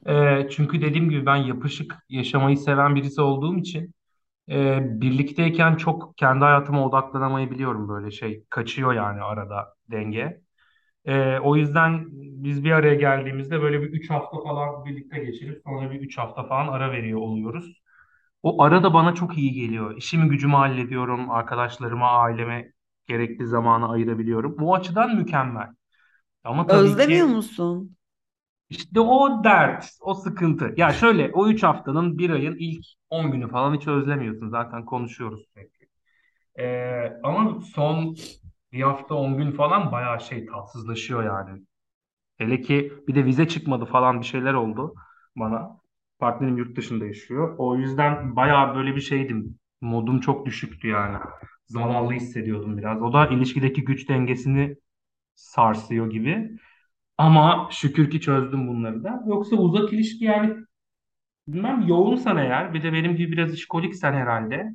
Ee, 0.07 0.47
çünkü 0.51 0.81
dediğim 0.81 1.09
gibi 1.09 1.25
ben 1.25 1.35
yapışık 1.37 1.95
yaşamayı 2.09 2.57
seven 2.57 2.95
birisi 2.95 3.21
olduğum 3.21 3.57
için 3.57 3.93
e, 4.49 4.79
birlikteyken 5.01 5.75
çok 5.75 6.17
kendi 6.17 6.43
hayatıma 6.45 6.85
odaklanamayabiliyorum 6.85 7.89
böyle 7.89 8.11
şey. 8.11 8.45
Kaçıyor 8.49 8.93
yani 8.93 9.21
arada 9.21 9.75
denge. 9.91 10.41
Ee, 11.05 11.39
o 11.39 11.55
yüzden 11.55 12.05
biz 12.43 12.63
bir 12.63 12.71
araya 12.71 12.95
geldiğimizde 12.95 13.61
böyle 13.61 13.81
bir 13.81 13.87
3 13.87 14.09
hafta 14.09 14.37
falan 14.43 14.85
birlikte 14.85 15.19
geçirip 15.25 15.61
sonra 15.65 15.91
bir 15.91 16.01
3 16.01 16.17
hafta 16.17 16.43
falan 16.47 16.67
ara 16.67 16.91
veriyor 16.91 17.19
oluyoruz. 17.21 17.81
O 18.43 18.63
ara 18.63 18.83
da 18.83 18.93
bana 18.93 19.15
çok 19.15 19.37
iyi 19.37 19.53
geliyor. 19.53 19.97
İşimi 19.97 20.29
gücümü 20.29 20.53
hallediyorum, 20.55 21.31
arkadaşlarıma, 21.31 22.09
aileme 22.11 22.73
gerekli 23.07 23.47
zamanı 23.47 23.89
ayırabiliyorum. 23.91 24.57
Bu 24.59 24.75
açıdan 24.75 25.15
mükemmel. 25.15 25.67
Ama 26.43 26.67
tabii 26.67 26.97
Özlemiyor 26.97 27.25
ki 27.25 27.27
musun? 27.27 27.97
İşte 28.69 28.99
o 28.99 29.43
dert, 29.43 29.89
o 30.01 30.13
sıkıntı. 30.13 30.73
Ya 30.77 30.93
şöyle 30.93 31.31
o 31.33 31.47
3 31.49 31.63
haftanın 31.63 32.17
bir 32.17 32.29
ayın 32.29 32.55
ilk 32.59 32.85
10 33.09 33.31
günü 33.31 33.49
falan 33.49 33.75
hiç 33.75 33.87
özlemiyorsun. 33.87 34.49
Zaten 34.49 34.85
konuşuyoruz 34.85 35.45
sürekli. 35.53 35.87
Ee, 36.59 37.19
ama 37.23 37.61
son 37.61 38.15
bir 38.73 38.81
hafta 38.83 39.15
10 39.15 39.37
gün 39.37 39.51
falan 39.51 39.91
bayağı 39.91 40.21
şey 40.21 40.45
tatsızlaşıyor 40.45 41.23
yani. 41.23 41.61
Hele 42.37 42.61
ki 42.61 42.93
bir 43.07 43.15
de 43.15 43.25
vize 43.25 43.47
çıkmadı 43.47 43.85
falan 43.85 44.19
bir 44.21 44.25
şeyler 44.25 44.53
oldu 44.53 44.95
bana. 45.35 45.77
Partnerim 46.19 46.57
yurt 46.57 46.77
dışında 46.77 47.05
yaşıyor. 47.05 47.55
O 47.57 47.75
yüzden 47.77 48.35
bayağı 48.35 48.75
böyle 48.75 48.95
bir 48.95 49.01
şeydim. 49.01 49.59
Modum 49.81 50.19
çok 50.19 50.45
düşüktü 50.45 50.87
yani. 50.87 51.17
Zavallı 51.67 52.13
hissediyordum 52.13 52.77
biraz. 52.77 53.01
O 53.01 53.13
da 53.13 53.27
ilişkideki 53.27 53.83
güç 53.85 54.09
dengesini 54.09 54.77
sarsıyor 55.35 56.09
gibi. 56.11 56.51
Ama 57.17 57.69
şükür 57.71 58.09
ki 58.11 58.21
çözdüm 58.21 58.67
bunları 58.67 59.03
da. 59.03 59.23
Yoksa 59.27 59.55
uzak 59.55 59.93
ilişki 59.93 60.25
yani 60.25 60.55
bilmem 61.47 61.87
yoğunsan 61.87 62.37
eğer 62.37 62.73
bir 62.73 62.83
de 62.83 62.93
benim 62.93 63.15
gibi 63.15 63.31
biraz 63.33 63.53
işkoliksen 63.53 64.13
herhalde 64.13 64.71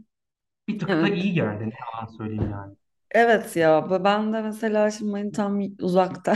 bir 0.69 0.79
tık 0.79 1.03
da 1.03 1.09
Evet. 1.09 1.15
iyi 1.15 1.35
geldi. 1.35 1.65
Ne 1.71 1.75
yalan 1.95 2.07
söyleyeyim 2.19 2.51
yani. 2.53 2.77
Evet 3.11 3.57
ya 3.57 4.05
ben 4.05 4.33
de 4.33 4.43
mesela 4.43 4.91
şimdi 4.91 5.13
hani 5.13 5.33
tam 5.33 5.61
uzakta 5.81 6.35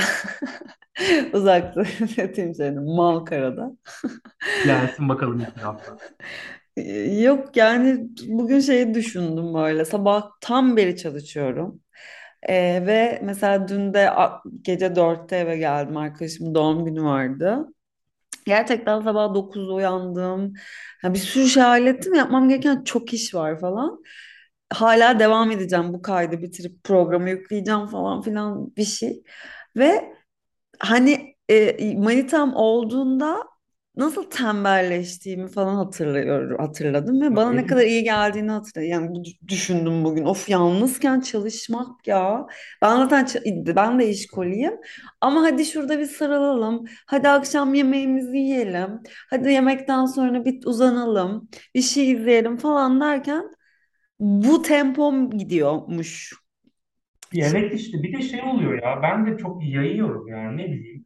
uzakta 1.32 1.84
dediğim 2.16 2.55
şey 2.55 2.70
Malkara'da. 2.70 3.72
Gelsin 4.62 5.09
bakalım 5.09 5.40
iki 5.40 5.61
hafta. 5.61 5.98
Yok 7.22 7.57
yani 7.57 8.09
bugün 8.28 8.61
şeyi 8.61 8.94
düşündüm 8.94 9.55
böyle 9.55 9.84
sabahtan 9.84 10.76
beri 10.76 10.96
çalışıyorum. 10.96 11.80
Ee, 12.49 12.82
ve 12.86 13.20
mesela 13.24 13.68
dün 13.68 13.95
de 13.95 14.11
gece 14.62 14.97
dörtte 14.97 15.36
eve 15.36 15.57
geldim 15.57 15.97
arkadaşımın 15.97 16.55
doğum 16.55 16.84
günü 16.84 17.03
vardı. 17.05 17.66
Gerçekten 18.47 19.01
sabah 19.03 19.34
dokuzda 19.34 19.72
uyandım. 19.74 20.55
Ha, 21.03 21.14
bir 21.14 21.18
sürü 21.18 21.49
şey 21.49 21.62
hallettim 21.62 22.14
yapmam 22.14 22.49
gereken 22.49 22.84
çok 22.84 23.14
iş 23.14 23.34
var 23.34 23.61
falan. 23.61 24.03
Hala 24.72 25.18
devam 25.20 25.51
edeceğim 25.51 25.92
bu 25.95 26.03
kaydı 26.03 26.42
bitirip 26.42 26.84
programı 26.84 27.30
yükleyeceğim 27.30 27.86
falan 27.86 28.22
filan 28.22 28.76
bir 28.76 28.84
şey. 28.84 29.22
Ve 29.76 30.14
hani 30.80 31.36
e, 31.51 31.97
manitam 31.99 32.55
olduğunda 32.57 33.45
nasıl 33.97 34.30
tembelleştiğimi 34.30 35.49
falan 35.49 35.74
hatırlıyorum, 35.74 36.59
hatırladım 36.59 37.20
ve 37.20 37.36
bana 37.36 37.53
ne 37.53 37.66
kadar 37.66 37.82
iyi 37.82 38.05
geldiğini 38.05 38.51
hatırladım. 38.51 38.90
Yani 38.90 39.22
düşündüm 39.49 40.05
bugün. 40.05 40.24
Of 40.24 40.49
yalnızken 40.49 41.20
çalışmak 41.20 42.07
ya. 42.09 42.47
Ben 42.82 42.97
zaten 43.09 43.42
ben 43.76 43.99
de 44.01 44.09
işkoliyim. 44.09 44.72
Ama 45.20 45.42
hadi 45.42 45.64
şurada 45.64 45.99
bir 45.99 46.07
sarılalım. 46.07 46.84
Hadi 47.07 47.28
akşam 47.28 47.74
yemeğimizi 47.74 48.36
yiyelim. 48.38 49.01
Hadi 49.30 49.53
yemekten 49.53 50.07
sonra 50.07 50.45
bir 50.45 50.66
uzanalım. 50.66 51.49
Bir 51.74 51.82
şey 51.82 52.11
izleyelim 52.12 52.57
falan 52.57 53.01
derken 53.01 53.45
bu 54.20 54.62
tempom 54.62 55.30
gidiyormuş. 55.38 56.34
Evet 57.38 57.74
işte 57.74 58.03
bir 58.03 58.18
de 58.18 58.22
şey 58.22 58.42
oluyor 58.42 58.82
ya 58.82 59.03
ben 59.03 59.26
de 59.26 59.38
çok 59.38 59.64
yayıyorum 59.64 60.28
yani 60.28 60.57
ne 60.57 60.66
bileyim. 60.72 61.03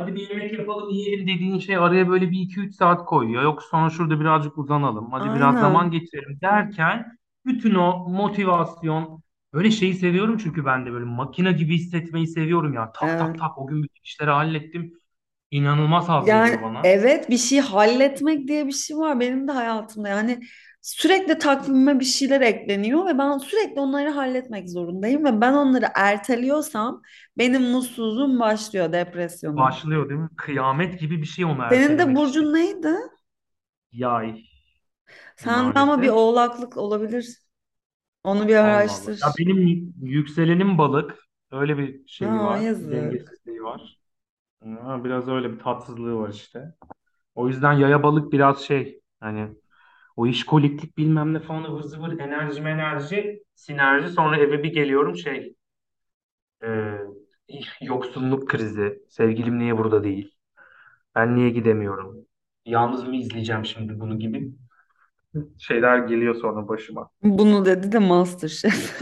Hadi 0.00 0.14
bir 0.14 0.28
yemek 0.30 0.58
yapalım 0.58 0.90
yiyelim 0.90 1.26
dediğin 1.28 1.58
şey 1.58 1.76
araya 1.76 2.08
böyle 2.08 2.30
bir 2.30 2.40
iki 2.40 2.60
üç 2.60 2.74
saat 2.74 3.04
koyuyor. 3.06 3.42
Yok 3.42 3.62
sonra 3.62 3.90
şurada 3.90 4.20
birazcık 4.20 4.58
uzanalım. 4.58 5.12
Hadi 5.12 5.34
biraz 5.34 5.58
zaman 5.58 5.90
Aynen. 5.90 5.90
geçirelim 5.90 6.40
derken 6.40 7.18
bütün 7.46 7.74
o 7.74 8.08
motivasyon 8.08 9.22
böyle 9.52 9.70
şeyi 9.70 9.94
seviyorum 9.94 10.38
çünkü 10.38 10.64
ben 10.64 10.86
de 10.86 10.92
böyle 10.92 11.04
makine 11.04 11.52
gibi 11.52 11.74
hissetmeyi 11.74 12.26
seviyorum 12.26 12.74
ya. 12.74 12.92
Tak 12.92 13.18
tak 13.18 13.38
Evet. 13.38 13.38
tak 13.38 13.58
o 13.58 13.66
gün 13.66 13.82
bütün 13.82 14.02
işleri 14.04 14.30
hallettim. 14.30 14.92
İnanılmaz 15.50 16.08
haz 16.08 16.34
veriyor 16.34 16.62
Yani 16.62 16.62
bana. 16.62 16.82
evet 16.82 17.30
bir 17.30 17.38
şey 17.38 17.60
halletmek 17.60 18.48
diye 18.48 18.66
bir 18.66 18.72
şey 18.72 18.96
var 18.96 19.20
benim 19.20 19.48
de 19.48 19.52
hayatımda. 19.52 20.08
Yani 20.08 20.40
sürekli 20.82 21.38
takvimime 21.38 22.00
bir 22.00 22.04
şeyler 22.04 22.40
ekleniyor 22.40 23.06
ve 23.06 23.18
ben 23.18 23.38
sürekli 23.38 23.80
onları 23.80 24.10
halletmek 24.10 24.70
zorundayım 24.70 25.24
ve 25.24 25.40
ben 25.40 25.52
onları 25.52 25.86
erteliyorsam 25.94 27.02
benim 27.40 27.62
mutsuzluğum 27.62 28.40
başlıyor, 28.40 28.92
depresyonum. 28.94 29.74
Başlıyor 29.74 30.08
değil 30.08 30.20
mi? 30.20 30.28
Kıyamet 30.36 31.00
gibi 31.00 31.20
bir 31.22 31.26
şey 31.26 31.44
onu 31.44 31.62
Senin 31.68 31.98
de 31.98 32.14
ertelemek 32.14 32.22
işte. 32.22 32.40
burcun 32.40 32.54
neydi? 32.54 32.96
Yay 33.92 34.48
Sende 35.36 35.80
ama 35.80 36.02
bir 36.02 36.08
maalesef. 36.08 36.08
oğlaklık 36.08 36.76
olabilir. 36.76 37.38
Onu 38.24 38.48
bir 38.48 38.56
Allah 38.60 38.92
Allah. 38.92 39.10
Ya 39.24 39.28
araştır. 39.28 39.30
benim 39.38 39.92
yükselenim 40.02 40.78
balık. 40.78 41.18
Öyle 41.50 41.78
bir 41.78 42.08
şeyi 42.08 42.40
Aa 42.40 42.42
var. 42.42 42.64
yazık. 42.64 42.90
Dengesizliği 42.90 43.62
var. 43.62 44.00
Ha, 44.64 45.04
biraz 45.04 45.28
öyle 45.28 45.52
bir 45.52 45.58
tatsızlığı 45.58 46.16
var 46.16 46.30
işte. 46.34 46.74
O 47.36 47.48
yüzden 47.48 47.72
yaya 47.74 48.02
balık 48.02 48.32
biraz 48.32 48.60
şey 48.62 49.00
hani 49.20 49.48
o 50.16 50.28
işkoliklik 50.28 50.98
bilmem 50.98 51.34
ne 51.34 51.40
falan 51.40 51.64
ıvır 51.64 51.82
zıvır 51.82 52.20
enerji 52.20 52.60
enerji 52.62 53.44
sinerji 53.54 54.08
sonra 54.10 54.38
eve 54.38 54.62
bir 54.64 54.74
geliyorum 54.74 55.16
şey 55.16 55.56
e, 56.62 57.19
yoksunluk 57.80 58.48
krizi. 58.48 59.02
Sevgilim 59.08 59.58
niye 59.58 59.78
burada 59.78 60.04
değil? 60.04 60.34
Ben 61.14 61.36
niye 61.36 61.50
gidemiyorum? 61.50 62.26
Yalnız 62.66 63.08
mı 63.08 63.16
izleyeceğim 63.16 63.64
şimdi 63.64 64.00
bunu 64.00 64.18
gibi 64.18 64.52
şeyler 65.58 65.98
geliyor 65.98 66.34
sonra 66.34 66.68
başıma. 66.68 67.10
Bunu 67.22 67.64
dedi 67.64 67.92
de 67.92 67.98
MasterChef. 67.98 69.00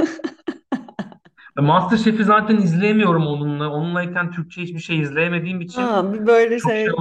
MasterChef'i 1.59 2.25
zaten 2.25 2.57
izleyemiyorum 2.57 3.27
onunla. 3.27 3.71
Onunlayken 3.71 4.31
Türkçe 4.31 4.63
hiçbir 4.63 4.79
şey 4.79 5.01
izleyemediğim 5.01 5.61
için 5.61 5.83
Ha, 5.83 6.13
bir 6.15 6.27
böyle 6.27 6.59
çok 6.59 6.73
şey 6.73 6.85
şey 6.85 6.95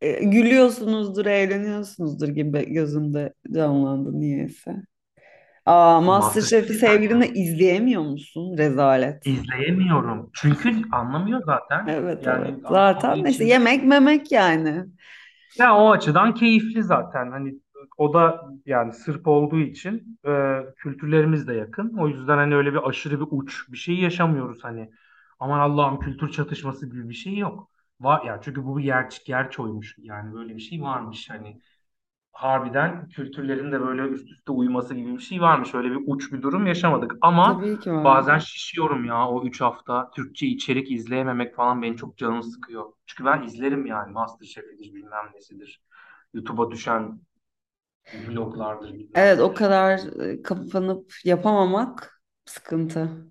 e, 0.00 0.24
gülüyorsunuzdur, 0.24 1.26
eğleniyorsunuzdur 1.26 2.28
gibi 2.28 2.72
gözümde 2.72 3.34
canlandı 3.54 4.20
niyeyse. 4.20 4.76
Aa, 5.66 6.00
MasterChef'i 6.00 6.74
zaten 6.74 6.74
sevgilinle 6.74 7.28
izleyemiyor 7.34 8.02
musun? 8.02 8.58
Rezalet. 8.58 9.22
izleyemiyorum. 9.24 10.30
Çünkü 10.34 10.82
anlamıyor 10.92 11.42
zaten. 11.46 11.86
Evet 11.86 12.26
evet. 12.26 12.26
Yani 12.26 12.60
anlamadığı 12.64 12.68
Zaten 12.68 13.24
neyse 13.24 13.44
için 13.44 13.44
yemek 13.44 13.84
memek 13.84 14.32
yani. 14.32 14.84
ya 15.58 15.76
o 15.76 15.90
açıdan 15.90 16.34
keyifli 16.34 16.82
zaten. 16.82 17.30
Hani 17.30 17.54
o 17.98 18.14
da 18.14 18.40
yani 18.66 18.92
Sırp 18.92 19.28
olduğu 19.28 19.58
için 19.58 20.18
e, 20.28 20.60
kültürlerimiz 20.76 21.48
de 21.48 21.54
yakın. 21.54 21.96
O 21.98 22.08
yüzden 22.08 22.36
hani 22.36 22.56
öyle 22.56 22.72
bir 22.72 22.88
aşırı 22.88 23.20
bir 23.20 23.26
uç 23.30 23.64
bir 23.72 23.76
şey 23.76 23.94
yaşamıyoruz 23.96 24.64
hani. 24.64 24.90
Aman 25.38 25.60
Allah'ım 25.60 26.00
kültür 26.00 26.30
çatışması 26.30 26.86
gibi 26.86 27.08
bir 27.08 27.14
şey 27.14 27.36
yok. 27.36 27.70
Var 28.00 28.24
ya 28.26 28.40
çünkü 28.42 28.64
bu 28.64 28.78
bir 28.78 28.84
yer 28.84 29.08
gerçoymuş 29.26 29.94
yani 29.98 30.34
böyle 30.34 30.56
bir 30.56 30.60
şey 30.60 30.82
varmış 30.82 31.30
hani 31.30 31.60
harbiden 32.36 33.08
kültürlerin 33.08 33.72
de 33.72 33.80
böyle 33.80 34.02
üst 34.02 34.30
üste 34.30 34.52
uyması 34.52 34.94
gibi 34.94 35.12
bir 35.14 35.18
şey 35.22 35.40
varmış. 35.40 35.74
Öyle 35.74 35.90
bir 35.90 36.00
uç 36.06 36.32
bir 36.32 36.42
durum 36.42 36.66
yaşamadık. 36.66 37.12
Ama 37.20 37.60
Tabii 37.60 37.78
ki 37.78 37.92
var. 37.92 38.14
bazen 38.14 38.38
şişiyorum 38.38 39.04
ya 39.04 39.28
o 39.28 39.44
3 39.44 39.60
hafta 39.60 40.10
Türkçe 40.10 40.46
içerik 40.46 40.90
izleyememek 40.90 41.56
falan 41.56 41.82
beni 41.82 41.96
çok 41.96 42.18
canımı 42.18 42.42
sıkıyor. 42.44 42.84
Çünkü 43.06 43.24
ben 43.24 43.42
izlerim 43.42 43.86
yani 43.86 44.12
MasterChef'idir 44.12 44.94
bilmem 44.94 45.24
nesidir. 45.34 45.82
YouTube'a 46.34 46.70
düşen 46.70 47.20
vloglardır 48.12 48.94
bilmem 48.94 49.14
Evet 49.14 49.40
o 49.40 49.54
nedir. 49.54 49.54
kadar 49.54 50.20
e, 50.30 50.42
kapanıp 50.42 51.12
yapamamak 51.24 52.22
sıkıntı. 52.44 53.26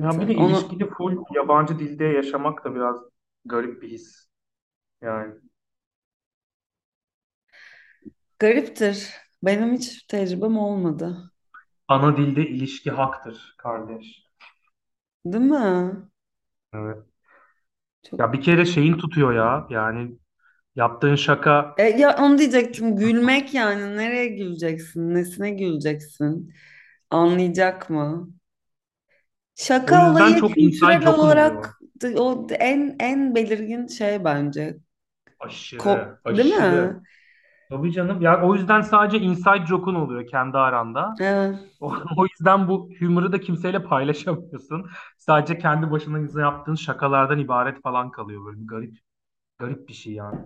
Ya 0.00 0.20
bir 0.20 0.26
Sıkıntı. 0.26 0.28
de 0.28 0.34
Onu 0.34 0.34
ilişkili 0.34 0.88
full 0.90 1.24
yabancı 1.34 1.78
dilde 1.78 2.04
yaşamak 2.04 2.64
da 2.64 2.74
biraz 2.74 2.96
garip 3.44 3.82
bir 3.82 3.88
his. 3.90 4.26
Yani 5.02 5.34
gariptir. 8.44 9.10
Benim 9.42 9.72
hiç 9.74 10.02
tecrübem 10.06 10.58
olmadı. 10.58 11.32
ana 11.88 12.16
dilde 12.16 12.48
ilişki 12.48 12.90
haktır 12.90 13.54
kardeş. 13.58 14.24
Değil 15.24 15.44
mi? 15.44 15.96
Evet. 16.72 17.04
Çok 18.02 18.20
Ya 18.20 18.32
bir 18.32 18.40
kere 18.42 18.66
şeyin 18.66 18.98
tutuyor 18.98 19.32
ya. 19.34 19.66
Yani 19.70 20.18
yaptığın 20.76 21.16
şaka 21.16 21.76
E, 21.76 21.82
ya 21.84 22.16
onu 22.18 22.38
diyecektim. 22.38 22.96
Gülmek 22.96 23.54
yani. 23.54 23.96
Nereye 23.96 24.26
güleceksin? 24.26 25.14
Nesine 25.14 25.50
güleceksin? 25.50 26.52
Anlayacak 27.10 27.90
mı? 27.90 28.28
o 29.86 29.94
Şaka 29.94 30.10
yüzden 30.10 30.34
olayı 30.34 30.34
çok 30.34 30.58
inside 30.58 31.08
kültürel 31.08 31.08
oluyor. 31.08 31.70
olarak 31.70 31.80
o 32.16 32.46
en 32.50 32.96
en 33.00 33.34
belirgin 33.34 33.86
şey 33.86 34.24
bence. 34.24 34.76
Ko 35.78 36.14
Aşırı, 36.24 36.24
değil 36.26 36.48
mi? 36.48 37.02
Tabii 37.70 37.92
canım. 37.92 38.20
Ya 38.22 38.42
o 38.42 38.54
yüzden 38.54 38.80
sadece 38.80 39.18
inside 39.20 39.66
joke'un 39.66 39.94
oluyor 39.94 40.26
kendi 40.26 40.58
aranda. 40.58 41.14
Evet. 41.20 41.58
O, 41.80 41.94
o 42.18 42.24
yüzden 42.26 42.68
bu 42.68 42.90
humor'ı 43.00 43.32
da 43.32 43.40
kimseyle 43.40 43.82
paylaşamıyorsun. 43.84 44.86
Sadece 45.18 45.58
kendi 45.58 45.90
başına 45.90 46.40
yaptığın 46.40 46.74
şakalardan 46.74 47.38
ibaret 47.38 47.82
falan 47.82 48.10
kalıyor 48.10 48.44
böyle 48.46 48.60
bir 48.60 48.66
garip 48.66 48.98
garip 49.58 49.88
bir 49.88 49.94
şey 49.94 50.12
yani. 50.12 50.40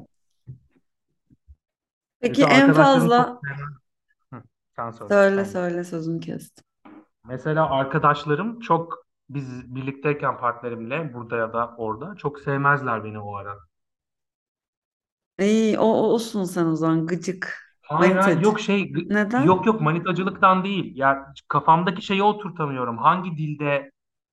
Peki 2.21 2.43
Mesela 2.43 2.51
en 2.61 2.67
çok 2.67 2.77
fazla 2.77 3.09
sevmem. 3.45 3.79
Hı, 4.35 4.43
söyle 5.09 5.45
söyle 5.45 5.45
söyle 5.45 5.85
sözünü 5.85 6.21
kestim. 6.21 6.65
Mesela 7.25 7.71
arkadaşlarım 7.71 8.61
çok 8.61 9.07
biz 9.31 9.75
birlikteyken 9.75 10.39
partnerimle 10.39 11.15
burada 11.15 11.37
ya 11.37 11.53
da 11.53 11.75
orada 11.79 12.15
çok 12.17 12.41
sevmezler 12.41 13.05
beni 13.05 13.19
o 13.21 13.35
ara. 13.37 13.59
İyi 15.39 15.79
o, 15.79 15.83
o 15.85 15.87
olsun 15.87 16.45
sen 16.45 16.67
o 16.67 16.77
zaman 16.77 17.07
gıcık. 17.07 17.59
Hayır 17.83 18.17
hayır 18.17 18.39
Manitacı. 18.39 18.41
yok 18.41 18.61
şey 18.61 18.89
g- 18.93 19.09
yok 19.37 19.67
Neden? 19.67 19.67
yok 19.67 19.81
manitacılıktan 19.81 20.65
değil. 20.65 20.93
Ya 20.97 21.33
kafamdaki 21.49 22.03
şeyi 22.03 22.23
oturtamıyorum. 22.23 22.99
Hangi 22.99 23.37
dilde 23.37 23.93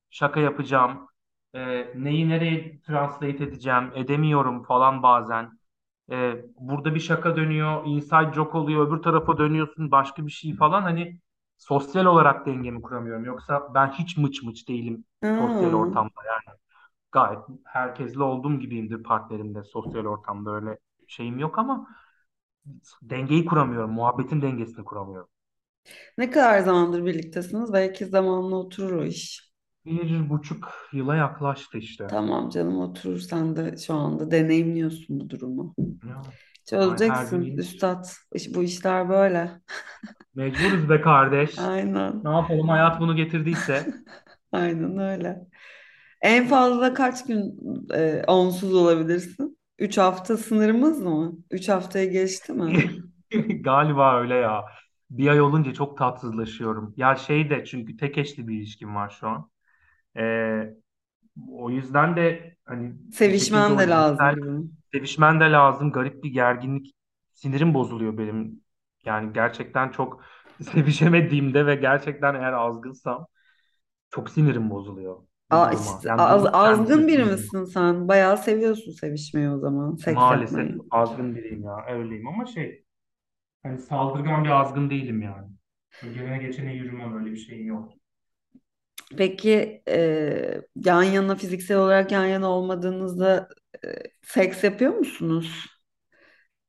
şaka 0.09 0.39
yapacağım? 0.39 1.07
Ee, 1.55 1.87
neyi 1.95 2.29
nereye 2.29 2.81
translate 2.81 3.43
edeceğim? 3.43 3.91
Edemiyorum 3.95 4.63
falan 4.63 5.03
bazen. 5.03 5.59
Ee, 6.11 6.45
burada 6.59 6.95
bir 6.95 6.99
şaka 6.99 7.35
dönüyor, 7.35 7.83
inside 7.85 8.33
joke 8.35 8.57
oluyor, 8.57 8.87
öbür 8.87 9.03
tarafa 9.03 9.37
dönüyorsun 9.37 9.91
başka 9.91 10.25
bir 10.25 10.31
şey 10.31 10.55
falan. 10.55 10.81
Hani 10.81 11.19
sosyal 11.57 12.05
olarak 12.05 12.45
dengemi 12.45 12.81
kuramıyorum. 12.81 13.25
Yoksa 13.25 13.73
ben 13.73 13.87
hiç 13.91 14.17
mıç 14.17 14.43
mıç 14.43 14.67
değilim 14.69 15.05
sosyal 15.37 15.73
Aa, 15.73 15.73
ortamda. 15.73 16.11
Yani 16.27 16.57
gayet 17.11 17.39
herkesle 17.65 18.23
olduğum 18.23 18.59
gibiyimdir 18.59 19.03
partnerimde 19.03 19.63
sosyal 19.63 20.05
ortamda 20.05 20.51
öyle 20.55 20.79
şeyim 21.07 21.39
yok 21.39 21.59
ama 21.59 21.87
dengeyi 23.01 23.45
kuramıyorum. 23.45 23.91
Muhabbetin 23.91 24.41
dengesini 24.41 24.85
kuramıyorum. 24.85 25.29
ne 26.17 26.29
kadar 26.31 26.59
zamandır 26.59 27.05
birliktesiniz? 27.05 27.73
Belki 27.73 28.05
zamanla 28.05 28.55
oturur 28.55 28.91
o 28.91 29.05
iş. 29.05 29.51
Bir 29.85 30.29
buçuk 30.29 30.89
yıla 30.93 31.15
yaklaştı 31.15 31.77
işte. 31.77 32.07
Tamam 32.07 32.49
canım 32.49 32.79
oturur 32.79 33.19
sen 33.19 33.55
de 33.55 33.77
şu 33.77 33.93
anda 33.93 34.31
deneyimliyorsun 34.31 35.19
bu 35.19 35.29
durumu. 35.29 35.75
Ya, 36.03 36.35
ay 36.85 37.01
Çözeceksin 37.01 37.53
şey. 37.53 37.57
üstad. 37.57 38.05
Bu 38.55 38.63
işler 38.63 39.09
böyle. 39.09 39.61
Mecburuz 40.35 40.89
be 40.89 41.01
kardeş. 41.01 41.55
Aynen. 41.57 42.23
Ne 42.23 42.29
yapalım 42.29 42.69
hayat 42.69 42.99
bunu 42.99 43.15
getirdiyse. 43.15 43.93
Aynen 44.51 44.97
öyle. 44.97 45.47
En 46.21 46.47
fazla 46.47 46.93
kaç 46.93 47.25
gün 47.25 47.59
e, 47.93 48.23
onsuz 48.27 48.75
olabilirsin? 48.75 49.59
Üç 49.79 49.97
hafta 49.97 50.37
sınırımız 50.37 50.99
mı? 51.01 51.37
Üç 51.51 51.69
haftayı 51.69 52.11
geçti 52.11 52.53
mi? 52.53 52.81
Galiba 53.63 54.19
öyle 54.21 54.35
ya. 54.35 54.65
Bir 55.09 55.27
ay 55.27 55.41
olunca 55.41 55.73
çok 55.73 55.97
tatsızlaşıyorum. 55.97 56.93
Ya 56.97 57.15
şey 57.15 57.49
de 57.49 57.65
çünkü 57.65 57.97
tek 57.97 58.17
eşli 58.17 58.47
bir 58.47 58.55
ilişkim 58.57 58.95
var 58.95 59.09
şu 59.19 59.27
an. 59.27 59.49
Ee, 60.17 60.73
o 61.51 61.69
yüzden 61.71 62.17
de 62.17 62.57
hani 62.65 62.95
Sevişmen 63.09 63.77
de 63.79 63.89
lazım 63.89 64.33
gibi. 64.35 64.69
sevişmen 64.93 65.39
de 65.39 65.43
lazım. 65.51 65.91
Garip 65.91 66.23
bir 66.23 66.29
gerginlik. 66.33 66.95
Sinirim 67.33 67.73
bozuluyor 67.73 68.17
benim. 68.17 68.61
Yani 69.05 69.33
gerçekten 69.33 69.89
çok 69.91 70.23
sevişemediğimde 70.61 71.65
ve 71.65 71.75
gerçekten 71.75 72.35
eğer 72.35 72.53
azgınsam 72.53 73.27
çok 74.11 74.29
sinirim 74.29 74.69
bozuluyor 74.69 75.23
A- 75.49 75.71
duruma. 75.71 76.01
işte 76.01 76.09
Yani 76.09 76.23
az- 76.23 76.45
durumun 76.45 76.53
azgın 76.53 76.59
kendisine 76.59 77.07
biri 77.07 77.25
sinirim 77.25 77.25
misin 77.25 77.65
sen? 77.65 78.07
Bayağı 78.07 78.37
seviyorsun 78.37 78.91
sevişmeyi 78.91 79.49
o 79.49 79.59
zaman. 79.59 79.95
Seks 79.95 80.29
Maalesef 80.29 80.31
yapmayı. 80.31 80.81
azgın 80.91 81.35
biriyim 81.35 81.63
ya. 81.63 81.85
Öyleyim 81.89 82.27
ama 82.27 82.45
şey 82.45 82.85
hani 83.63 83.79
saldırgan 83.79 84.45
bir 84.45 84.49
azgın 84.49 84.89
değilim 84.89 85.21
yani. 85.21 85.47
Gelene 86.01 86.37
geçene 86.37 86.73
yürümem 86.75 87.17
öyle 87.19 87.31
bir 87.31 87.37
şeyim 87.37 87.67
yok. 87.67 87.93
Peki 89.17 89.83
e, 89.87 90.61
yan 90.75 91.03
yana 91.03 91.35
fiziksel 91.35 91.77
olarak 91.77 92.11
yan 92.11 92.25
yana 92.25 92.49
olmadığınızda 92.49 93.49
e, 93.85 93.87
seks 94.23 94.63
yapıyor 94.63 94.93
musunuz? 94.93 95.65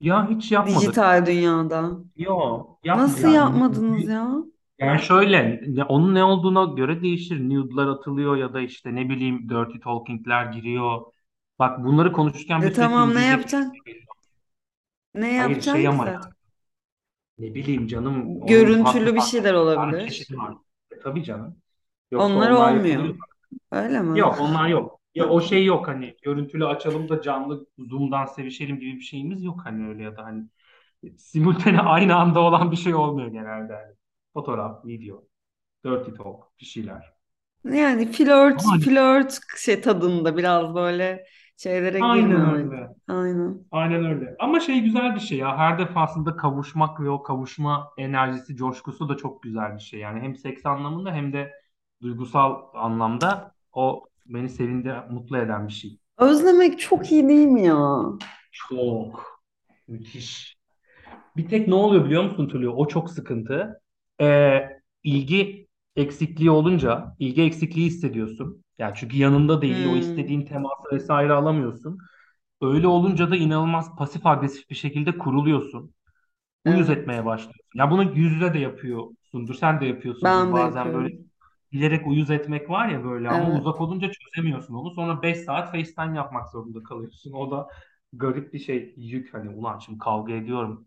Ya 0.01 0.31
hiç 0.31 0.53
yapmadık. 0.53 0.97
Dijital 0.97 1.27
dünyada. 1.27 1.99
Yok 2.16 2.81
Nasıl 2.93 3.29
yani. 3.29 3.29
yapmadınız 3.29 4.09
ya? 4.09 4.35
Yani 4.79 5.01
şöyle 5.03 5.61
onun 5.89 6.14
ne 6.14 6.24
olduğuna 6.24 6.64
göre 6.74 7.03
değişir. 7.03 7.41
Nude'lar 7.49 7.87
atılıyor 7.89 8.37
ya 8.37 8.53
da 8.55 8.61
işte 8.61 8.95
ne 8.95 9.09
bileyim 9.09 9.49
dirty 9.49 9.79
talking'ler 9.79 10.47
giriyor. 10.53 11.03
Bak 11.59 11.85
bunları 11.85 12.12
konuşurken 12.12 12.64
E 12.64 12.66
bir 12.66 12.72
sürekli 12.74 12.95
tamam 12.95 13.14
ne 13.14 13.24
yapacaksın? 13.27 13.83
konuşuyor. 13.85 14.07
Ne 15.14 15.35
Hayır 15.37 15.62
şey 15.62 15.87
yapacaksın 15.87 15.91
ki 15.91 15.99
ama 15.99 16.05
zaten? 16.05 16.33
ne 17.39 17.55
bileyim 17.55 17.87
canım 17.87 18.43
onun 18.43 18.74
farklı 18.74 19.09
Görüntülü 19.09 19.14
bir 19.14 19.20
farklı 19.20 19.20
şeyler 19.20 19.55
tane 19.74 19.99
olabilir. 19.99 20.09
çeşidi 20.09 20.37
var. 20.39 20.55
E, 20.91 20.99
tabii 20.99 21.24
canım. 21.24 21.62
Yoksa 22.11 22.39
Onlar 22.39 22.51
onlar 22.51 22.70
yapılıyor. 22.74 23.14
olmuyor. 23.14 23.18
Öyle 23.70 24.03
mi? 24.03 24.24
Yok 24.24 24.41
onlar 24.41 24.68
yok. 24.68 25.01
Ya 25.14 25.29
o 25.29 25.41
şey 25.41 25.64
yok 25.64 25.89
hani 25.89 26.16
görüntülü 26.22 26.66
açalım 26.66 27.09
da 27.09 27.22
canlı 27.22 27.66
Zoom'dan 27.79 28.27
sevişelim 28.27 28.81
gibi 28.81 28.97
bir 28.97 29.01
şeyimiz 29.03 29.45
yok 29.45 29.61
hani 29.64 29.89
öyle 29.89 30.03
ya 30.03 30.16
da 30.16 30.24
hani 30.24 30.49
simultane 31.18 31.81
aynı 31.83 32.16
anda 32.16 32.41
olan 32.41 32.72
bir 32.72 32.77
şey 32.77 32.95
olmuyor 32.97 33.29
genelde. 33.29 33.95
Fotoğraf, 34.37 34.84
video, 34.87 35.24
dirty 35.84 36.11
talk 36.11 36.45
bir 36.61 36.64
şeyler. 36.66 37.12
Yani 37.64 38.12
flört, 38.12 38.64
Ama 38.64 38.72
hani 38.72 38.82
flört 38.82 39.39
şey 39.59 39.80
tadında 39.80 40.37
biraz 40.37 40.74
böyle 40.74 41.26
şeylere 41.57 42.03
aynen 42.03 42.30
girmemek. 42.30 42.72
öyle. 42.72 42.89
Aynen. 43.09 43.59
Aynen 43.70 44.05
öyle. 44.05 44.37
Ama 44.39 44.61
şey 44.61 44.80
güzel 44.80 45.14
bir 45.14 45.20
şey 45.20 45.39
ya. 45.39 45.57
Her 45.59 45.78
defasında 45.78 46.37
kavuşmak 46.37 47.01
ve 47.01 47.11
o 47.11 47.22
kavuşma 47.22 47.89
enerjisi, 47.99 48.57
coşkusu 48.57 49.09
da 49.09 49.16
çok 49.16 49.43
güzel 49.43 49.74
bir 49.74 49.80
şey. 49.80 50.01
Yani 50.01 50.20
hem 50.20 50.37
seks 50.37 50.66
anlamında 50.66 51.12
hem 51.12 51.32
de 51.32 51.53
duygusal 52.03 52.57
anlamda 52.74 53.53
o 53.72 54.05
beni 54.26 54.49
sevindi, 54.49 54.95
mutlu 55.11 55.39
eden 55.39 55.68
bir 55.68 55.72
şey. 55.72 55.99
Özlemek 56.18 56.78
çok 56.78 57.12
iyi 57.12 57.28
değil 57.28 57.47
mi 57.47 57.62
ya? 57.62 58.03
Çok 58.53 59.41
müthiş. 59.89 60.57
Bir 61.37 61.49
tek 61.49 61.68
ne 61.68 61.74
oluyor 61.74 62.05
biliyor 62.05 62.22
musun 62.24 62.49
Tulio? 62.49 62.72
O 62.72 62.89
çok 62.89 63.11
sıkıntı. 63.11 63.80
Ee, 64.21 64.69
ilgi 65.05 65.69
eksikliği 65.97 66.51
olunca 66.51 67.17
ilgi 67.19 67.43
eksikliği 67.43 67.87
hissediyorsun. 67.87 68.64
Yani 68.79 68.95
çünkü 68.97 69.17
yanında 69.17 69.62
değil, 69.62 69.85
o 69.85 69.97
Hmm, 69.97 69.97
istediğin 69.97 70.43
teması 70.47 70.83
vesaire 70.93 71.33
alamıyorsun. 71.33 71.99
Öyle 72.62 72.89
olunca 72.89 73.31
da 73.31 73.37
inanılmaz 73.37 73.97
pasif 73.97 74.27
agresif 74.27 74.71
bir 74.71 74.75
şekilde 74.75 75.19
kuruluyorsun. 75.19 75.95
Uyuz 76.64 76.91
evet. 76.91 76.91
etmeye 76.91 77.25
başlıyorsun. 77.25 77.62
Ya 77.75 77.91
bunu 77.91 78.03
yüz 78.19 78.33
yüze 78.33 78.55
de 78.55 78.59
yapıyorsundur, 78.59 79.55
sen 79.55 79.81
de 79.81 79.87
yapıyorsundur. 79.87 80.43
Ben 80.43 80.57
de 80.57 80.61
Bazen 80.61 80.95
böyle 80.95 81.09
yapıyorum. 81.09 81.31
bilerek 81.73 82.07
uyuz 82.07 82.31
etmek 82.31 82.71
var 82.71 82.89
ya 82.89 83.05
böyle 83.05 83.31
ama 83.31 83.51
Evet. 83.51 83.53
uzak 83.53 83.81
olunca 83.81 84.11
çözemiyorsun 84.12 84.75
onu. 84.75 84.91
Sonra 84.91 85.23
5 85.23 85.39
saat 85.39 85.73
FaceTime 85.73 86.17
yapmak 86.17 86.49
zorunda 86.51 86.83
kalıyorsun. 86.83 87.33
O 87.33 87.51
da 87.51 87.69
garip 88.12 88.53
bir 88.55 88.59
şey, 88.59 88.95
yük 88.97 89.35
hani 89.35 89.51
ulan 89.51 89.79
şimdi 89.79 89.99
kavga 89.99 90.33
ediyorum. 90.33 90.87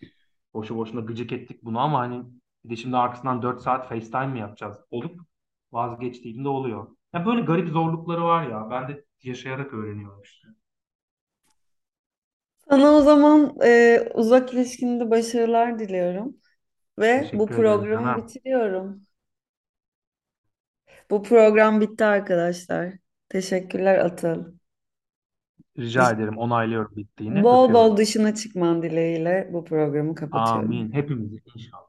Boşu 0.54 0.78
boşuna 0.78 1.02
gıcık 1.02 1.32
ettik 1.32 1.64
bunu 1.66 1.80
ama 1.80 2.00
hani 2.00 2.24
bir 2.66 2.70
de 2.70 2.76
şimdi 2.76 2.98
arkasından 2.98 3.42
4 3.42 3.62
saat 3.62 3.90
FaceTime 3.90 4.28
mi 4.28 4.40
yapacağız? 4.40 4.78
Olup 4.92 5.22
vazgeçtiğimde 5.72 6.50
oluyor. 6.50 6.88
Ya 7.14 7.26
böyle 7.26 7.42
garip 7.42 7.70
zorlukları 7.70 8.24
var 8.24 8.44
ya. 8.50 8.70
Ben 8.72 8.88
de 8.90 9.06
yaşayarak 9.24 9.74
öğreniyorum 9.74 10.22
işte. 10.22 10.48
Sana 12.70 12.92
o 12.92 13.02
zaman 13.02 13.58
e, 13.64 14.00
uzak 14.14 14.54
ilişkinde 14.54 15.10
başarılar 15.12 15.80
diliyorum. 15.80 16.38
Ve 17.00 17.32
bu 17.34 17.50
Teşekkür 17.50 17.56
ederim 17.56 17.86
programı 17.86 17.90
canım. 17.92 18.16
bitiriyorum. 18.16 19.04
Bu 21.12 21.24
program 21.24 21.82
bitti 21.82 22.06
arkadaşlar. 22.06 22.94
Teşekkürler 23.30 23.98
Atıl. 24.00 24.46
Rica 25.78 26.12
ederim. 26.12 26.38
Onaylıyorum 26.38 26.96
bittiğini. 26.96 27.40
bol 27.44 27.74
bol 27.74 27.98
Öpüyorum. 27.98 27.98
dışına 27.98 28.36
çıkman 28.36 28.82
dileğiyle 28.84 29.50
bu 29.54 29.66
programı 29.66 30.16
kapatıyorum. 30.16 30.72
Amin. 30.72 30.92
Hepimiz 30.92 31.32
inşallah. 31.56 31.89